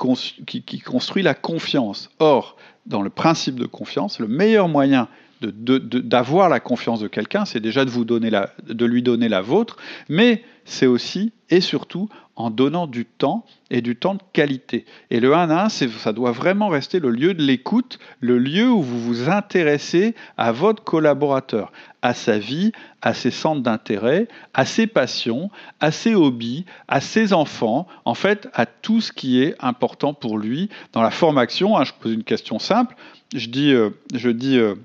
qui 0.47 0.79
construit 0.81 1.23
la 1.23 1.35
confiance. 1.35 2.11
Or, 2.19 2.57
dans 2.87 3.03
le 3.03 3.11
principe 3.11 3.59
de 3.59 3.67
confiance, 3.67 4.21
le 4.21 4.29
meilleur 4.29 4.69
moyen 4.69 5.09
d'avoir 5.41 6.49
la 6.49 6.61
confiance 6.61 7.01
de 7.01 7.09
quelqu'un, 7.09 7.45
c'est 7.45 7.61
déjà 7.61 7.85
de, 7.85 7.91
vous 7.91 8.05
donner 8.05 8.31
la, 8.31 8.51
de 8.69 8.85
lui 8.85 9.03
donner 9.03 9.29
la 9.29 9.41
vôtre, 9.41 9.77
mais 10.09 10.43
c'est 10.65 10.87
aussi 10.87 11.33
et 11.51 11.61
surtout 11.61 12.09
en 12.37 12.51
donnant 12.51 12.87
du 12.87 13.05
temps 13.05 13.45
et 13.71 13.83
du 13.83 13.97
temps 13.97 14.15
de 14.15 14.23
qualité. 14.33 14.85
Et 15.11 15.19
le 15.19 15.35
1 15.35 15.51
à 15.51 15.65
1, 15.65 15.69
ça 15.69 16.13
doit 16.13 16.31
vraiment 16.31 16.69
rester 16.69 17.01
le 17.01 17.11
lieu 17.11 17.35
de 17.35 17.43
l'écoute, 17.43 17.99
le 18.21 18.39
lieu 18.39 18.71
où 18.71 18.81
vous 18.81 19.01
vous 19.01 19.29
intéressez 19.29 20.15
à 20.37 20.53
votre 20.53 20.85
collaborateur, 20.85 21.73
à 22.01 22.15
sa 22.15 22.39
vie, 22.39 22.71
à 23.03 23.13
ses 23.13 23.33
centres 23.33 23.63
d'intérêt, 23.63 24.29
à 24.55 24.65
ses 24.65 24.87
passions, 24.87 25.51
à 25.81 25.91
ses 25.91 26.15
hobbies, 26.15 26.65
à 26.87 27.01
ses 27.01 27.33
enfants, 27.33 27.89
en 28.05 28.15
fait, 28.15 28.49
à 28.55 28.67
tout 28.67 29.01
ce 29.01 29.13
qui 29.13 29.43
est 29.43 29.57
important 29.59 30.15
pour 30.15 30.39
lui 30.39 30.69
dans 30.93 31.03
la 31.03 31.11
formation. 31.11 31.77
Hein, 31.77 31.85
je 31.85 31.93
pose 32.01 32.13
une 32.13 32.25
question 32.25 32.61
simple. 32.61 32.95
Je 33.35 33.49
dis, 33.49 33.73
euh, 33.73 33.91
je 34.15 34.31
dis 34.31 34.59
euh, 34.59 34.77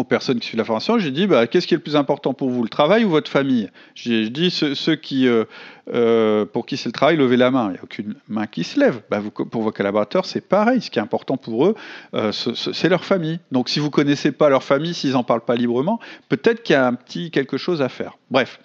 aux 0.00 0.04
personnes 0.04 0.40
qui 0.40 0.48
suivent 0.48 0.58
la 0.58 0.64
formation, 0.64 0.98
j'ai 0.98 1.10
dit 1.10 1.26
bah, 1.26 1.46
qu'est-ce 1.46 1.66
qui 1.66 1.74
est 1.74 1.76
le 1.76 1.82
plus 1.82 1.96
important 1.96 2.34
pour 2.34 2.50
vous, 2.50 2.62
le 2.62 2.68
travail 2.68 3.04
ou 3.04 3.10
votre 3.10 3.30
famille? 3.30 3.70
J'ai 3.94 4.28
dit 4.30 4.50
ceux, 4.50 4.96
qui, 4.96 5.28
euh, 5.28 5.44
euh, 5.92 6.44
pour 6.44 6.66
qui 6.66 6.76
c'est 6.76 6.88
le 6.88 6.92
travail, 6.92 7.16
levez 7.16 7.36
la 7.36 7.50
main. 7.50 7.68
Il 7.68 7.72
n'y 7.72 7.78
a 7.78 7.82
aucune 7.82 8.14
main 8.28 8.46
qui 8.46 8.64
se 8.64 8.78
lève. 8.78 9.00
Bah, 9.10 9.20
pour 9.50 9.62
vos 9.62 9.72
collaborateurs, 9.72 10.26
c'est 10.26 10.40
pareil. 10.40 10.80
Ce 10.80 10.90
qui 10.90 10.98
est 10.98 11.02
important 11.02 11.36
pour 11.36 11.66
eux, 11.66 11.74
euh, 12.14 12.32
c'est 12.32 12.88
leur 12.88 13.04
famille. 13.04 13.40
Donc 13.52 13.68
si 13.68 13.80
vous 13.80 13.90
connaissez 13.90 14.32
pas 14.32 14.48
leur 14.48 14.62
famille, 14.62 14.94
s'ils 14.94 15.12
n'en 15.12 15.24
parlent 15.24 15.44
pas 15.44 15.56
librement, 15.56 16.00
peut-être 16.28 16.62
qu'il 16.62 16.74
y 16.74 16.76
a 16.76 16.86
un 16.86 16.94
petit 16.94 17.30
quelque 17.30 17.56
chose 17.56 17.82
à 17.82 17.88
faire. 17.88 18.18
Bref, 18.30 18.60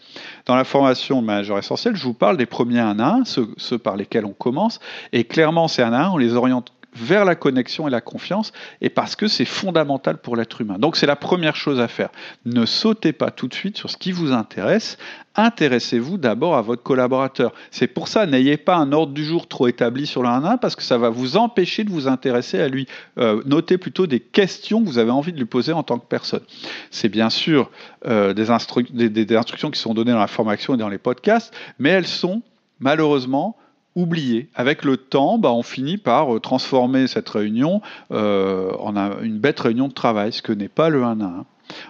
dans 0.45 0.55
la 0.55 0.63
formation 0.63 1.21
manager 1.21 1.57
essentiel, 1.57 1.95
je 1.95 2.03
vous 2.03 2.13
parle 2.13 2.37
des 2.37 2.45
premiers 2.45 2.79
1 2.79 2.99
à 2.99 3.15
1, 3.17 3.23
ceux, 3.25 3.77
par 3.77 3.95
lesquels 3.95 4.25
on 4.25 4.33
commence. 4.33 4.79
Et 5.13 5.23
clairement, 5.23 5.67
c'est 5.67 5.83
1 5.83 5.93
à 5.93 6.05
1, 6.05 6.09
on 6.09 6.17
les 6.17 6.33
oriente 6.33 6.73
vers 6.93 7.25
la 7.25 7.35
connexion 7.35 7.87
et 7.87 7.91
la 7.91 8.01
confiance, 8.01 8.51
et 8.81 8.89
parce 8.89 9.15
que 9.15 9.27
c'est 9.27 9.45
fondamental 9.45 10.17
pour 10.17 10.35
l'être 10.35 10.61
humain. 10.61 10.77
Donc 10.77 10.97
c'est 10.97 11.05
la 11.05 11.15
première 11.15 11.55
chose 11.55 11.79
à 11.79 11.87
faire. 11.87 12.09
Ne 12.45 12.65
sautez 12.65 13.13
pas 13.13 13.31
tout 13.31 13.47
de 13.47 13.53
suite 13.53 13.77
sur 13.77 13.89
ce 13.89 13.97
qui 13.97 14.11
vous 14.11 14.33
intéresse, 14.33 14.97
intéressez-vous 15.35 16.17
d'abord 16.17 16.55
à 16.55 16.61
votre 16.61 16.83
collaborateur. 16.83 17.53
C'est 17.71 17.87
pour 17.87 18.07
ça, 18.07 18.25
n'ayez 18.25 18.57
pas 18.57 18.75
un 18.75 18.91
ordre 18.91 19.13
du 19.13 19.23
jour 19.23 19.47
trop 19.47 19.67
établi 19.67 20.05
sur 20.05 20.21
le 20.23 20.29
1 20.29 20.57
parce 20.57 20.75
que 20.75 20.83
ça 20.83 20.97
va 20.97 21.09
vous 21.09 21.37
empêcher 21.37 21.83
de 21.83 21.89
vous 21.89 22.07
intéresser 22.07 22.59
à 22.59 22.67
lui. 22.67 22.87
Euh, 23.17 23.41
notez 23.45 23.77
plutôt 23.77 24.07
des 24.07 24.19
questions 24.19 24.81
que 24.81 24.87
vous 24.87 24.97
avez 24.97 25.11
envie 25.11 25.31
de 25.31 25.37
lui 25.37 25.45
poser 25.45 25.71
en 25.71 25.83
tant 25.83 25.99
que 25.99 26.07
personne. 26.07 26.43
C'est 26.89 27.09
bien 27.09 27.29
sûr 27.29 27.71
euh, 28.05 28.33
des, 28.33 29.09
des 29.09 29.35
instructions 29.35 29.71
qui 29.71 29.79
sont 29.79 29.93
données 29.93 30.11
dans 30.11 30.19
la 30.19 30.27
formation 30.27 30.73
et 30.73 30.77
dans 30.77 30.89
les 30.89 30.97
podcasts, 30.97 31.53
mais 31.79 31.89
elles 31.89 32.07
sont 32.07 32.41
malheureusement 32.79 33.55
oublié. 33.95 34.49
Avec 34.55 34.83
le 34.83 34.97
temps, 34.97 35.37
bah, 35.37 35.51
on 35.51 35.63
finit 35.63 35.97
par 35.97 36.35
euh, 36.35 36.39
transformer 36.39 37.07
cette 37.07 37.29
réunion 37.29 37.81
euh, 38.11 38.71
en 38.79 38.95
une 39.21 39.39
bête 39.39 39.59
réunion 39.59 39.87
de 39.87 39.93
travail, 39.93 40.31
ce 40.31 40.41
que 40.41 40.53
n'est 40.53 40.67
pas 40.67 40.89
le 40.89 41.03
1 41.03 41.21
à 41.21 41.25
1. 41.25 41.45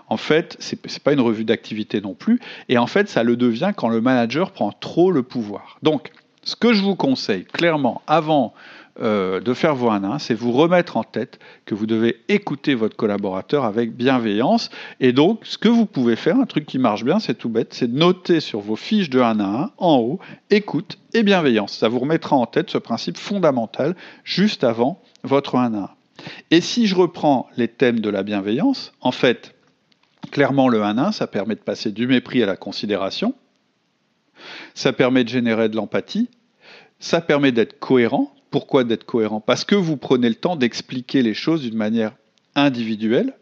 En 0.08 0.18
fait, 0.18 0.58
ce 0.60 0.76
n'est 0.76 1.00
pas 1.04 1.14
une 1.14 1.22
revue 1.22 1.44
d'activité 1.44 2.02
non 2.02 2.14
plus, 2.14 2.40
et 2.70 2.78
en 2.78 2.88
fait, 2.88 3.10
ça 3.10 3.24
le 3.24 3.36
devient 3.36 3.72
quand 3.76 3.90
le 3.90 4.02
manager 4.02 4.52
prend 4.52 4.72
trop 4.72 5.12
le 5.12 5.24
pouvoir. 5.24 5.78
Donc, 5.82 6.12
ce 6.44 6.56
que 6.56 6.74
je 6.74 6.82
vous 6.82 6.96
conseille 6.96 7.46
clairement 7.46 8.02
avant 8.08 8.54
euh, 9.00 9.40
de 9.40 9.54
faire 9.54 9.76
vos 9.76 9.90
1 9.90 10.04
1, 10.04 10.20
c'est 10.20 10.34
vous 10.34 10.52
remettre 10.52 10.98
en 10.98 11.04
tête 11.04 11.40
que 11.66 11.74
vous 11.74 11.86
devez 11.86 12.18
écouter 12.28 12.76
votre 12.76 12.98
collaborateur 12.98 13.64
avec 13.64 13.96
bienveillance. 13.96 14.70
Et 15.00 15.14
donc, 15.14 15.40
ce 15.44 15.58
que 15.58 15.70
vous 15.70 15.86
pouvez 15.86 16.16
faire, 16.16 16.38
un 16.38 16.46
truc 16.46 16.66
qui 16.66 16.78
marche 16.78 17.06
bien, 17.06 17.20
c'est 17.20 17.36
tout 17.36 17.50
bête, 17.50 17.74
c'est 17.74 17.90
noter 17.90 18.42
sur 18.42 18.60
vos 18.60 18.76
fiches 18.76 19.10
de 19.10 19.22
1 19.22 19.40
à 19.40 19.44
1, 19.44 19.72
en 19.78 19.98
haut, 19.98 20.20
écoute 20.50 20.98
et 21.14 21.24
bienveillance. 21.24 21.78
Ça 21.78 21.88
vous 21.88 22.00
remettra 22.00 22.36
en 22.36 22.46
tête 22.46 22.70
ce 22.70 22.78
principe 22.78 23.18
fondamental 23.18 23.96
juste 24.24 24.64
avant 24.64 25.02
votre 25.24 25.56
1 25.56 25.74
à 25.74 25.78
1. 25.78 25.90
Et 26.52 26.62
si 26.62 26.88
je 26.88 26.96
reprends 26.96 27.50
les 27.58 27.70
thèmes 27.70 28.02
de 28.02 28.10
la 28.10 28.24
bienveillance, 28.24 28.94
en 29.00 29.12
fait, 29.12 29.56
clairement 30.32 30.68
le 30.68 30.84
1 30.84 30.98
à 30.98 31.08
1, 31.08 31.12
ça 31.14 31.28
permet 31.28 31.56
de 31.56 31.62
passer 31.62 31.92
du 31.92 32.08
mépris 32.08 32.44
à 32.44 32.46
la 32.46 32.58
considération, 32.58 33.34
ça 34.74 34.94
permet 34.94 35.24
de 35.24 35.30
générer 35.30 35.70
de 35.70 35.76
l'empathie, 35.76 36.30
ça 37.00 37.22
permet 37.22 37.52
d'être 37.52 37.80
cohérent, 37.80 38.34
pourquoi 38.52 38.84
d'être 38.84 39.06
cohérent 39.06 39.40
Parce 39.40 39.66
que 39.66 39.76
vous 39.76 39.98
prenez 39.98 40.30
le 40.30 40.36
temps 40.36 40.56
d'expliquer 40.56 41.24
les 41.24 41.34
choses 41.34 41.62
d'une 41.62 41.78
manière 41.78 42.12
individuelle. 42.56 43.34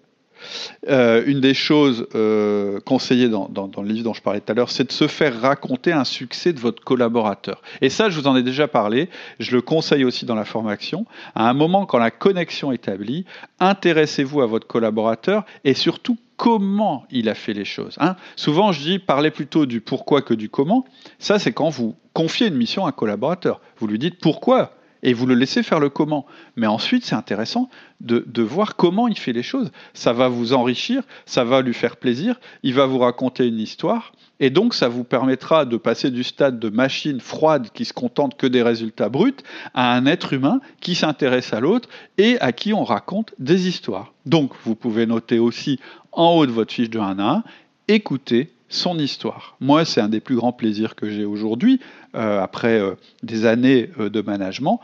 Euh, 0.88 1.24
une 1.26 1.42
des 1.42 1.54
choses 1.54 2.08
euh, 2.16 2.80
conseillées 2.80 3.28
dans, 3.28 3.50
le 3.78 3.88
livre 3.88 4.06
dont 4.06 4.14
je 4.14 4.22
parlais 4.22 4.40
tout 4.40 4.52
à 4.52 4.56
l'heure, 4.56 4.72
c'est 4.72 4.88
de 4.88 4.92
se 4.94 5.08
faire 5.08 5.42
raconter 5.42 5.92
un 5.92 6.06
succès 6.06 6.54
de 6.54 6.60
votre 6.60 6.82
collaborateur. 6.84 7.62
Et 7.82 7.90
ça, 7.90 8.10
je 8.10 8.18
vous 8.18 8.28
en 8.28 8.38
ai 8.38 8.44
déjà 8.44 8.70
parlé, 8.70 9.10
je 9.40 9.54
le 9.54 9.62
conseille 9.62 10.06
aussi 10.06 10.26
dans 10.26 10.36
la 10.36 10.46
formation. 10.46 11.06
À 11.36 11.50
un 11.50 11.54
moment, 11.54 11.86
quand 11.86 11.98
la 11.98 12.12
connexion 12.12 12.72
est 12.72 12.76
établie, 12.76 13.26
intéressez-vous 13.60 14.42
à 14.42 14.46
votre 14.46 14.68
collaborateur 14.68 15.46
et 15.66 15.74
surtout 15.74 16.18
comment 16.38 17.06
il 17.12 17.28
a 17.28 17.36
fait 17.36 17.54
les 17.54 17.66
choses. 17.66 17.96
Hein. 18.00 18.16
Souvent, 18.38 18.72
je 18.72 18.82
dis, 18.82 19.00
parlez 19.00 19.32
plutôt 19.32 19.66
du 19.66 19.82
pourquoi 19.82 20.22
que 20.22 20.34
du 20.34 20.48
comment. 20.48 20.86
Ça, 21.18 21.38
c'est 21.38 21.52
quand 21.52 21.68
vous 21.68 21.98
confiez 22.14 22.48
une 22.48 22.56
mission 22.56 22.86
à 22.86 22.90
un 22.90 22.94
collaborateur. 22.94 23.60
Vous 23.78 23.88
lui 23.88 24.00
dites 24.00 24.20
pourquoi 24.22 24.79
et 25.04 25.14
vous 25.14 25.26
le 25.26 25.36
laissez 25.36 25.64
faire 25.64 25.80
le 25.80 25.90
comment. 25.90 26.26
Mais 26.56 26.68
ensuite, 26.68 27.06
c'est 27.06 27.16
intéressant 27.16 27.70
de, 28.02 28.24
de, 28.28 28.42
voir 28.42 28.76
comment 28.76 29.08
il 29.08 29.18
fait 29.18 29.34
les 29.34 29.44
choses. 29.44 29.72
Ça 29.94 30.14
va 30.14 30.28
vous 30.28 30.54
enrichir, 30.54 31.04
ça 31.26 31.44
va 31.44 31.62
lui 31.62 31.74
faire 31.74 31.98
plaisir, 31.98 32.40
il 32.64 32.74
va 32.74 32.86
vous 32.86 33.00
raconter 33.00 33.48
une 33.48 33.60
histoire, 33.60 34.14
et 34.40 34.50
donc 34.50 34.74
ça 34.74 34.88
vous 34.88 35.04
permettra 35.04 35.66
de 35.66 35.78
passer 35.78 36.12
du 36.12 36.24
stade 36.24 36.60
de 36.60 36.70
machine 36.70 37.20
froide 37.20 37.70
qui 37.74 37.86
se 37.86 37.94
contente 37.94 38.38
que 38.38 38.48
des 38.48 38.62
résultats 38.62 39.10
bruts 39.10 39.36
à 39.74 39.94
un 39.94 40.06
être 40.06 40.34
humain 40.34 40.62
qui 40.80 40.96
s'intéresse 40.96 41.54
à 41.54 41.60
l'autre 41.60 41.90
et 42.18 42.40
à 42.40 42.52
qui 42.52 42.74
on 42.74 42.84
raconte 42.84 43.34
des 43.38 43.68
histoires. 43.68 44.14
Donc 44.26 44.54
vous 44.64 44.76
pouvez 44.76 45.06
noter 45.06 45.40
aussi 45.40 45.80
en 46.12 46.36
haut 46.36 46.46
de 46.46 46.52
votre 46.52 46.74
fiche 46.74 46.90
de 46.90 47.00
1 47.00 47.20
à 47.20 47.32
1, 47.32 47.44
écoutez 47.88 48.54
son 48.70 49.00
histoire. 49.00 49.56
Moi, 49.60 49.84
c'est 49.84 50.00
un 50.00 50.08
des 50.08 50.20
plus 50.20 50.36
grands 50.36 50.54
plaisirs 50.54 50.96
que 50.96 51.10
j'ai 51.10 51.26
aujourd'hui, 51.26 51.80
euh, 52.16 52.42
après 52.42 52.80
euh, 52.80 52.96
des 53.24 53.46
années 53.46 53.90
euh, 54.00 54.10
de 54.10 54.22
management, 54.22 54.80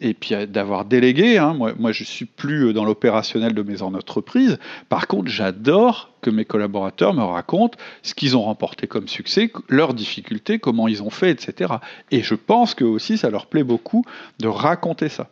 et 0.00 0.14
puis 0.14 0.34
d'avoir 0.48 0.84
délégué. 0.84 1.38
Hein. 1.38 1.54
Moi, 1.54 1.72
moi, 1.78 1.92
je 1.92 2.04
suis 2.04 2.24
plus 2.24 2.72
dans 2.72 2.84
l'opérationnel 2.84 3.54
de 3.54 3.62
mes 3.62 3.82
entreprises. 3.82 4.58
Par 4.88 5.06
contre, 5.06 5.30
j'adore 5.30 6.10
que 6.20 6.30
mes 6.30 6.44
collaborateurs 6.44 7.14
me 7.14 7.22
racontent 7.22 7.78
ce 8.02 8.14
qu'ils 8.14 8.36
ont 8.36 8.42
remporté 8.42 8.86
comme 8.86 9.08
succès, 9.08 9.50
leurs 9.68 9.94
difficultés, 9.94 10.58
comment 10.58 10.88
ils 10.88 11.02
ont 11.02 11.10
fait, 11.10 11.30
etc. 11.30 11.74
Et 12.10 12.22
je 12.22 12.34
pense 12.34 12.74
que 12.74 12.84
aussi, 12.84 13.16
ça 13.16 13.30
leur 13.30 13.46
plaît 13.46 13.64
beaucoup 13.64 14.04
de 14.40 14.48
raconter 14.48 15.08
ça. 15.08 15.28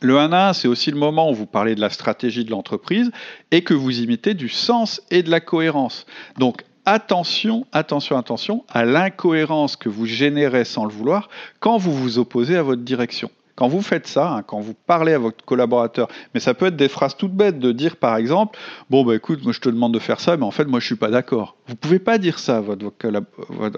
Le 0.00 0.18
1 0.18 0.32
1, 0.32 0.52
c'est 0.52 0.68
aussi 0.68 0.90
le 0.90 0.96
moment 0.96 1.30
où 1.30 1.34
vous 1.34 1.46
parlez 1.46 1.74
de 1.74 1.80
la 1.80 1.90
stratégie 1.90 2.44
de 2.44 2.50
l'entreprise 2.50 3.10
et 3.50 3.62
que 3.62 3.74
vous 3.74 4.00
imitez 4.00 4.34
du 4.34 4.48
sens 4.48 5.02
et 5.10 5.22
de 5.22 5.30
la 5.30 5.40
cohérence. 5.40 6.06
Donc 6.38 6.62
attention, 6.92 7.66
attention, 7.72 8.16
attention 8.16 8.64
à 8.68 8.84
l'incohérence 8.84 9.76
que 9.76 9.88
vous 9.88 10.06
générez 10.06 10.64
sans 10.64 10.84
le 10.84 10.92
vouloir 10.92 11.28
quand 11.60 11.76
vous 11.76 11.92
vous 11.92 12.18
opposez 12.18 12.56
à 12.56 12.62
votre 12.62 12.82
direction. 12.82 13.30
Quand 13.56 13.68
vous 13.68 13.82
faites 13.82 14.06
ça, 14.06 14.30
hein, 14.30 14.42
quand 14.42 14.60
vous 14.60 14.74
parlez 14.74 15.12
à 15.12 15.18
votre 15.18 15.44
collaborateur, 15.44 16.08
mais 16.32 16.38
ça 16.40 16.54
peut 16.54 16.66
être 16.66 16.76
des 16.76 16.88
phrases 16.88 17.16
toutes 17.16 17.32
bêtes 17.32 17.58
de 17.58 17.72
dire 17.72 17.96
par 17.96 18.16
exemple, 18.16 18.56
bon 18.88 19.04
bah 19.04 19.16
écoute, 19.16 19.42
moi 19.42 19.52
je 19.52 19.60
te 19.60 19.68
demande 19.68 19.92
de 19.92 19.98
faire 19.98 20.20
ça, 20.20 20.36
mais 20.36 20.44
en 20.44 20.52
fait 20.52 20.64
moi 20.64 20.78
je 20.78 20.86
suis 20.86 20.94
pas 20.94 21.10
d'accord. 21.10 21.56
Vous 21.66 21.74
pouvez 21.74 21.98
pas 21.98 22.18
dire 22.18 22.38
ça 22.38 22.62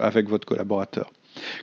avec 0.00 0.28
votre 0.28 0.46
collaborateur. 0.46 1.10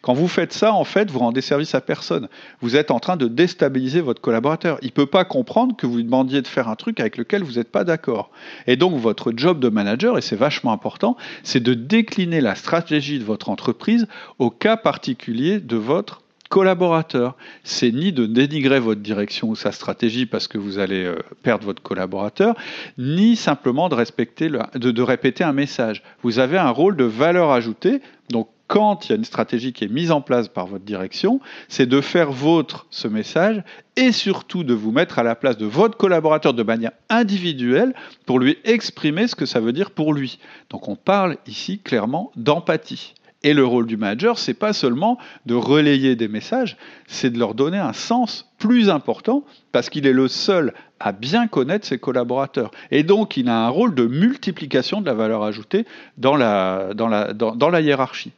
Quand 0.01 0.13
vous 0.13 0.27
faites 0.27 0.53
ça, 0.53 0.73
en 0.73 0.83
fait, 0.83 1.11
vous 1.11 1.19
rendez 1.19 1.41
service 1.41 1.75
à 1.75 1.81
personne. 1.81 2.29
Vous 2.61 2.75
êtes 2.75 2.91
en 2.91 2.99
train 2.99 3.17
de 3.17 3.27
déstabiliser 3.27 4.01
votre 4.01 4.21
collaborateur. 4.21 4.77
Il 4.81 4.87
ne 4.87 4.91
peut 4.91 5.05
pas 5.05 5.25
comprendre 5.25 5.75
que 5.75 5.85
vous 5.85 5.97
lui 5.97 6.03
demandiez 6.03 6.41
de 6.41 6.47
faire 6.47 6.69
un 6.69 6.75
truc 6.75 6.99
avec 6.99 7.17
lequel 7.17 7.43
vous 7.43 7.53
n'êtes 7.53 7.71
pas 7.71 7.83
d'accord. 7.83 8.31
Et 8.65 8.75
donc, 8.75 8.95
votre 8.95 9.33
job 9.35 9.59
de 9.59 9.69
manager, 9.69 10.17
et 10.17 10.21
c'est 10.21 10.35
vachement 10.35 10.71
important, 10.71 11.17
c'est 11.43 11.61
de 11.61 11.73
décliner 11.73 12.41
la 12.41 12.55
stratégie 12.55 13.19
de 13.19 13.23
votre 13.23 13.49
entreprise 13.49 14.07
au 14.39 14.49
cas 14.49 14.77
particulier 14.77 15.59
de 15.59 15.77
votre 15.77 16.21
collaborateur. 16.49 17.35
C'est 17.63 17.91
ni 17.91 18.11
de 18.11 18.25
dénigrer 18.25 18.79
votre 18.79 19.01
direction 19.01 19.49
ou 19.49 19.55
sa 19.55 19.71
stratégie 19.71 20.25
parce 20.25 20.47
que 20.47 20.57
vous 20.57 20.79
allez 20.79 21.03
euh, 21.03 21.17
perdre 21.43 21.65
votre 21.65 21.81
collaborateur, 21.81 22.55
ni 22.97 23.35
simplement 23.35 23.89
de, 23.89 23.95
respecter 23.95 24.49
de, 24.49 24.91
de 24.91 25.01
répéter 25.01 25.43
un 25.43 25.53
message. 25.53 26.03
Vous 26.23 26.39
avez 26.39 26.57
un 26.57 26.69
rôle 26.69 26.95
de 26.95 27.03
valeur 27.03 27.51
ajoutée. 27.51 28.01
Donc, 28.29 28.47
quand 28.67 29.05
il 29.05 29.09
y 29.09 29.13
a 29.13 29.15
une 29.15 29.25
stratégie 29.25 29.73
qui 29.73 29.85
est 29.85 29.91
mise 29.91 30.11
en 30.11 30.21
place 30.21 30.49
par 30.49 30.67
votre 30.67 30.83
direction, 30.83 31.39
c'est 31.69 31.85
de 31.85 32.01
faire 32.01 32.31
vôtre 32.31 32.85
ce 32.89 33.07
message 33.07 33.63
et 33.95 34.11
surtout 34.11 34.63
de 34.63 34.73
vous 34.73 34.91
mettre 34.91 35.19
à 35.19 35.23
la 35.23 35.35
place 35.35 35.57
de 35.57 35.65
votre 35.65 35.97
collaborateur 35.97 36.53
de 36.53 36.63
manière 36.63 36.91
individuelle 37.09 37.93
pour 38.25 38.39
lui 38.39 38.57
exprimer 38.65 39.27
ce 39.27 39.35
que 39.35 39.45
ça 39.45 39.59
veut 39.59 39.73
dire 39.73 39.91
pour 39.91 40.13
lui. 40.13 40.39
Donc 40.69 40.89
on 40.89 40.95
parle 40.95 41.37
ici 41.47 41.79
clairement 41.79 42.31
d'empathie. 42.35 43.13
Et 43.43 43.53
le 43.53 43.63
rôle 43.63 43.85
du 43.85 43.97
manager, 43.97 44.39
c'est 44.39 44.55
pas 44.55 44.73
seulement 44.73 45.19
de 45.45 45.53
relayer 45.53 46.15
des 46.15 46.27
messages, 46.27 46.75
c'est 47.05 47.29
de 47.29 47.37
leur 47.37 47.53
donner 47.53 47.77
un 47.77 47.93
sens 47.93 48.51
plus 48.57 48.89
important 48.89 49.43
parce 49.71 49.89
qu'il 49.89 50.07
est 50.07 50.13
le 50.13 50.27
seul 50.27 50.73
à 50.99 51.11
bien 51.11 51.47
connaître 51.47 51.85
ses 51.85 51.99
collaborateurs. 51.99 52.71
Et 52.89 53.03
donc, 53.03 53.37
il 53.37 53.47
a 53.47 53.65
un 53.65 53.69
rôle 53.69 53.93
de 53.93 54.07
multiplication 54.07 55.01
de 55.01 55.05
la 55.05 55.13
valeur 55.13 55.43
ajoutée 55.43 55.85
dans 56.17 56.35
la, 56.35 56.95
dans 56.95 57.07
la, 57.07 57.33
dans 57.33 57.69
la 57.69 57.81
hiérarchie. 57.81 58.33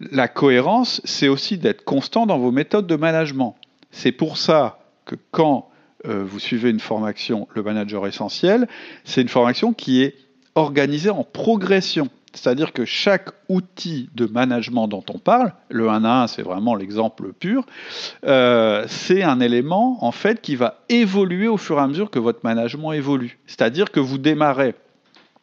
La 0.00 0.28
cohérence, 0.28 1.02
c'est 1.04 1.28
aussi 1.28 1.58
d'être 1.58 1.84
constant 1.84 2.26
dans 2.26 2.38
vos 2.38 2.50
méthodes 2.50 2.86
de 2.86 2.96
management. 2.96 3.56
C'est 3.90 4.12
pour 4.12 4.38
ça 4.38 4.78
que 5.04 5.16
quand 5.30 5.68
euh, 6.06 6.24
vous 6.24 6.38
suivez 6.38 6.70
une 6.70 6.80
formation, 6.80 7.46
le 7.54 7.62
manager 7.62 8.06
essentiel, 8.06 8.66
c'est 9.04 9.20
une 9.20 9.28
formation 9.28 9.74
qui 9.74 10.02
est 10.02 10.14
organisée 10.54 11.10
en 11.10 11.24
progression. 11.24 12.08
C'est-à-dire 12.32 12.72
que 12.72 12.84
chaque 12.84 13.30
outil 13.48 14.08
de 14.14 14.26
management 14.26 14.86
dont 14.88 15.04
on 15.12 15.18
parle, 15.18 15.52
le 15.68 15.88
1 15.88 16.04
à 16.04 16.22
1, 16.22 16.26
c'est 16.28 16.42
vraiment 16.42 16.76
l'exemple 16.76 17.32
pur, 17.32 17.66
euh, 18.24 18.84
c'est 18.86 19.22
un 19.22 19.40
élément 19.40 20.04
en 20.04 20.12
fait 20.12 20.40
qui 20.40 20.54
va 20.54 20.84
évoluer 20.88 21.48
au 21.48 21.56
fur 21.56 21.78
et 21.78 21.82
à 21.82 21.86
mesure 21.88 22.10
que 22.10 22.20
votre 22.20 22.40
management 22.44 22.92
évolue. 22.92 23.38
C'est-à-dire 23.46 23.90
que 23.90 24.00
vous 24.00 24.18
démarrez 24.18 24.74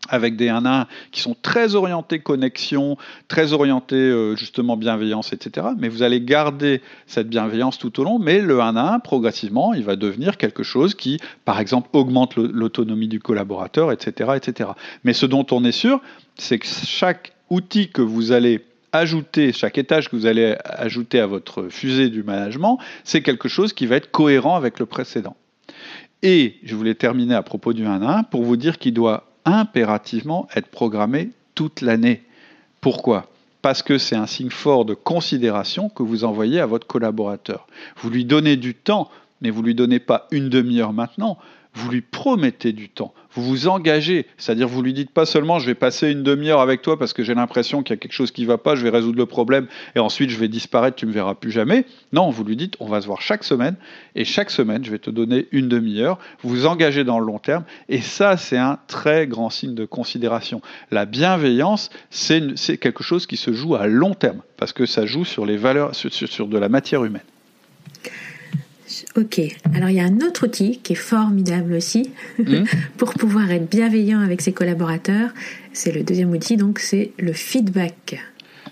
avec 0.10 0.36
des 0.36 0.50
1 0.50 0.66
1 0.66 0.88
qui 1.12 1.22
sont 1.22 1.36
très 1.42 1.76
orientés 1.76 2.20
connexion, 2.20 2.98
très 3.28 3.54
orientés 3.54 3.96
euh, 3.96 4.36
justement 4.36 4.78
bienveillance, 4.78 5.34
etc. 5.34 5.68
Mais 5.78 5.90
vous 5.90 6.04
allez 6.04 6.22
garder 6.22 6.82
cette 7.06 7.30
bienveillance 7.30 7.78
tout 7.78 8.00
au 8.00 8.04
long, 8.04 8.20
mais 8.20 8.40
le 8.40 8.62
1 8.62 8.76
1, 8.76 9.00
progressivement, 9.00 9.74
il 9.74 9.84
va 9.84 9.96
devenir 9.96 10.38
quelque 10.38 10.64
chose 10.64 10.96
qui, 10.96 11.20
par 11.46 11.60
exemple, 11.60 11.90
augmente 11.94 12.36
l'autonomie 12.36 13.08
du 13.08 13.20
collaborateur, 13.20 13.92
etc., 13.92 14.32
etc. 14.36 14.72
Mais 15.04 15.14
ce 15.14 15.26
dont 15.26 15.46
on 15.52 15.64
est 15.64 15.72
sûr, 15.72 16.02
c'est 16.36 16.60
que 16.60 16.68
chaque 16.68 17.34
outil 17.50 17.90
que 17.90 18.02
vous 18.02 18.32
allez 18.32 18.64
ajouter, 18.94 19.52
chaque 19.52 19.78
étage 19.78 20.10
que 20.10 20.16
vous 20.16 20.26
allez 20.26 20.56
ajouter 20.64 21.20
à 21.20 21.28
votre 21.28 21.68
fusée 21.70 22.10
du 22.10 22.24
management, 22.24 22.80
c'est 23.04 23.22
quelque 23.22 23.50
chose 23.50 23.74
qui 23.74 23.86
va 23.86 23.98
être 23.98 24.12
cohérent 24.12 24.56
avec 24.56 24.80
le 24.80 24.86
précédent. 24.86 25.36
Et 26.24 26.56
je 26.64 26.76
voulais 26.76 26.96
terminer 26.96 27.36
à 27.36 27.44
propos 27.44 27.74
du 27.74 27.86
1 27.86 28.02
1 28.02 28.24
pour 28.24 28.44
vous 28.44 28.58
dire 28.58 28.80
qu'il 28.80 28.94
doit 28.94 29.28
impérativement 29.48 30.48
être 30.56 30.68
programmé 30.68 31.32
toute 31.56 31.82
l'année. 31.82 32.24
Pourquoi? 32.82 33.30
Parce 33.62 33.82
que 33.82 33.98
c'est 33.98 34.16
un 34.16 34.28
signe 34.28 34.50
fort 34.50 34.86
de 34.86 34.94
considération 34.94 35.90
que 35.90 36.04
vous 36.04 36.24
envoyez 36.24 36.60
à 36.60 36.66
votre 36.66 36.86
collaborateur. 36.86 37.68
Vous 37.98 38.10
lui 38.10 38.26
donnez 38.26 38.58
du 38.58 38.76
temps, 38.76 39.10
mais 39.42 39.50
vous 39.50 39.62
ne 39.62 39.68
lui 39.68 39.76
donnez 39.76 40.00
pas 40.00 40.28
une 40.32 40.50
demi-heure 40.50 40.94
maintenant, 40.94 41.38
vous 41.74 41.90
lui 41.90 42.02
promettez 42.02 42.74
du 42.74 42.90
temps, 42.90 43.14
vous 43.38 43.44
vous 43.44 43.68
engagez, 43.68 44.26
c'est-à-dire 44.38 44.68
vous 44.68 44.82
lui 44.82 44.94
dites 44.94 45.12
pas 45.12 45.26
seulement 45.26 45.60
je 45.60 45.68
vais 45.68 45.76
passer 45.76 46.12
une 46.12 46.24
demi-heure 46.24 46.60
avec 46.60 46.82
toi 46.82 46.98
parce 46.98 47.14
que 47.14 47.24
j'ai 47.24 47.36
l'impression 47.36 47.84
qu'il 47.84 47.94
y 47.94 47.98
a 47.98 47.98
quelque 47.98 48.14
chose 48.14 48.32
qui 48.32 48.42
ne 48.42 48.48
va 48.48 48.58
pas, 48.58 48.76
je 48.76 48.84
vais 48.84 48.90
résoudre 48.90 49.18
le 49.18 49.26
problème 49.26 49.68
et 49.96 50.00
ensuite 50.00 50.30
je 50.30 50.38
vais 50.38 50.48
disparaître, 50.48 50.96
tu 50.96 51.06
me 51.06 51.12
verras 51.12 51.36
plus 51.36 51.52
jamais. 51.52 51.86
Non, 52.14 52.30
vous 52.30 52.44
lui 52.44 52.56
dites 52.56 52.76
on 52.80 52.88
va 52.88 53.02
se 53.02 53.08
voir 53.08 53.22
chaque 53.22 53.44
semaine 53.44 53.76
et 54.16 54.26
chaque 54.26 54.50
semaine 54.50 54.84
je 54.84 54.92
vais 54.92 55.00
te 55.00 55.10
donner 55.10 55.48
une 55.52 55.70
demi-heure, 55.70 56.18
vous 56.42 56.50
vous 56.50 56.66
engagez 56.66 57.04
dans 57.04 57.20
le 57.20 57.26
long 57.26 57.40
terme 57.40 57.64
et 57.90 58.02
ça 58.02 58.38
c'est 58.38 58.58
un 58.58 58.80
très 58.88 59.28
grand 59.28 59.50
signe 59.50 59.76
de 59.76 59.86
considération. 59.86 60.62
La 60.92 61.06
bienveillance 61.06 61.90
c'est 62.10 62.78
quelque 62.78 63.04
chose 63.04 63.28
qui 63.28 63.38
se 63.38 63.54
joue 63.54 63.76
à 63.76 63.88
long 63.88 64.16
terme 64.16 64.42
parce 64.58 64.74
que 64.74 64.86
ça 64.86 65.06
joue 65.06 65.26
sur 65.26 65.46
les 65.46 65.58
valeurs, 65.58 65.94
sur 65.94 66.48
de 66.48 66.58
la 66.58 66.70
matière 66.70 67.04
humaine. 67.04 67.22
Ok, 69.16 69.42
alors 69.76 69.90
il 69.90 69.96
y 69.96 70.00
a 70.00 70.06
un 70.06 70.22
autre 70.22 70.46
outil 70.46 70.80
qui 70.80 70.94
est 70.94 70.96
formidable 70.96 71.74
aussi 71.74 72.12
hmm. 72.40 72.64
pour 72.98 73.14
pouvoir 73.14 73.52
être 73.52 73.70
bienveillant 73.70 74.22
avec 74.22 74.42
ses 74.42 74.54
collaborateurs. 74.54 75.32
C'est 75.74 75.92
le 75.92 76.04
deuxième 76.04 76.32
outil, 76.32 76.58
donc 76.58 76.80
c'est 76.80 77.12
le 77.20 77.34
feedback. 77.34 78.20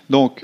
Donc, 0.08 0.42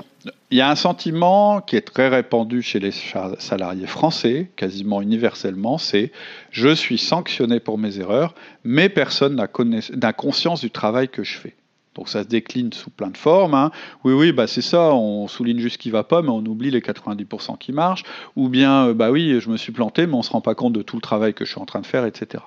il 0.51 0.57
y 0.57 0.61
a 0.61 0.69
un 0.69 0.75
sentiment 0.75 1.61
qui 1.61 1.75
est 1.75 1.81
très 1.81 2.07
répandu 2.09 2.61
chez 2.61 2.79
les 2.79 2.91
salariés 3.39 3.87
français, 3.87 4.51
quasiment 4.55 5.01
universellement, 5.01 5.77
c'est 5.77 6.11
je 6.51 6.73
suis 6.73 6.97
sanctionné 6.97 7.59
pour 7.59 7.77
mes 7.77 7.99
erreurs, 7.99 8.35
mais 8.63 8.89
personne 8.89 9.35
n'a 9.35 10.13
conscience 10.13 10.61
du 10.61 10.69
travail 10.69 11.09
que 11.09 11.23
je 11.23 11.33
fais. 11.33 11.55
Donc 11.95 12.09
ça 12.09 12.23
se 12.23 12.27
décline 12.27 12.73
sous 12.73 12.89
plein 12.89 13.09
de 13.09 13.17
formes. 13.17 13.53
Hein. 13.53 13.71
Oui, 14.03 14.13
oui, 14.13 14.31
bah 14.31 14.47
c'est 14.47 14.61
ça, 14.61 14.93
on 14.93 15.27
souligne 15.27 15.59
juste 15.59 15.77
qui 15.77 15.91
va 15.91 16.03
pas, 16.03 16.21
mais 16.21 16.29
on 16.29 16.45
oublie 16.45 16.71
les 16.71 16.81
90% 16.81 17.57
qui 17.57 17.71
marchent. 17.71 18.03
Ou 18.35 18.49
bien, 18.49 18.87
euh, 18.87 18.93
bah 18.93 19.11
oui, 19.11 19.39
je 19.39 19.49
me 19.49 19.57
suis 19.57 19.71
planté, 19.71 20.07
mais 20.07 20.13
on 20.13 20.19
ne 20.19 20.23
se 20.23 20.31
rend 20.31 20.41
pas 20.41 20.55
compte 20.55 20.73
de 20.73 20.81
tout 20.81 20.95
le 20.95 21.01
travail 21.01 21.33
que 21.33 21.45
je 21.45 21.51
suis 21.51 21.61
en 21.61 21.65
train 21.65 21.81
de 21.81 21.85
faire, 21.85 22.05
etc. 22.05 22.43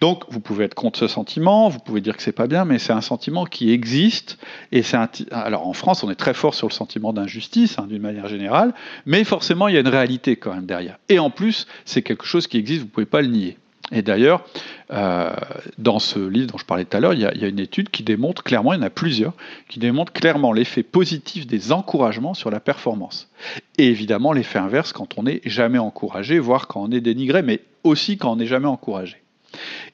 Donc, 0.00 0.24
vous 0.28 0.40
pouvez 0.40 0.64
être 0.64 0.74
contre 0.74 0.98
ce 0.98 1.06
sentiment, 1.06 1.68
vous 1.68 1.78
pouvez 1.78 2.00
dire 2.00 2.16
que 2.16 2.22
c'est 2.22 2.32
pas 2.32 2.46
bien, 2.46 2.64
mais 2.64 2.78
c'est 2.78 2.92
un 2.92 3.00
sentiment 3.00 3.44
qui 3.44 3.70
existe. 3.70 4.38
Et 4.72 4.82
c'est 4.82 4.98
alors 5.30 5.66
en 5.66 5.72
France, 5.72 6.02
on 6.02 6.10
est 6.10 6.16
très 6.16 6.34
fort 6.34 6.54
sur 6.54 6.68
le 6.68 6.72
sentiment 6.72 7.12
d'injustice, 7.12 7.78
hein, 7.78 7.86
d'une 7.88 8.02
manière 8.02 8.28
générale, 8.28 8.74
mais 9.06 9.24
forcément, 9.24 9.68
il 9.68 9.74
y 9.74 9.76
a 9.76 9.80
une 9.80 9.88
réalité 9.88 10.36
quand 10.36 10.52
même 10.54 10.66
derrière. 10.66 10.98
Et 11.08 11.18
en 11.18 11.30
plus, 11.30 11.66
c'est 11.84 12.02
quelque 12.02 12.26
chose 12.26 12.46
qui 12.46 12.58
existe, 12.58 12.82
vous 12.82 12.88
pouvez 12.88 13.06
pas 13.06 13.22
le 13.22 13.28
nier. 13.28 13.56
Et 13.92 14.02
d'ailleurs, 14.02 14.44
euh, 14.92 15.30
dans 15.78 15.98
ce 15.98 16.18
livre 16.18 16.46
dont 16.52 16.58
je 16.58 16.64
parlais 16.64 16.84
tout 16.84 16.96
à 16.96 17.00
l'heure, 17.00 17.12
il, 17.12 17.20
y, 17.20 17.26
a 17.26 17.48
une 17.48 17.58
étude 17.58 17.90
qui 17.90 18.02
démontre 18.02 18.42
clairement, 18.42 18.72
il 18.72 18.76
y 18.76 18.78
en 18.80 18.86
a 18.86 18.90
plusieurs, 18.90 19.34
qui 19.68 19.78
démontrent 19.78 20.12
clairement 20.12 20.52
l'effet 20.52 20.82
positif 20.82 21.46
des 21.46 21.70
encouragements 21.70 22.34
sur 22.34 22.50
la 22.50 22.60
performance. 22.60 23.28
Et 23.76 23.88
évidemment, 23.88 24.32
l'effet 24.32 24.58
inverse 24.58 24.92
quand 24.92 25.18
on 25.18 25.24
n'est 25.24 25.42
jamais 25.44 25.78
encouragé, 25.78 26.38
voire 26.38 26.66
quand 26.66 26.82
on 26.82 26.90
est 26.92 27.00
dénigré, 27.00 27.42
mais 27.42 27.60
aussi 27.82 28.16
quand 28.16 28.32
on 28.32 28.36
n'est 28.36 28.46
jamais 28.46 28.68
encouragé. 28.68 29.22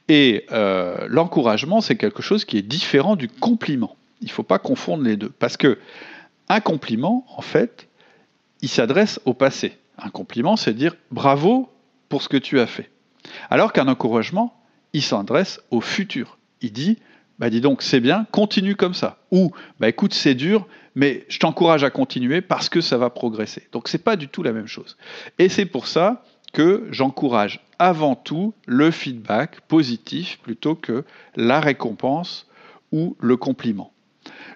Et 0.09 0.47
euh, 0.53 1.07
l'encouragement, 1.09 1.81
c'est 1.81 1.97
quelque 1.97 2.23
chose 2.23 2.45
qui 2.45 2.59
est 2.59 2.63
différent 2.63 3.17
du 3.17 3.29
compliment. 3.29 3.97
Il 4.23 4.27
ne 4.27 4.33
faut 4.33 4.43
pas 4.43 4.59
confondre 4.59 5.03
les 5.03 5.17
deux. 5.17 5.31
Parce 5.31 5.57
que 5.57 5.79
un 6.49 6.61
compliment, 6.61 7.25
en 7.37 7.43
fait, 7.43 7.89
il 8.63 8.69
s'adresse 8.69 9.21
au 9.25 9.35
passé. 9.35 9.79
Un 9.99 10.11
compliment, 10.11 10.57
c'est 10.57 10.75
dire 10.75 10.95
bravo 11.11 11.69
pour 12.09 12.23
ce 12.23 12.29
que 12.29 12.37
tu 12.37 12.61
as 12.61 12.67
fait. 12.67 12.91
Alors 13.51 13.73
qu'un 13.73 13.89
encouragement, 13.89 14.55
il 14.93 15.03
s'adresse 15.03 15.61
au 15.71 15.81
futur. 15.81 16.39
Il 16.63 16.73
dit, 16.73 16.99
bah 17.39 17.51
dis 17.51 17.61
donc, 17.61 17.83
c'est 17.83 18.01
bien, 18.01 18.27
continue 18.33 18.77
comme 18.77 18.95
ça. 18.95 19.19
Ou, 19.31 19.53
bah 19.79 19.89
écoute, 19.89 20.15
c'est 20.15 20.35
dur, 20.35 20.67
mais 20.95 21.25
je 21.29 21.39
t'encourage 21.39 21.85
à 21.85 21.91
continuer 21.91 22.41
parce 22.41 22.69
que 22.69 22.81
ça 22.81 22.99
va 22.99 23.11
progresser. 23.11 23.69
Donc 23.73 23.89
c'est 23.89 24.03
pas 24.05 24.17
du 24.17 24.29
tout 24.29 24.43
la 24.43 24.53
même 24.53 24.67
chose. 24.67 24.97
Et 25.39 25.49
c'est 25.49 25.67
pour 25.67 25.87
ça 25.87 26.25
que 26.53 26.87
j'encourage 26.91 27.61
avant 27.79 28.17
tout 28.17 28.55
le 28.67 28.91
feedback 28.91 29.61
positif 29.63 30.39
plutôt 30.43 30.75
que 30.75 31.05
la 31.37 31.61
récompense 31.61 32.47
ou 32.93 33.17
le 33.21 33.37
compliment. 33.37 33.93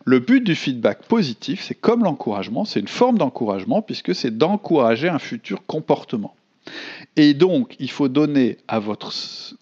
Le 0.05 0.19
but 0.19 0.43
du 0.43 0.55
feedback 0.55 1.05
positif, 1.05 1.63
c'est 1.63 1.75
comme 1.75 2.05
l'encouragement, 2.05 2.65
c'est 2.65 2.81
une 2.81 2.89
forme 2.89 3.17
d'encouragement 3.17 3.81
puisque 3.81 4.15
c'est 4.15 4.37
d'encourager 4.37 5.09
un 5.09 5.19
futur 5.19 5.65
comportement. 5.67 6.35
Et 7.17 7.35
donc, 7.35 7.77
il 7.79 7.91
faut 7.91 8.09
donner 8.09 8.59
à 8.67 8.79
votre 8.79 9.13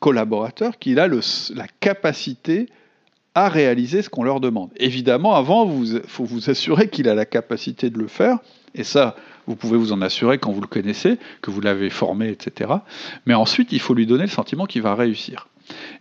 collaborateur 0.00 0.78
qu'il 0.78 0.98
a 0.98 1.06
la 1.08 1.66
capacité 1.80 2.68
à 3.34 3.48
réaliser 3.48 4.02
ce 4.02 4.10
qu'on 4.10 4.24
leur 4.24 4.40
demande. 4.40 4.70
Évidemment, 4.76 5.34
avant, 5.34 5.70
il 5.82 6.02
faut 6.06 6.24
vous 6.24 6.50
assurer 6.50 6.88
qu'il 6.88 7.08
a 7.08 7.14
la 7.14 7.24
capacité 7.24 7.90
de 7.90 7.98
le 7.98 8.08
faire, 8.08 8.38
et 8.74 8.84
ça, 8.84 9.16
vous 9.46 9.56
pouvez 9.56 9.76
vous 9.76 9.92
en 9.92 10.02
assurer 10.02 10.38
quand 10.38 10.52
vous 10.52 10.60
le 10.60 10.66
connaissez, 10.66 11.18
que 11.40 11.50
vous 11.50 11.60
l'avez 11.60 11.90
formé, 11.90 12.28
etc. 12.28 12.70
Mais 13.26 13.34
ensuite, 13.34 13.72
il 13.72 13.80
faut 13.80 13.94
lui 13.94 14.06
donner 14.06 14.24
le 14.24 14.28
sentiment 14.28 14.66
qu'il 14.66 14.82
va 14.82 14.94
réussir. 14.94 15.48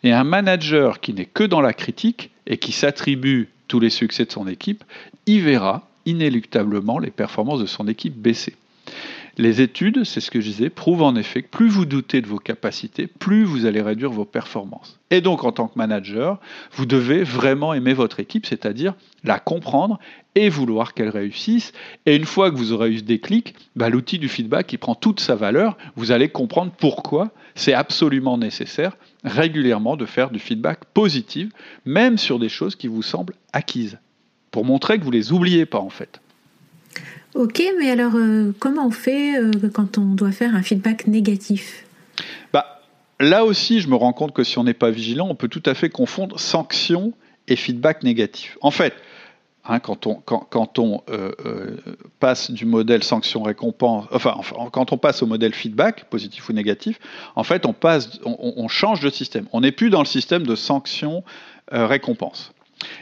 Et 0.04 0.12
un 0.12 0.24
manager 0.24 1.00
qui 1.00 1.14
n'est 1.14 1.26
que 1.26 1.44
dans 1.44 1.62
la 1.62 1.74
critique 1.74 2.32
et 2.48 2.58
qui 2.58 2.72
s'attribue 2.72 3.50
tous 3.68 3.80
les 3.80 3.90
succès 3.90 4.26
de 4.26 4.32
son 4.32 4.48
équipe, 4.48 4.84
y 5.26 5.40
verra 5.40 5.88
inéluctablement 6.06 7.00
les 7.00 7.12
performances 7.12 7.62
de 7.62 7.66
son 7.66 7.88
équipe 7.88 8.16
baisser. 8.16 8.56
Les 9.38 9.62
études, 9.62 10.04
c'est 10.04 10.20
ce 10.20 10.30
que 10.30 10.42
je 10.42 10.50
disais, 10.50 10.70
prouvent 10.70 11.04
en 11.04 11.16
effet 11.16 11.44
que 11.44 11.50
plus 11.50 11.70
vous 11.70 11.86
doutez 11.86 12.22
de 12.22 12.28
vos 12.28 12.38
capacités, 12.38 13.08
plus 13.08 13.44
vous 13.44 13.66
allez 13.66 13.82
réduire 13.82 14.12
vos 14.12 14.26
performances. 14.26 15.00
Et 15.10 15.22
donc, 15.22 15.44
en 15.44 15.52
tant 15.52 15.68
que 15.68 15.78
manager, 15.78 16.40
vous 16.74 16.86
devez 16.86 17.24
vraiment 17.24 17.74
aimer 17.74 17.94
votre 17.94 18.20
équipe, 18.20 18.46
c'est-à-dire 18.46 18.94
la 19.24 19.40
comprendre 19.40 20.00
et 20.36 20.50
vouloir 20.50 20.94
qu'elle 20.94 21.10
réussisse. 21.10 21.72
Et 22.06 22.16
une 22.16 22.26
fois 22.26 22.52
que 22.52 22.56
vous 22.56 22.74
aurez 22.74 22.92
eu 22.92 23.00
ce 23.00 23.04
déclic, 23.04 23.56
bah, 23.76 23.90
l'outil 23.90 24.20
du 24.20 24.28
feedback, 24.28 24.68
qui 24.68 24.78
prend 24.78 24.96
toute 24.96 25.20
sa 25.20 25.36
valeur, 25.36 25.78
vous 25.96 26.12
allez 26.12 26.30
comprendre 26.30 26.72
pourquoi 26.78 27.32
c'est 27.56 27.74
absolument 27.74 28.38
nécessaire 28.38 28.98
régulièrement 29.24 29.98
de 29.98 30.06
faire 30.06 30.30
du 30.30 30.40
feedback 30.40 30.86
positif, 30.94 31.50
même 31.86 32.18
sur 32.18 32.40
des 32.40 32.50
choses 32.50 32.76
qui 32.76 32.88
vous 32.88 33.02
semblent 33.02 33.36
acquises, 33.54 34.00
pour 34.52 34.66
montrer 34.66 34.98
que 34.98 35.04
vous 35.04 35.12
ne 35.12 35.18
les 35.18 35.32
oubliez 35.32 35.66
pas 35.66 35.80
en 35.80 35.90
fait. 35.90 36.21
Ok, 37.34 37.64
mais 37.80 37.90
alors 37.90 38.16
euh, 38.16 38.52
comment 38.60 38.88
on 38.88 38.92
fait 38.92 39.38
euh, 39.38 39.52
quand 39.74 39.98
on 39.98 40.14
doit 40.16 40.32
faire 40.32 40.54
un 40.54 40.62
feedback 40.62 41.08
négatif? 41.08 41.86
Bah, 42.52 42.82
Là 43.22 43.46
aussi, 43.46 43.80
je 43.82 43.88
me 43.88 43.96
rends 43.96 44.14
compte 44.14 44.34
que 44.34 44.44
si 44.44 44.58
on 44.58 44.64
n'est 44.64 44.74
pas 44.74 44.90
vigilant, 44.90 45.28
on 45.30 45.36
peut 45.36 45.48
tout 45.48 45.62
à 45.68 45.76
fait 45.76 45.90
confondre 45.90 46.40
sanction 46.40 47.14
et 47.48 47.56
feedback 47.56 48.02
négatif. 48.04 48.58
En 48.62 48.72
fait, 48.72 48.96
hein, 49.64 49.80
quand 49.80 50.80
on, 50.80 51.04
euh, 51.10 51.78
passe 52.20 52.50
du 52.50 52.66
modèle 52.66 53.04
sanction-récompense, 53.04 54.08
enfin, 54.12 54.36
quand 54.72 54.92
on 54.92 54.98
passe 54.98 55.22
au 55.22 55.28
modèle 55.28 55.54
feedback, 55.54 56.06
positif 56.06 56.50
ou 56.50 56.54
négatif, 56.54 57.00
en 57.36 57.44
fait, 57.44 57.68
on, 57.68 57.74
passe, 57.74 58.20
on, 58.26 58.54
on 58.58 58.68
change 58.68 59.02
de 59.02 59.10
système. 59.12 59.46
On 59.54 59.62
n'est 59.62 59.72
plus 59.72 59.92
dans 59.92 60.02
le 60.02 60.06
système 60.06 60.46
de 60.46 60.56
sanction-récompense. 60.56 62.54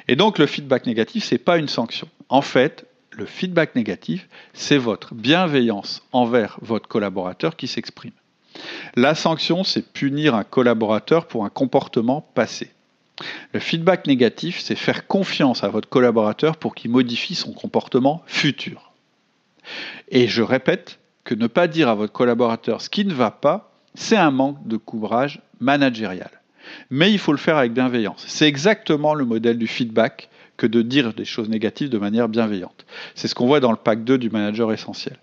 Et 0.09 0.17
donc, 0.17 0.37
le 0.37 0.47
feedback 0.47 0.85
négatif, 0.85 1.23
ce 1.23 1.35
n'est 1.35 1.39
pas 1.39 1.57
une 1.57 1.69
sanction. 1.69 2.09
En 2.27 2.41
fait, 2.41 2.85
le 3.11 3.25
feedback 3.25 3.75
négatif, 3.75 4.27
c'est 4.53 4.77
votre 4.77 5.13
bienveillance 5.13 6.03
envers 6.11 6.57
votre 6.61 6.87
collaborateur 6.87 7.55
qui 7.55 7.67
s'exprime. 7.67 8.11
La 8.95 9.15
sanction, 9.15 9.63
c'est 9.63 9.91
punir 9.93 10.35
un 10.35 10.43
collaborateur 10.43 11.27
pour 11.27 11.45
un 11.45 11.49
comportement 11.49 12.21
passé. 12.33 12.71
Le 13.53 13.59
feedback 13.59 14.07
négatif, 14.07 14.59
c'est 14.59 14.75
faire 14.75 15.07
confiance 15.07 15.63
à 15.63 15.69
votre 15.69 15.89
collaborateur 15.89 16.57
pour 16.57 16.75
qu'il 16.75 16.91
modifie 16.91 17.35
son 17.35 17.51
comportement 17.51 18.23
futur. 18.27 18.91
Et 20.09 20.27
je 20.27 20.41
répète 20.41 20.99
que 21.23 21.35
ne 21.35 21.47
pas 21.47 21.67
dire 21.67 21.89
à 21.89 21.95
votre 21.95 22.13
collaborateur 22.13 22.81
ce 22.81 22.89
qui 22.89 23.05
ne 23.05 23.13
va 23.13 23.31
pas, 23.31 23.71
c'est 23.93 24.17
un 24.17 24.31
manque 24.31 24.65
de 24.67 24.77
courage 24.77 25.41
managérial. 25.59 26.31
Mais 26.89 27.11
il 27.11 27.19
faut 27.19 27.31
le 27.31 27.37
faire 27.37 27.57
avec 27.57 27.73
bienveillance. 27.73 28.23
C'est 28.27 28.47
exactement 28.47 29.13
le 29.13 29.25
modèle 29.25 29.57
du 29.57 29.67
feedback 29.67 30.29
que 30.59 30.67
de 30.67 30.81
dire 30.81 31.13
des 31.13 31.25
choses 31.25 31.49
négatives 31.49 31.89
de 31.89 31.97
manière 31.97 32.27
bienveillante. 32.27 32.85
C'est 33.15 33.27
ce 33.27 33.33
qu'on 33.33 33.47
voit 33.47 33.61
dans 33.61 33.71
le 33.71 33.77
pack 33.77 34.03
2 34.03 34.17
du 34.17 34.29
manager 34.29 34.71
essentiel. 34.71 35.17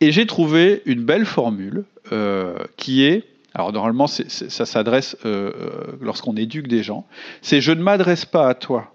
Et 0.00 0.12
j'ai 0.12 0.26
trouvé 0.26 0.82
une 0.84 1.02
belle 1.02 1.24
formule 1.24 1.84
euh, 2.12 2.58
qui 2.76 3.04
est, 3.04 3.24
alors 3.54 3.72
normalement 3.72 4.06
ça 4.06 4.66
s'adresse 4.66 5.16
euh, 5.24 5.52
euh, 5.54 5.96
lorsqu'on 6.00 6.36
éduque 6.36 6.68
des 6.68 6.82
gens, 6.82 7.06
c'est 7.40 7.60
je 7.60 7.72
ne 7.72 7.82
m'adresse 7.82 8.26
pas 8.26 8.48
à 8.48 8.54
toi 8.54 8.94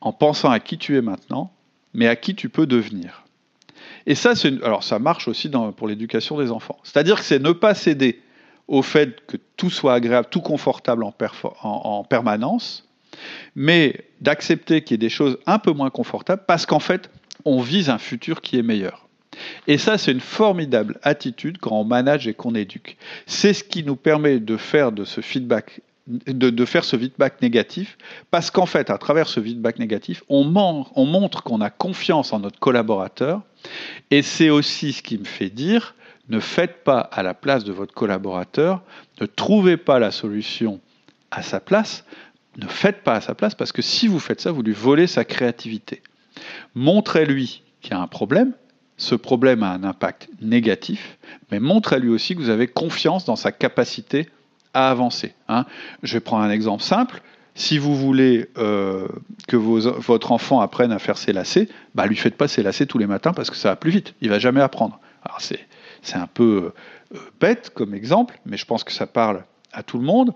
en 0.00 0.12
pensant 0.12 0.50
à 0.50 0.60
qui 0.60 0.78
tu 0.78 0.96
es 0.96 1.02
maintenant, 1.02 1.52
mais 1.92 2.06
à 2.06 2.14
qui 2.14 2.34
tu 2.34 2.48
peux 2.48 2.66
devenir. 2.66 3.24
Et 4.06 4.14
ça, 4.14 4.34
alors 4.62 4.84
ça 4.84 5.00
marche 5.00 5.26
aussi 5.26 5.50
pour 5.76 5.88
l'éducation 5.88 6.38
des 6.38 6.52
enfants. 6.52 6.78
C'est-à-dire 6.84 7.16
que 7.16 7.24
c'est 7.24 7.40
ne 7.40 7.50
pas 7.50 7.74
céder 7.74 8.20
au 8.68 8.82
fait 8.82 9.26
que 9.26 9.36
tout 9.56 9.70
soit 9.70 9.94
agréable, 9.94 10.28
tout 10.30 10.40
confortable 10.40 11.04
en, 11.04 12.04
permanence, 12.04 12.85
mais 13.54 14.04
d'accepter 14.20 14.82
qu'il 14.82 14.94
y 14.94 14.96
ait 14.96 14.98
des 14.98 15.08
choses 15.08 15.38
un 15.46 15.58
peu 15.58 15.72
moins 15.72 15.90
confortables 15.90 16.42
parce 16.46 16.66
qu'en 16.66 16.80
fait, 16.80 17.10
on 17.44 17.60
vise 17.60 17.90
un 17.90 17.98
futur 17.98 18.40
qui 18.40 18.58
est 18.58 18.62
meilleur. 18.62 19.06
Et 19.66 19.78
ça, 19.78 19.98
c'est 19.98 20.12
une 20.12 20.20
formidable 20.20 20.98
attitude 21.02 21.58
quand 21.58 21.78
on 21.78 21.84
manage 21.84 22.26
et 22.26 22.34
qu'on 22.34 22.54
éduque. 22.54 22.96
C'est 23.26 23.52
ce 23.52 23.62
qui 23.62 23.82
nous 23.82 23.96
permet 23.96 24.40
de 24.40 24.56
faire 24.56 24.92
de 24.92 25.04
ce 25.04 25.20
feedback 25.20 25.82
de, 26.06 26.64
faire 26.64 26.84
ce 26.84 26.96
feedback 26.96 27.42
négatif, 27.42 27.98
parce 28.30 28.50
qu'en 28.50 28.66
fait, 28.66 28.90
à 28.90 28.98
travers 28.98 29.26
ce 29.26 29.40
feedback 29.40 29.78
négatif, 29.78 30.22
on, 30.28 30.54
on 30.94 31.04
montre 31.04 31.42
qu'on 31.42 31.60
a 31.60 31.70
confiance 31.70 32.32
en 32.32 32.40
notre 32.40 32.60
collaborateur, 32.60 33.42
et 34.10 34.22
c'est 34.22 34.50
aussi 34.50 34.92
ce 34.92 35.02
qui 35.02 35.18
me 35.18 35.24
fait 35.24 35.50
dire, 35.50 35.96
ne 36.28 36.40
faites 36.40 36.84
pas 36.84 37.00
à 37.00 37.22
la 37.22 37.34
place 37.34 37.64
de 37.64 37.72
votre 37.72 37.92
collaborateur, 37.92 38.82
ne 39.20 39.26
trouvez 39.26 39.76
pas 39.76 39.98
la 39.98 40.10
solution 40.12 40.80
à 41.30 41.42
sa 41.42 41.58
place, 41.58 42.04
ne 42.56 42.66
faites 42.66 43.02
pas 43.02 43.14
à 43.14 43.20
sa 43.20 43.34
place, 43.34 43.54
parce 43.54 43.72
que 43.72 43.82
si 43.82 44.08
vous 44.08 44.18
faites 44.18 44.40
ça, 44.40 44.50
vous 44.50 44.62
lui 44.62 44.72
volez 44.72 45.06
sa 45.06 45.24
créativité. 45.24 46.02
Montrez-lui 46.74 47.62
qu'il 47.80 47.92
y 47.92 47.94
a 47.94 48.00
un 48.00 48.06
problème, 48.06 48.52
ce 48.96 49.14
problème 49.14 49.62
a 49.62 49.72
un 49.72 49.84
impact 49.84 50.28
négatif, 50.40 51.18
mais 51.50 51.60
montrez-lui 51.60 52.08
aussi 52.08 52.34
que 52.34 52.40
vous 52.40 52.48
avez 52.48 52.66
confiance 52.66 53.24
dans 53.24 53.36
sa 53.36 53.52
capacité 53.52 54.28
à 54.74 54.90
avancer. 54.90 55.34
Hein. 55.48 55.64
Je 56.02 56.14
vais 56.14 56.20
prendre 56.20 56.42
un 56.44 56.50
exemple 56.50 56.82
simple. 56.82 57.22
Si 57.54 57.78
vous 57.78 57.96
voulez 57.96 58.50
euh, 58.58 59.08
que 59.48 59.56
votre 59.56 60.32
enfant 60.32 60.60
apprenne 60.60 60.92
à 60.92 60.98
faire 60.98 61.16
ses 61.16 61.32
lacets, 61.32 61.68
bah, 61.94 62.06
lui 62.06 62.16
faites 62.16 62.36
pas 62.36 62.48
ses 62.48 62.62
lacets 62.62 62.84
tous 62.84 62.98
les 62.98 63.06
matins 63.06 63.32
parce 63.32 63.50
que 63.50 63.56
ça 63.56 63.70
va 63.70 63.76
plus 63.76 63.90
vite. 63.90 64.14
Il 64.20 64.28
va 64.28 64.38
jamais 64.38 64.60
apprendre. 64.60 65.00
C'est 65.40 66.16
un 66.16 66.26
peu 66.26 66.72
euh, 67.14 67.18
bête 67.40 67.70
comme 67.74 67.94
exemple, 67.94 68.38
mais 68.44 68.56
je 68.56 68.66
pense 68.66 68.84
que 68.84 68.92
ça 68.92 69.06
parle 69.06 69.44
à 69.72 69.82
tout 69.82 69.98
le 69.98 70.04
monde. 70.04 70.34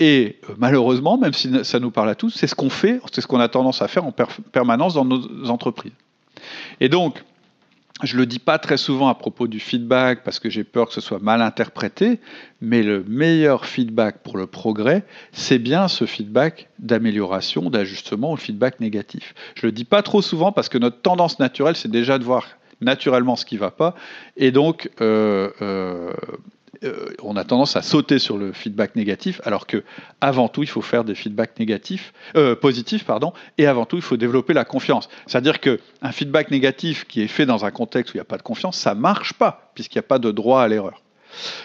Et 0.00 0.38
euh, 0.48 0.54
malheureusement, 0.58 1.18
même 1.18 1.34
si 1.34 1.52
ça 1.62 1.78
nous 1.78 1.90
parle 1.90 2.08
à 2.08 2.14
tous, 2.14 2.30
c'est 2.30 2.46
ce 2.46 2.54
qu'on 2.54 2.70
fait, 2.70 3.00
c'est 3.12 3.20
ce 3.20 3.26
qu'on 3.26 3.40
a 3.40 3.48
tendance 3.48 3.82
à 3.82 3.88
faire 3.88 4.06
en 4.06 4.12
permanence 4.52 4.94
dans 4.94 5.04
nos 5.04 5.50
entreprises. 5.50 5.92
Et 6.80 6.88
donc, 6.88 7.22
je 8.02 8.16
le 8.16 8.24
dis 8.24 8.38
pas 8.38 8.58
très 8.58 8.78
souvent 8.78 9.08
à 9.08 9.14
propos 9.14 9.46
du 9.46 9.60
feedback 9.60 10.24
parce 10.24 10.38
que 10.38 10.48
j'ai 10.48 10.64
peur 10.64 10.88
que 10.88 10.94
ce 10.94 11.02
soit 11.02 11.18
mal 11.18 11.42
interprété, 11.42 12.18
mais 12.62 12.82
le 12.82 13.04
meilleur 13.04 13.66
feedback 13.66 14.22
pour 14.22 14.38
le 14.38 14.46
progrès, 14.46 15.04
c'est 15.32 15.58
bien 15.58 15.86
ce 15.86 16.06
feedback 16.06 16.68
d'amélioration, 16.78 17.68
d'ajustement, 17.68 18.32
le 18.32 18.38
feedback 18.38 18.80
négatif. 18.80 19.34
Je 19.54 19.66
le 19.66 19.72
dis 19.72 19.84
pas 19.84 20.02
trop 20.02 20.22
souvent 20.22 20.50
parce 20.50 20.70
que 20.70 20.78
notre 20.78 21.02
tendance 21.02 21.38
naturelle, 21.38 21.76
c'est 21.76 21.90
déjà 21.90 22.18
de 22.18 22.24
voir 22.24 22.46
naturellement 22.80 23.36
ce 23.36 23.44
qui 23.44 23.58
va 23.58 23.70
pas, 23.70 23.94
et 24.38 24.50
donc 24.52 24.88
euh, 25.02 25.50
euh, 25.60 26.14
euh, 26.82 27.10
on 27.22 27.36
a 27.36 27.44
tendance 27.44 27.76
à 27.76 27.82
sauter 27.82 28.18
sur 28.18 28.38
le 28.38 28.52
feedback 28.52 28.96
négatif, 28.96 29.40
alors 29.44 29.66
que 29.66 29.84
avant 30.20 30.48
tout, 30.48 30.62
il 30.62 30.68
faut 30.68 30.80
faire 30.80 31.04
des 31.04 31.14
feedbacks 31.14 31.58
négatifs, 31.58 32.14
euh, 32.36 32.56
positifs, 32.56 33.04
pardon, 33.04 33.32
et 33.58 33.66
avant 33.66 33.84
tout, 33.84 33.96
il 33.96 34.02
faut 34.02 34.16
développer 34.16 34.54
la 34.54 34.64
confiance. 34.64 35.08
C'est-à-dire 35.26 35.60
qu'un 35.60 36.12
feedback 36.12 36.50
négatif 36.50 37.06
qui 37.06 37.20
est 37.20 37.28
fait 37.28 37.44
dans 37.44 37.64
un 37.64 37.70
contexte 37.70 38.14
où 38.14 38.16
il 38.16 38.18
n'y 38.18 38.22
a 38.22 38.24
pas 38.24 38.38
de 38.38 38.42
confiance, 38.42 38.78
ça 38.78 38.94
marche 38.94 39.34
pas, 39.34 39.72
puisqu'il 39.74 39.98
n'y 39.98 40.04
a 40.04 40.08
pas 40.08 40.18
de 40.18 40.30
droit 40.30 40.62
à 40.62 40.68
l'erreur. 40.68 41.02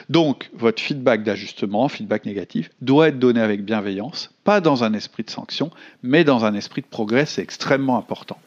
Donc, 0.09 0.49
votre 0.53 0.81
feedback 0.81 1.23
d'ajustement, 1.23 1.87
feedback 1.87 2.25
négatif, 2.25 2.69
doit 2.81 3.07
être 3.07 3.17
donné 3.17 3.39
avec 3.39 3.63
bienveillance, 3.63 4.31
pas 4.43 4.61
dans 4.61 4.83
un 4.83 4.93
esprit 4.93 5.23
de 5.23 5.29
sanction, 5.29 5.71
mais 6.03 6.23
dans 6.23 6.45
un 6.45 6.53
esprit 6.53 6.81
de 6.81 6.87
progrès, 6.87 7.25
c'est 7.25 7.41
extrêmement 7.41 7.97
important. 7.97 8.37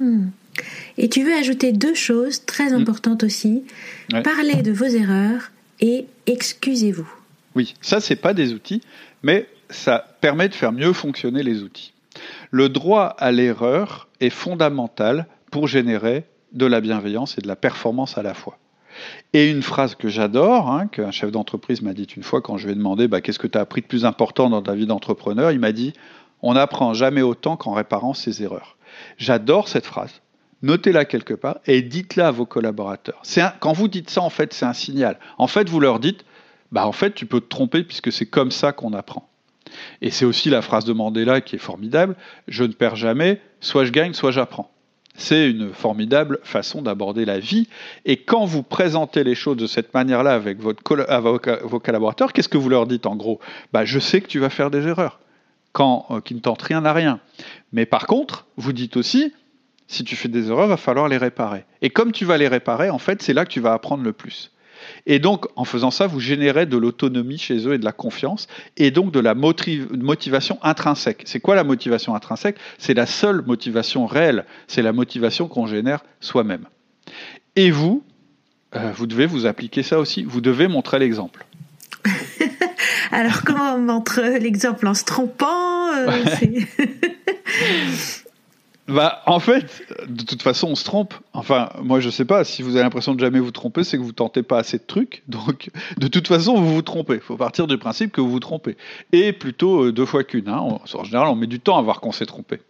Hmm. 0.00 0.28
Et 0.96 1.08
tu 1.08 1.22
veux 1.22 1.34
ajouter 1.34 1.72
deux 1.72 1.94
choses 1.94 2.44
très 2.44 2.72
hmm. 2.72 2.80
importantes 2.80 3.22
aussi. 3.22 3.62
Parler 4.24 4.62
de 4.62 4.72
vos 4.72 4.86
erreurs 4.86 5.50
et 5.80 6.06
excusez-vous. 6.26 7.08
Oui, 7.54 7.74
ça, 7.80 8.00
c'est 8.00 8.16
pas 8.16 8.34
des 8.34 8.52
outils, 8.52 8.82
mais 9.22 9.48
ça 9.70 10.04
permet 10.20 10.48
de 10.48 10.54
faire 10.54 10.72
mieux 10.72 10.92
fonctionner 10.92 11.42
les 11.42 11.62
outils. 11.62 11.92
Le 12.50 12.68
droit 12.68 13.14
à 13.18 13.30
l'erreur 13.32 14.08
est 14.20 14.30
fondamental 14.30 15.26
pour 15.50 15.68
générer 15.68 16.24
de 16.52 16.66
la 16.66 16.80
bienveillance 16.80 17.36
et 17.38 17.40
de 17.40 17.48
la 17.48 17.56
performance 17.56 18.18
à 18.18 18.22
la 18.22 18.34
fois. 18.34 18.58
Et 19.32 19.50
une 19.50 19.62
phrase 19.62 19.94
que 19.94 20.08
j'adore, 20.08 20.70
hein, 20.70 20.88
qu'un 20.88 21.10
chef 21.10 21.30
d'entreprise 21.30 21.82
m'a 21.82 21.92
dit 21.92 22.04
une 22.16 22.22
fois 22.22 22.40
quand 22.40 22.56
je 22.56 22.66
lui 22.66 22.72
ai 22.72 22.76
demandé 22.76 23.06
bah, 23.06 23.20
qu'est-ce 23.20 23.38
que 23.38 23.46
tu 23.46 23.58
as 23.58 23.60
appris 23.60 23.80
de 23.82 23.86
plus 23.86 24.04
important 24.04 24.50
dans 24.50 24.62
ta 24.62 24.74
vie 24.74 24.86
d'entrepreneur, 24.86 25.52
il 25.52 25.60
m'a 25.60 25.72
dit 25.72 25.92
on 26.42 26.54
n'apprend 26.54 26.94
jamais 26.94 27.22
autant 27.22 27.56
qu'en 27.56 27.72
réparant 27.72 28.14
ses 28.14 28.42
erreurs. 28.42 28.76
J'adore 29.16 29.68
cette 29.68 29.86
phrase 29.86 30.20
notez-la 30.62 31.04
quelque 31.04 31.34
part 31.34 31.58
et 31.66 31.82
dites-la 31.82 32.28
à 32.28 32.30
vos 32.30 32.46
collaborateurs. 32.46 33.22
quand 33.60 33.72
vous 33.72 33.88
dites 33.88 34.10
ça, 34.10 34.22
en 34.22 34.30
fait, 34.30 34.52
c'est 34.52 34.66
un 34.66 34.72
signal. 34.72 35.18
En 35.38 35.46
fait, 35.46 35.68
vous 35.68 35.80
leur 35.80 36.00
dites, 36.00 36.24
bah, 36.72 36.86
en 36.86 36.92
fait, 36.92 37.14
tu 37.14 37.26
peux 37.26 37.40
te 37.40 37.48
tromper 37.48 37.84
puisque 37.84 38.12
c'est 38.12 38.26
comme 38.26 38.50
ça 38.50 38.72
qu'on 38.72 38.92
apprend. 38.92 39.28
Et 40.00 40.10
c'est 40.10 40.24
aussi 40.24 40.50
la 40.50 40.62
phrase 40.62 40.84
de 40.84 40.92
Mandela 40.92 41.40
qui 41.40 41.56
est 41.56 41.60
formidable, 41.60 42.16
je 42.46 42.64
ne 42.64 42.72
perds 42.72 42.96
jamais, 42.96 43.40
soit 43.60 43.84
je 43.84 43.92
gagne, 43.92 44.14
soit 44.14 44.30
j'apprends. 44.30 44.70
C'est 45.14 45.50
une 45.50 45.72
formidable 45.72 46.38
façon 46.44 46.80
d'aborder 46.80 47.24
la 47.24 47.40
vie. 47.40 47.68
Et 48.04 48.18
quand 48.18 48.44
vous 48.44 48.62
présentez 48.62 49.24
les 49.24 49.34
choses 49.34 49.56
de 49.56 49.66
cette 49.66 49.92
manière-là 49.92 50.32
avec 50.32 50.60
votre, 50.60 50.80
vos, 51.64 51.80
collaborateurs, 51.80 52.32
qu'est-ce 52.32 52.48
que 52.48 52.56
vous 52.56 52.68
leur 52.68 52.86
dites 52.86 53.04
en 53.04 53.16
gros? 53.16 53.40
Bah, 53.72 53.84
Je 53.84 53.98
sais 53.98 54.20
que 54.20 54.28
tu 54.28 54.38
vas 54.38 54.48
faire 54.48 54.70
des 54.70 54.86
erreurs, 54.86 55.18
euh, 55.80 56.20
qui 56.20 56.34
ne 56.34 56.40
tentent 56.40 56.62
rien 56.62 56.84
à 56.84 56.92
rien. 56.92 57.20
Mais 57.72 57.84
par 57.84 58.06
contre, 58.06 58.46
vous 58.56 58.72
dites 58.72 58.96
aussi, 58.96 59.32
si 59.88 60.04
tu 60.04 60.14
fais 60.14 60.28
des 60.28 60.50
erreurs, 60.50 60.66
il 60.66 60.70
va 60.70 60.76
falloir 60.76 61.08
les 61.08 61.16
réparer. 61.16 61.64
Et 61.82 61.90
comme 61.90 62.12
tu 62.12 62.24
vas 62.24 62.36
les 62.36 62.46
réparer, 62.46 62.90
en 62.90 62.98
fait, 62.98 63.22
c'est 63.22 63.32
là 63.32 63.44
que 63.44 63.50
tu 63.50 63.60
vas 63.60 63.72
apprendre 63.72 64.04
le 64.04 64.12
plus. 64.12 64.52
Et 65.06 65.18
donc, 65.18 65.46
en 65.56 65.64
faisant 65.64 65.90
ça, 65.90 66.06
vous 66.06 66.20
générez 66.20 66.66
de 66.66 66.76
l'autonomie 66.76 67.38
chez 67.38 67.66
eux 67.66 67.74
et 67.74 67.78
de 67.78 67.84
la 67.84 67.92
confiance, 67.92 68.46
et 68.76 68.90
donc 68.90 69.12
de 69.12 69.18
la 69.18 69.34
motivation 69.34 70.58
intrinsèque. 70.62 71.22
C'est 71.24 71.40
quoi 71.40 71.56
la 71.56 71.64
motivation 71.64 72.14
intrinsèque? 72.14 72.56
C'est 72.76 72.94
la 72.94 73.06
seule 73.06 73.42
motivation 73.44 74.06
réelle. 74.06 74.44
C'est 74.66 74.82
la 74.82 74.92
motivation 74.92 75.48
qu'on 75.48 75.66
génère 75.66 76.04
soi-même. 76.20 76.66
Et 77.56 77.70
vous, 77.70 78.04
euh, 78.76 78.92
vous 78.94 79.06
devez 79.06 79.26
vous 79.26 79.46
appliquer 79.46 79.82
ça 79.82 79.98
aussi. 79.98 80.22
Vous 80.22 80.42
devez 80.42 80.68
montrer 80.68 80.98
l'exemple. 80.98 81.46
Alors, 83.10 83.42
comment 83.44 83.74
on 83.74 83.78
montre 83.78 84.20
l'exemple? 84.38 84.86
En 84.86 84.94
se 84.94 85.04
trompant 85.04 85.92
euh, 85.94 86.22
Bah, 88.88 89.22
en 89.26 89.38
fait, 89.38 89.82
de 90.08 90.22
toute 90.22 90.42
façon, 90.42 90.68
on 90.68 90.74
se 90.74 90.84
trompe. 90.84 91.12
Enfin, 91.34 91.68
moi, 91.82 92.00
je 92.00 92.08
sais 92.08 92.24
pas. 92.24 92.42
Si 92.44 92.62
vous 92.62 92.70
avez 92.70 92.82
l'impression 92.82 93.14
de 93.14 93.20
jamais 93.20 93.38
vous 93.38 93.50
tromper, 93.50 93.84
c'est 93.84 93.98
que 93.98 94.02
vous 94.02 94.12
tentez 94.12 94.42
pas 94.42 94.58
assez 94.58 94.78
de 94.78 94.84
trucs. 94.86 95.22
Donc, 95.28 95.70
de 95.98 96.08
toute 96.08 96.26
façon, 96.26 96.54
vous 96.54 96.74
vous 96.74 96.82
trompez. 96.82 97.14
Il 97.16 97.20
faut 97.20 97.36
partir 97.36 97.66
du 97.66 97.76
principe 97.76 98.12
que 98.12 98.22
vous 98.22 98.30
vous 98.30 98.40
trompez. 98.40 98.78
Et 99.12 99.34
plutôt 99.34 99.84
euh, 99.84 99.92
deux 99.92 100.06
fois 100.06 100.24
qu'une. 100.24 100.48
Hein. 100.48 100.78
En 100.94 101.04
général, 101.04 101.28
on 101.28 101.34
met 101.34 101.46
du 101.46 101.60
temps 101.60 101.76
à 101.76 101.82
voir 101.82 102.00
qu'on 102.00 102.12
s'est 102.12 102.26
trompé. 102.26 102.60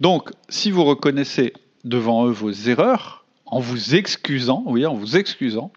Donc, 0.00 0.30
si 0.48 0.70
vous 0.70 0.84
reconnaissez 0.84 1.52
devant 1.84 2.26
eux 2.26 2.30
vos 2.30 2.50
erreurs, 2.50 3.26
en 3.44 3.60
vous 3.60 3.94
excusant, 3.94 4.62
oui, 4.66 4.86
en 4.86 4.94
vous 4.94 5.18
excusant, 5.18 5.70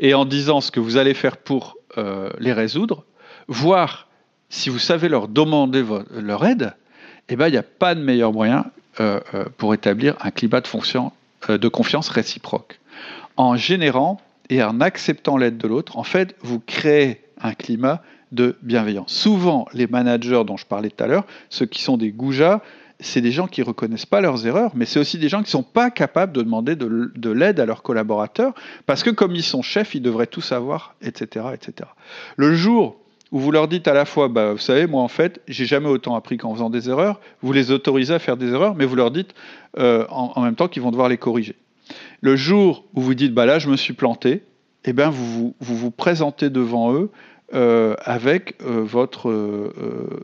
et 0.00 0.14
en 0.14 0.24
disant 0.24 0.60
ce 0.60 0.72
que 0.72 0.80
vous 0.80 0.96
allez 0.96 1.14
faire 1.14 1.36
pour 1.36 1.76
euh, 1.96 2.30
les 2.40 2.52
résoudre, 2.52 3.04
voire 3.46 4.08
si 4.48 4.68
vous 4.68 4.78
savez 4.78 5.08
leur 5.08 5.28
demander 5.28 5.84
leur 6.10 6.44
aide, 6.44 6.74
eh 7.28 7.36
ben, 7.36 7.48
il 7.48 7.52
n'y 7.52 7.58
a 7.58 7.62
pas 7.62 7.94
de 7.94 8.00
meilleur 8.00 8.32
moyen 8.32 8.64
pour 9.56 9.74
établir 9.74 10.16
un 10.20 10.30
climat 10.30 10.62
euh, 11.48 11.56
de 11.56 11.68
confiance 11.68 12.08
réciproque. 12.08 12.80
En 13.36 13.56
générant 13.56 14.20
et 14.50 14.62
en 14.62 14.80
acceptant 14.80 15.36
l'aide 15.36 15.56
de 15.56 15.68
l'autre, 15.68 15.96
en 15.96 16.02
fait, 16.02 16.34
vous 16.42 16.58
créez 16.58 17.20
un 17.40 17.54
climat 17.54 18.02
de 18.32 18.56
bienveillance. 18.62 19.12
Souvent, 19.12 19.68
les 19.72 19.86
managers 19.86 20.42
dont 20.44 20.56
je 20.56 20.66
parlais 20.66 20.90
tout 20.90 21.04
à 21.04 21.06
l'heure, 21.06 21.26
ceux 21.48 21.66
qui 21.66 21.80
sont 21.80 21.96
des 21.96 22.10
goujats, 22.10 22.60
c'est 22.98 23.20
des 23.20 23.30
gens 23.30 23.46
qui 23.46 23.60
ne 23.60 23.66
reconnaissent 23.66 24.06
pas 24.06 24.20
leurs 24.20 24.46
erreurs, 24.46 24.72
mais 24.74 24.84
c'est 24.84 24.98
aussi 24.98 25.18
des 25.18 25.28
gens 25.28 25.38
qui 25.38 25.44
ne 25.44 25.50
sont 25.50 25.62
pas 25.62 25.90
capables 25.90 26.32
de 26.32 26.42
demander 26.42 26.74
de, 26.74 27.12
de 27.14 27.30
l'aide 27.30 27.60
à 27.60 27.66
leurs 27.66 27.82
collaborateurs, 27.82 28.52
parce 28.86 29.04
que 29.04 29.10
comme 29.10 29.36
ils 29.36 29.44
sont 29.44 29.62
chefs, 29.62 29.94
ils 29.94 30.02
devraient 30.02 30.26
tout 30.26 30.40
savoir, 30.40 30.96
etc. 31.02 31.46
etc. 31.54 31.88
Le 32.36 32.54
jour 32.54 32.96
où 33.32 33.38
vous 33.38 33.50
leur 33.50 33.68
dites 33.68 33.88
à 33.88 33.94
la 33.94 34.04
fois, 34.04 34.28
bah, 34.28 34.52
vous 34.52 34.58
savez, 34.58 34.86
moi 34.86 35.02
en 35.02 35.08
fait, 35.08 35.40
j'ai 35.48 35.66
jamais 35.66 35.88
autant 35.88 36.14
appris 36.14 36.36
qu'en 36.36 36.54
faisant 36.54 36.70
des 36.70 36.88
erreurs, 36.88 37.20
vous 37.42 37.52
les 37.52 37.70
autorisez 37.70 38.14
à 38.14 38.18
faire 38.18 38.36
des 38.36 38.52
erreurs, 38.52 38.74
mais 38.74 38.86
vous 38.86 38.96
leur 38.96 39.10
dites 39.10 39.34
euh, 39.78 40.06
en, 40.08 40.40
même 40.40 40.54
temps 40.54 40.68
qu'ils 40.68 40.82
vont 40.82 40.90
devoir 40.90 41.08
les 41.08 41.18
corriger. 41.18 41.56
Le 42.20 42.36
jour 42.36 42.84
où 42.94 43.00
vous 43.00 43.14
dites, 43.14 43.34
bah 43.34 43.46
là, 43.46 43.58
je 43.58 43.68
me 43.68 43.76
suis 43.76 43.92
planté, 43.92 44.42
eh 44.84 44.92
ben 44.92 45.10
vous, 45.10 45.54
vous, 45.60 45.76
vous 45.76 45.90
présentez 45.90 46.50
devant 46.50 46.92
eux 46.94 47.10
euh, 47.54 47.94
avec 48.02 48.56
euh, 48.62 48.82
votre, 48.82 49.30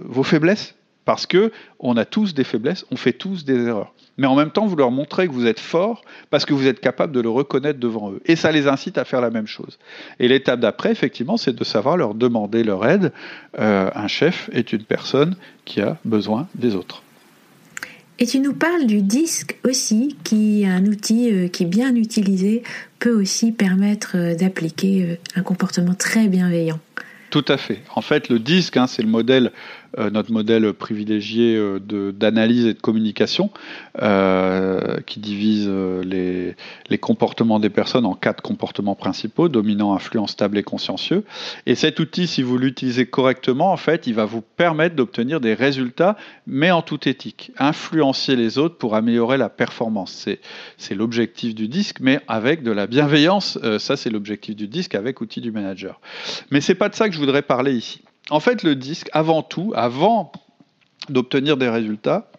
vos 0.04 0.22
faiblesses. 0.22 0.74
Parce 1.04 1.26
que 1.26 1.52
on 1.78 1.96
a 1.96 2.04
tous 2.04 2.34
des 2.34 2.44
faiblesses, 2.44 2.84
on 2.90 2.96
fait 2.96 3.12
tous 3.12 3.44
des 3.44 3.66
erreurs. 3.66 3.92
Mais 4.16 4.26
en 4.26 4.36
même 4.36 4.50
temps, 4.50 4.66
vous 4.66 4.76
leur 4.76 4.90
montrez 4.90 5.26
que 5.26 5.32
vous 5.32 5.46
êtes 5.46 5.60
fort 5.60 6.02
parce 6.30 6.44
que 6.44 6.54
vous 6.54 6.66
êtes 6.66 6.80
capable 6.80 7.12
de 7.12 7.20
le 7.20 7.28
reconnaître 7.28 7.80
devant 7.80 8.12
eux. 8.12 8.20
Et 8.26 8.36
ça 8.36 8.52
les 8.52 8.68
incite 8.68 8.96
à 8.96 9.04
faire 9.04 9.20
la 9.20 9.30
même 9.30 9.46
chose. 9.46 9.78
Et 10.20 10.28
l'étape 10.28 10.60
d'après, 10.60 10.92
effectivement, 10.92 11.36
c'est 11.36 11.54
de 11.54 11.64
savoir 11.64 11.96
leur 11.96 12.14
demander 12.14 12.62
leur 12.62 12.86
aide. 12.86 13.12
un 13.58 14.06
chef 14.06 14.48
est 14.52 14.72
une 14.72 14.84
personne 14.84 15.36
qui 15.64 15.80
a 15.80 15.98
besoin 16.04 16.46
des 16.54 16.76
autres. 16.76 17.02
Et 18.20 18.26
tu 18.26 18.38
nous 18.38 18.54
parles 18.54 18.86
du 18.86 19.02
disque 19.02 19.58
aussi, 19.64 20.16
qui 20.22 20.62
est 20.62 20.68
un 20.68 20.86
outil 20.86 21.50
qui, 21.50 21.66
bien 21.66 21.96
utilisé, 21.96 22.62
peut 23.00 23.10
aussi 23.10 23.50
permettre 23.50 24.36
d'appliquer 24.36 25.18
un 25.34 25.42
comportement 25.42 25.94
très 25.94 26.28
bienveillant. 26.28 26.78
Tout 27.34 27.44
à 27.48 27.56
fait. 27.56 27.82
En 27.96 28.00
fait, 28.00 28.28
le 28.28 28.38
disque, 28.38 28.76
hein, 28.76 28.86
c'est 28.86 29.02
le 29.02 29.08
modèle 29.08 29.46
euh, 29.46 29.83
notre 29.98 30.32
modèle 30.32 30.72
privilégié 30.72 31.56
euh, 31.56 32.12
d'analyse 32.12 32.66
et 32.66 32.74
de 32.74 32.80
communication, 32.80 33.50
euh, 34.02 34.98
qui 35.06 35.20
divise 35.20 35.68
les, 35.68 36.54
les, 36.88 36.98
comportements 36.98 37.60
des 37.60 37.70
personnes 37.70 38.06
en 38.06 38.14
quatre 38.14 38.42
comportements 38.42 38.94
principaux, 38.94 39.48
dominant, 39.48 39.94
influent, 39.94 40.26
stable 40.26 40.58
et 40.58 40.62
consciencieux. 40.62 41.24
Et 41.66 41.74
cet 41.74 42.00
outil, 42.00 42.26
si 42.26 42.42
vous 42.42 42.58
l'utilisez 42.58 43.06
correctement, 43.06 43.72
en 43.72 43.76
fait, 43.76 44.06
il 44.06 44.14
va 44.14 44.24
vous 44.24 44.42
permettre 44.42 44.96
d'obtenir 44.96 45.40
des 45.40 45.54
résultats, 45.54 46.16
mais 46.46 46.70
en 46.70 46.82
toute 46.82 47.06
éthique. 47.06 47.52
Influencer 47.58 48.36
les 48.36 48.58
autres 48.58 48.76
pour 48.76 48.94
améliorer 48.94 49.36
la 49.36 49.48
performance. 49.48 50.28
C'est 50.78 50.94
l'objectif 50.94 51.54
du 51.54 51.68
disque, 51.68 51.98
mais 52.00 52.20
avec 52.28 52.62
de 52.62 52.70
la 52.70 52.86
bienveillance. 52.86 53.58
ça, 53.78 53.96
c'est 53.96 54.10
l'objectif 54.10 54.56
du 54.56 54.68
disque 54.68 54.94
avec 54.94 55.20
outil 55.20 55.40
du 55.40 55.52
manager. 55.52 56.00
Mais 56.50 56.60
c'est 56.60 56.74
pas 56.74 56.88
de 56.88 56.94
ça 56.94 57.08
que 57.08 57.14
je 57.14 57.20
voudrais 57.20 57.42
parler 57.42 57.74
ici. 57.74 58.02
En 58.30 58.40
fait, 58.40 58.62
le 58.62 58.74
disque, 58.74 59.08
avant 59.12 59.42
tout, 59.42 59.72
avant 59.76 60.32
d'obtenir 61.08 61.56
des 61.56 61.68
résultats, 61.68 62.30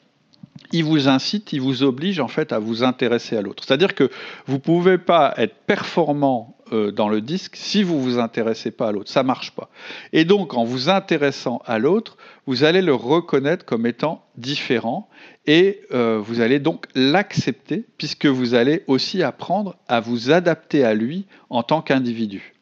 il 0.71 0.83
vous 0.83 1.07
incite, 1.07 1.53
il 1.53 1.61
vous 1.61 1.83
oblige 1.83 2.19
en 2.19 2.27
fait 2.27 2.51
à 2.51 2.59
vous 2.59 2.83
intéresser 2.83 3.37
à 3.37 3.41
l'autre. 3.41 3.63
C'est-à-dire 3.65 3.93
que 3.93 4.09
vous 4.47 4.55
ne 4.55 4.59
pouvez 4.59 4.97
pas 4.97 5.33
être 5.37 5.55
performant 5.67 6.57
euh, 6.73 6.91
dans 6.91 7.07
le 7.07 7.21
disque 7.21 7.55
si 7.55 7.83
vous 7.83 7.95
ne 7.95 8.01
vous 8.01 8.19
intéressez 8.19 8.71
pas 8.71 8.87
à 8.87 8.91
l'autre. 8.91 9.11
Ça 9.11 9.21
ne 9.21 9.27
marche 9.27 9.51
pas. 9.51 9.69
Et 10.11 10.25
donc, 10.25 10.55
en 10.55 10.63
vous 10.63 10.89
intéressant 10.89 11.61
à 11.65 11.77
l'autre, 11.77 12.17
vous 12.47 12.63
allez 12.63 12.81
le 12.81 12.95
reconnaître 12.95 13.65
comme 13.65 13.85
étant 13.85 14.25
différent 14.37 15.07
et 15.45 15.81
euh, 15.93 16.19
vous 16.19 16.41
allez 16.41 16.59
donc 16.59 16.87
l'accepter 16.95 17.85
puisque 17.97 18.25
vous 18.25 18.55
allez 18.55 18.83
aussi 18.87 19.21
apprendre 19.21 19.75
à 19.87 19.99
vous 19.99 20.31
adapter 20.31 20.83
à 20.83 20.95
lui 20.95 21.25
en 21.51 21.61
tant 21.61 21.81
qu'individu. 21.81 22.54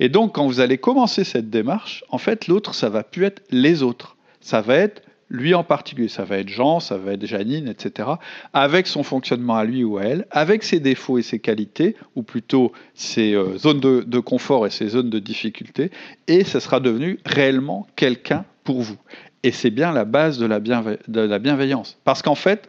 Et 0.00 0.08
donc, 0.08 0.34
quand 0.34 0.46
vous 0.46 0.60
allez 0.60 0.78
commencer 0.78 1.24
cette 1.24 1.50
démarche, 1.50 2.04
en 2.08 2.18
fait, 2.18 2.46
l'autre, 2.46 2.74
ça 2.74 2.88
va 2.88 3.02
plus 3.02 3.24
être 3.24 3.42
les 3.50 3.82
autres. 3.82 4.16
Ça 4.40 4.60
va 4.60 4.76
être 4.76 5.02
lui 5.30 5.54
en 5.54 5.64
particulier. 5.64 6.08
Ça 6.08 6.24
va 6.24 6.38
être 6.38 6.48
Jean, 6.48 6.80
ça 6.80 6.96
va 6.96 7.12
être 7.12 7.26
Janine, 7.26 7.68
etc. 7.68 8.10
Avec 8.52 8.86
son 8.86 9.02
fonctionnement 9.02 9.56
à 9.56 9.64
lui 9.64 9.84
ou 9.84 9.98
à 9.98 10.04
elle, 10.04 10.26
avec 10.30 10.62
ses 10.62 10.80
défauts 10.80 11.18
et 11.18 11.22
ses 11.22 11.38
qualités, 11.38 11.96
ou 12.14 12.22
plutôt 12.22 12.72
ses 12.94 13.34
euh, 13.34 13.56
zones 13.58 13.80
de, 13.80 14.18
confort 14.18 14.66
et 14.66 14.70
ses 14.70 14.88
zones 14.88 15.10
de 15.10 15.18
difficulté. 15.18 15.90
Et 16.28 16.44
ça 16.44 16.60
sera 16.60 16.80
devenu 16.80 17.18
réellement 17.24 17.86
quelqu'un 17.96 18.44
pour 18.64 18.82
vous. 18.82 18.96
Et 19.42 19.52
c'est 19.52 19.70
bien 19.70 19.92
la 19.92 20.04
base 20.04 20.38
de 20.38 20.46
la, 20.46 20.60
de 20.60 21.20
la 21.20 21.38
bienveillance. 21.38 21.98
Parce 22.04 22.22
qu'en 22.22 22.34
fait, 22.34 22.68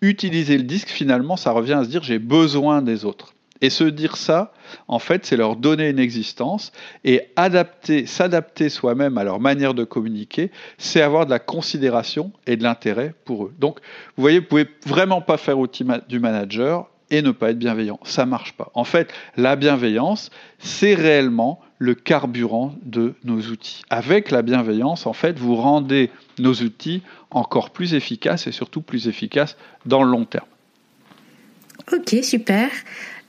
utiliser 0.00 0.56
le 0.56 0.64
disque, 0.64 0.88
finalement, 0.88 1.36
ça 1.36 1.50
revient 1.50 1.72
à 1.74 1.84
se 1.84 1.88
dire 1.88 2.02
j'ai 2.02 2.18
besoin 2.18 2.82
des 2.82 3.04
autres. 3.04 3.34
Et 3.64 3.70
se 3.70 3.84
dire 3.84 4.18
ça, 4.18 4.52
en 4.88 4.98
fait, 4.98 5.24
c'est 5.24 5.38
leur 5.38 5.56
donner 5.56 5.88
une 5.88 5.98
existence 5.98 6.70
et 7.02 7.22
adapter, 7.34 8.04
s'adapter 8.04 8.68
soi-même 8.68 9.16
à 9.16 9.24
leur 9.24 9.40
manière 9.40 9.72
de 9.72 9.84
communiquer, 9.84 10.50
c'est 10.76 11.00
avoir 11.00 11.24
de 11.24 11.30
la 11.30 11.38
considération 11.38 12.30
et 12.46 12.58
de 12.58 12.62
l'intérêt 12.62 13.14
pour 13.24 13.46
eux. 13.46 13.54
Donc, 13.58 13.78
vous 14.18 14.20
voyez, 14.20 14.40
vous 14.40 14.44
pouvez 14.44 14.68
vraiment 14.84 15.22
pas 15.22 15.38
faire 15.38 15.58
outil 15.58 15.82
du 16.10 16.20
manager 16.20 16.90
et 17.10 17.22
ne 17.22 17.30
pas 17.30 17.52
être 17.52 17.58
bienveillant. 17.58 17.98
Ça 18.04 18.26
marche 18.26 18.52
pas. 18.52 18.70
En 18.74 18.84
fait, 18.84 19.10
la 19.38 19.56
bienveillance, 19.56 20.28
c'est 20.58 20.94
réellement 20.94 21.58
le 21.78 21.94
carburant 21.94 22.74
de 22.82 23.14
nos 23.24 23.40
outils. 23.40 23.80
Avec 23.88 24.30
la 24.30 24.42
bienveillance, 24.42 25.06
en 25.06 25.14
fait, 25.14 25.38
vous 25.38 25.56
rendez 25.56 26.10
nos 26.38 26.52
outils 26.52 27.00
encore 27.30 27.70
plus 27.70 27.94
efficaces 27.94 28.46
et 28.46 28.52
surtout 28.52 28.82
plus 28.82 29.08
efficaces 29.08 29.56
dans 29.86 30.02
le 30.02 30.10
long 30.10 30.26
terme. 30.26 30.44
Ok, 31.92 32.16
super. 32.22 32.70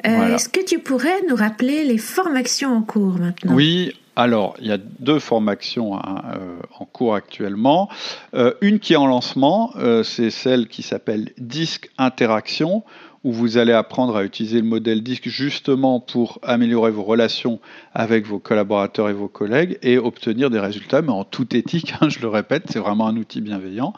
Euh, 0.08 0.36
est-ce 0.36 0.50
que 0.50 0.64
tu 0.64 0.80
pourrais 0.80 1.22
nous 1.28 1.36
rappeler 1.36 1.84
les 1.84 1.98
formations 1.98 2.78
en 2.78 2.82
cours 2.82 3.18
maintenant? 3.18 3.54
Oui, 3.54 3.94
alors, 4.16 4.56
il 4.60 4.68
y 4.68 4.72
a 4.72 4.78
deux 4.78 5.20
formations 5.20 5.98
hein, 5.98 6.22
euh, 6.36 6.58
en 6.80 6.86
cours 6.86 7.16
actuellement. 7.16 7.90
Euh, 8.34 8.54
une 8.62 8.80
qui 8.80 8.94
est 8.94 8.98
en 8.98 9.08
lancement, 9.08 9.74
c'est 10.04 10.30
celle 10.30 10.68
qui 10.68 10.84
s'appelle 10.84 11.32
Disque 11.38 11.90
Interaction, 11.98 12.84
où 13.26 13.32
vous 13.32 13.58
allez 13.58 13.74
apprendre 13.74 14.16
à 14.16 14.24
utiliser 14.24 14.62
le 14.62 14.68
modèle 14.68 15.02
disque 15.02 15.28
justement 15.28 16.00
pour 16.00 16.38
améliorer 16.44 16.92
vos 16.92 17.02
relations 17.02 17.60
avec 17.96 18.28
vos 18.28 18.38
collaborateurs 18.38 19.10
et 19.10 19.14
vos 19.14 19.28
collègues 19.28 19.80
et 19.82 19.98
obtenir 19.98 20.52
des 20.52 20.60
résultats, 20.60 21.02
mais 21.02 21.12
en 21.12 21.24
toute 21.24 21.56
éthique, 21.56 21.96
hein, 22.00 22.08
je 22.08 22.20
le 22.20 22.28
répète, 22.28 22.66
c'est 22.70 22.78
vraiment 22.78 23.08
un 23.08 23.18
outil 23.18 23.42
bienveillant. 23.42 23.94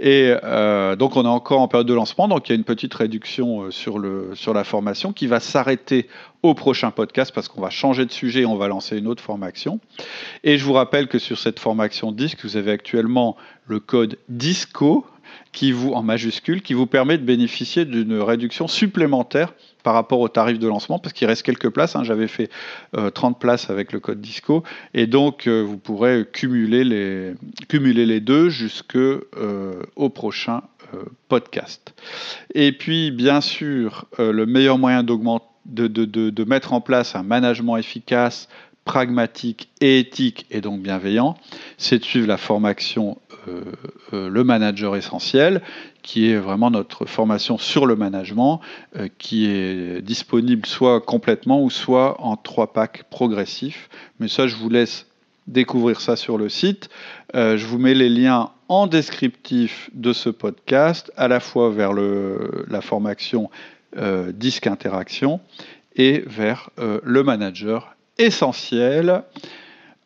Et 0.00 0.34
euh, 0.42 0.96
donc 0.96 1.16
on 1.16 1.22
est 1.24 1.28
encore 1.28 1.60
en 1.60 1.68
période 1.68 1.86
de 1.86 1.94
lancement, 1.94 2.26
donc 2.26 2.48
il 2.48 2.52
y 2.52 2.54
a 2.54 2.56
une 2.56 2.64
petite 2.64 2.92
réduction 2.92 3.62
euh, 3.62 3.70
sur, 3.70 4.00
le, 4.00 4.30
sur 4.34 4.52
la 4.52 4.64
formation 4.64 5.12
qui 5.12 5.28
va 5.28 5.38
s'arrêter 5.38 6.08
au 6.42 6.54
prochain 6.54 6.90
podcast 6.90 7.30
parce 7.32 7.46
qu'on 7.46 7.60
va 7.60 7.70
changer 7.70 8.04
de 8.04 8.10
sujet 8.10 8.40
et 8.40 8.46
on 8.46 8.56
va 8.56 8.66
lancer 8.66 8.98
une 8.98 9.06
autre 9.06 9.22
formation. 9.22 9.78
Et 10.42 10.58
je 10.58 10.64
vous 10.64 10.72
rappelle 10.72 11.06
que 11.06 11.20
sur 11.20 11.38
cette 11.38 11.60
formation 11.60 12.10
disque, 12.10 12.40
vous 12.42 12.56
avez 12.56 12.72
actuellement 12.72 13.36
le 13.68 13.78
code 13.78 14.18
DISCO, 14.28 15.06
qui 15.52 15.70
vous, 15.70 15.92
en 15.92 16.02
majuscule, 16.02 16.62
qui 16.62 16.72
vous 16.74 16.86
permet 16.86 17.18
de 17.18 17.24
bénéficier 17.24 17.84
d'une 17.84 18.18
réduction 18.18 18.66
supplémentaire 18.68 19.52
par 19.82 19.94
rapport 19.94 20.20
au 20.20 20.28
tarif 20.28 20.58
de 20.58 20.66
lancement, 20.66 20.98
parce 20.98 21.12
qu'il 21.12 21.26
reste 21.26 21.42
quelques 21.42 21.68
places. 21.68 21.94
Hein. 21.94 22.04
J'avais 22.04 22.28
fait 22.28 22.50
30 22.92 23.36
euh, 23.36 23.38
places 23.38 23.68
avec 23.68 23.92
le 23.92 24.00
code 24.00 24.20
DISCO, 24.20 24.62
et 24.94 25.06
donc 25.06 25.46
euh, 25.46 25.60
vous 25.60 25.76
pourrez 25.76 26.26
cumuler 26.32 26.84
les, 26.84 27.34
cumuler 27.68 28.06
les 28.06 28.20
deux 28.20 28.48
jusqu'au 28.48 28.98
euh, 29.36 29.82
prochain 30.14 30.62
podcast. 31.28 31.94
Et 32.54 32.72
puis, 32.72 33.10
bien 33.10 33.40
sûr, 33.40 34.04
le 34.18 34.44
meilleur 34.44 34.76
moyen 34.76 35.02
d'augmenter 35.02 35.46
de, 35.64 35.86
de, 35.86 36.04
de, 36.04 36.44
mettre 36.44 36.72
en 36.72 36.80
place 36.80 37.14
un 37.14 37.22
management 37.22 37.76
efficace, 37.76 38.48
pragmatique 38.84 39.68
et 39.80 40.00
éthique 40.00 40.46
et 40.50 40.60
donc 40.60 40.80
bienveillant, 40.80 41.36
c'est 41.78 41.98
de 41.98 42.04
suivre 42.04 42.26
la 42.26 42.36
formation 42.36 43.18
euh, 43.48 43.62
euh, 44.12 44.28
Le 44.28 44.44
Manager 44.44 44.96
Essentiel, 44.96 45.62
qui 46.02 46.30
est 46.30 46.36
vraiment 46.36 46.70
notre 46.70 47.06
formation 47.06 47.58
sur 47.58 47.86
le 47.86 47.96
management, 47.96 48.60
euh, 48.96 49.08
qui 49.18 49.46
est 49.46 50.00
disponible 50.02 50.66
soit 50.66 51.00
complètement 51.00 51.62
ou 51.62 51.70
soit 51.70 52.20
en 52.20 52.36
trois 52.36 52.72
packs 52.72 53.04
progressifs. 53.04 53.88
Mais 54.20 54.28
ça, 54.28 54.46
je 54.46 54.56
vous 54.56 54.68
laisse 54.68 55.06
découvrir 55.46 56.00
ça 56.00 56.14
sur 56.14 56.38
le 56.38 56.48
site. 56.48 56.88
je 57.34 57.66
vous 57.66 57.78
mets 57.78 57.94
les 57.94 58.08
liens 58.08 58.50
en 58.68 58.86
descriptif 58.86 59.90
de 59.92 60.12
ce 60.12 60.28
podcast, 60.30 61.10
à 61.16 61.26
la 61.26 61.40
fois 61.40 61.70
vers 61.70 61.92
la 61.92 62.80
formation 62.80 63.50
Disque 64.34 64.68
Interaction 64.68 65.40
et 65.96 66.22
vers 66.28 66.70
le 66.78 67.24
manager 67.24 67.96
essentiel. 68.18 69.24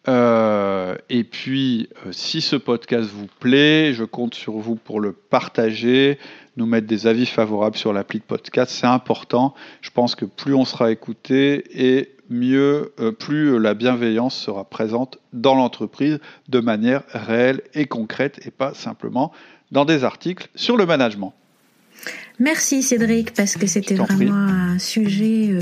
Euh, 0.09 0.97
et 1.09 1.25
puis, 1.25 1.89
euh, 2.07 2.13
si 2.13 2.41
ce 2.41 2.55
podcast 2.55 3.09
vous 3.11 3.27
plaît, 3.41 3.93
je 3.93 4.05
compte 4.05 4.35
sur 4.35 4.53
vous 4.53 4.77
pour 4.77 5.01
le 5.01 5.13
partager, 5.13 6.19
nous 6.57 6.67
mettre 6.67 6.87
des 6.87 7.07
avis 7.09 7.27
favorables 7.27 7.77
sur 7.77 7.93
l'appli 7.93 8.21
de 8.21 8.25
podcast. 8.25 8.71
C'est 8.71 8.87
important. 8.87 9.55
Je 9.81 9.91
pense 9.91 10.15
que 10.15 10.25
plus 10.25 10.55
on 10.55 10.65
sera 10.65 10.93
écouté 10.93 11.65
et 11.75 12.13
mieux, 12.31 12.93
euh, 13.01 13.11
plus 13.11 13.59
la 13.59 13.75
bienveillance 13.75 14.37
sera 14.37 14.65
présente 14.65 15.19
dans 15.33 15.55
l'entreprise 15.55 16.21
de 16.49 16.61
manière 16.61 17.03
réelle 17.09 17.63
et 17.75 17.87
concrète 17.87 18.41
et 18.47 18.51
pas 18.51 18.75
simplement 18.75 19.33
dans 19.73 19.85
des 19.85 20.05
articles 20.05 20.49
sur 20.55 20.77
le 20.77 20.87
management. 20.87 21.35
Merci 22.39 22.83
Cédric, 22.83 23.33
parce 23.33 23.57
que 23.57 23.67
c'était 23.67 23.95
vraiment 23.95 24.35
un 24.35 24.79
sujet 24.79 25.53
euh, 25.53 25.61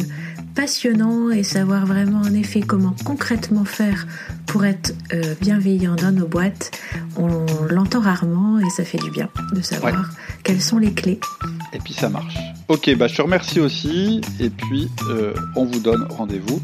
passionnant 0.57 1.31
et 1.31 1.45
savoir 1.45 1.87
vraiment 1.87 2.21
en 2.21 2.35
effet 2.35 2.61
comment 2.61 2.95
concrètement 3.05 3.65
faire 3.65 4.07
pour 4.47 4.65
être 4.65 4.93
euh, 5.13 5.35
bienveillant 5.41 5.95
dans 5.95 6.11
nos 6.11 6.27
boîtes. 6.27 6.73
On 7.17 7.47
l'entend 7.71 8.01
rarement 8.01 8.59
et 8.59 8.69
ça 8.71 8.85
fait 8.85 8.99
du 8.99 9.11
bien 9.11 9.29
de 9.53 9.63
savoir 9.63 10.11
quelles 10.43 10.61
sont 10.61 10.79
les 10.79 10.93
clés. 10.93 11.21
Et 11.73 11.79
puis 11.79 11.95
ça 11.95 12.09
marche. 12.09 12.37
Ok, 12.69 12.93
bah 12.97 13.07
je 13.07 13.17
te 13.17 13.23
remercie 13.23 13.61
aussi 13.61 14.21
et 14.41 14.51
puis 14.51 14.89
euh, 15.11 15.33
on 15.55 15.67
vous 15.67 15.81
donne 15.81 16.05
rendez-vous 16.11 16.61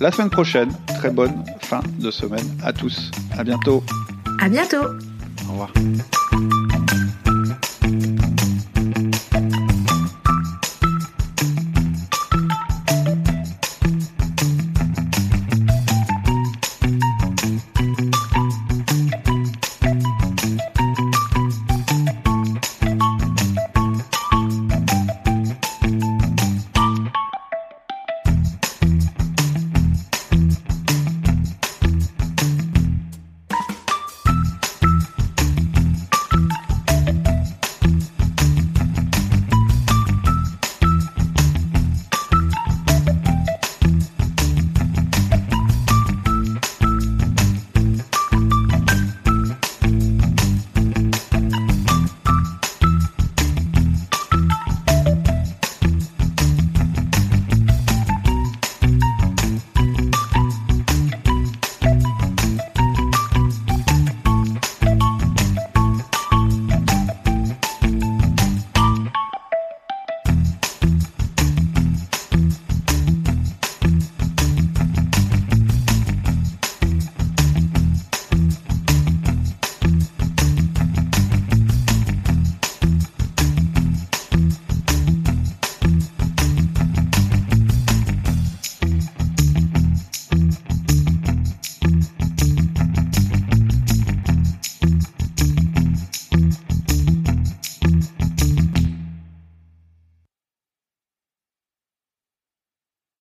la 0.00 0.12
semaine 0.12 0.30
prochaine. 0.30 0.70
Très 0.98 1.10
bonne 1.10 1.42
fin 1.60 1.80
de 2.00 2.10
semaine 2.10 2.46
à 2.62 2.72
tous. 2.72 3.10
À 3.36 3.44
bientôt. 3.44 3.82
À 4.40 4.48
bientôt. 4.48 4.84
Au 5.48 5.52
revoir. 5.52 5.72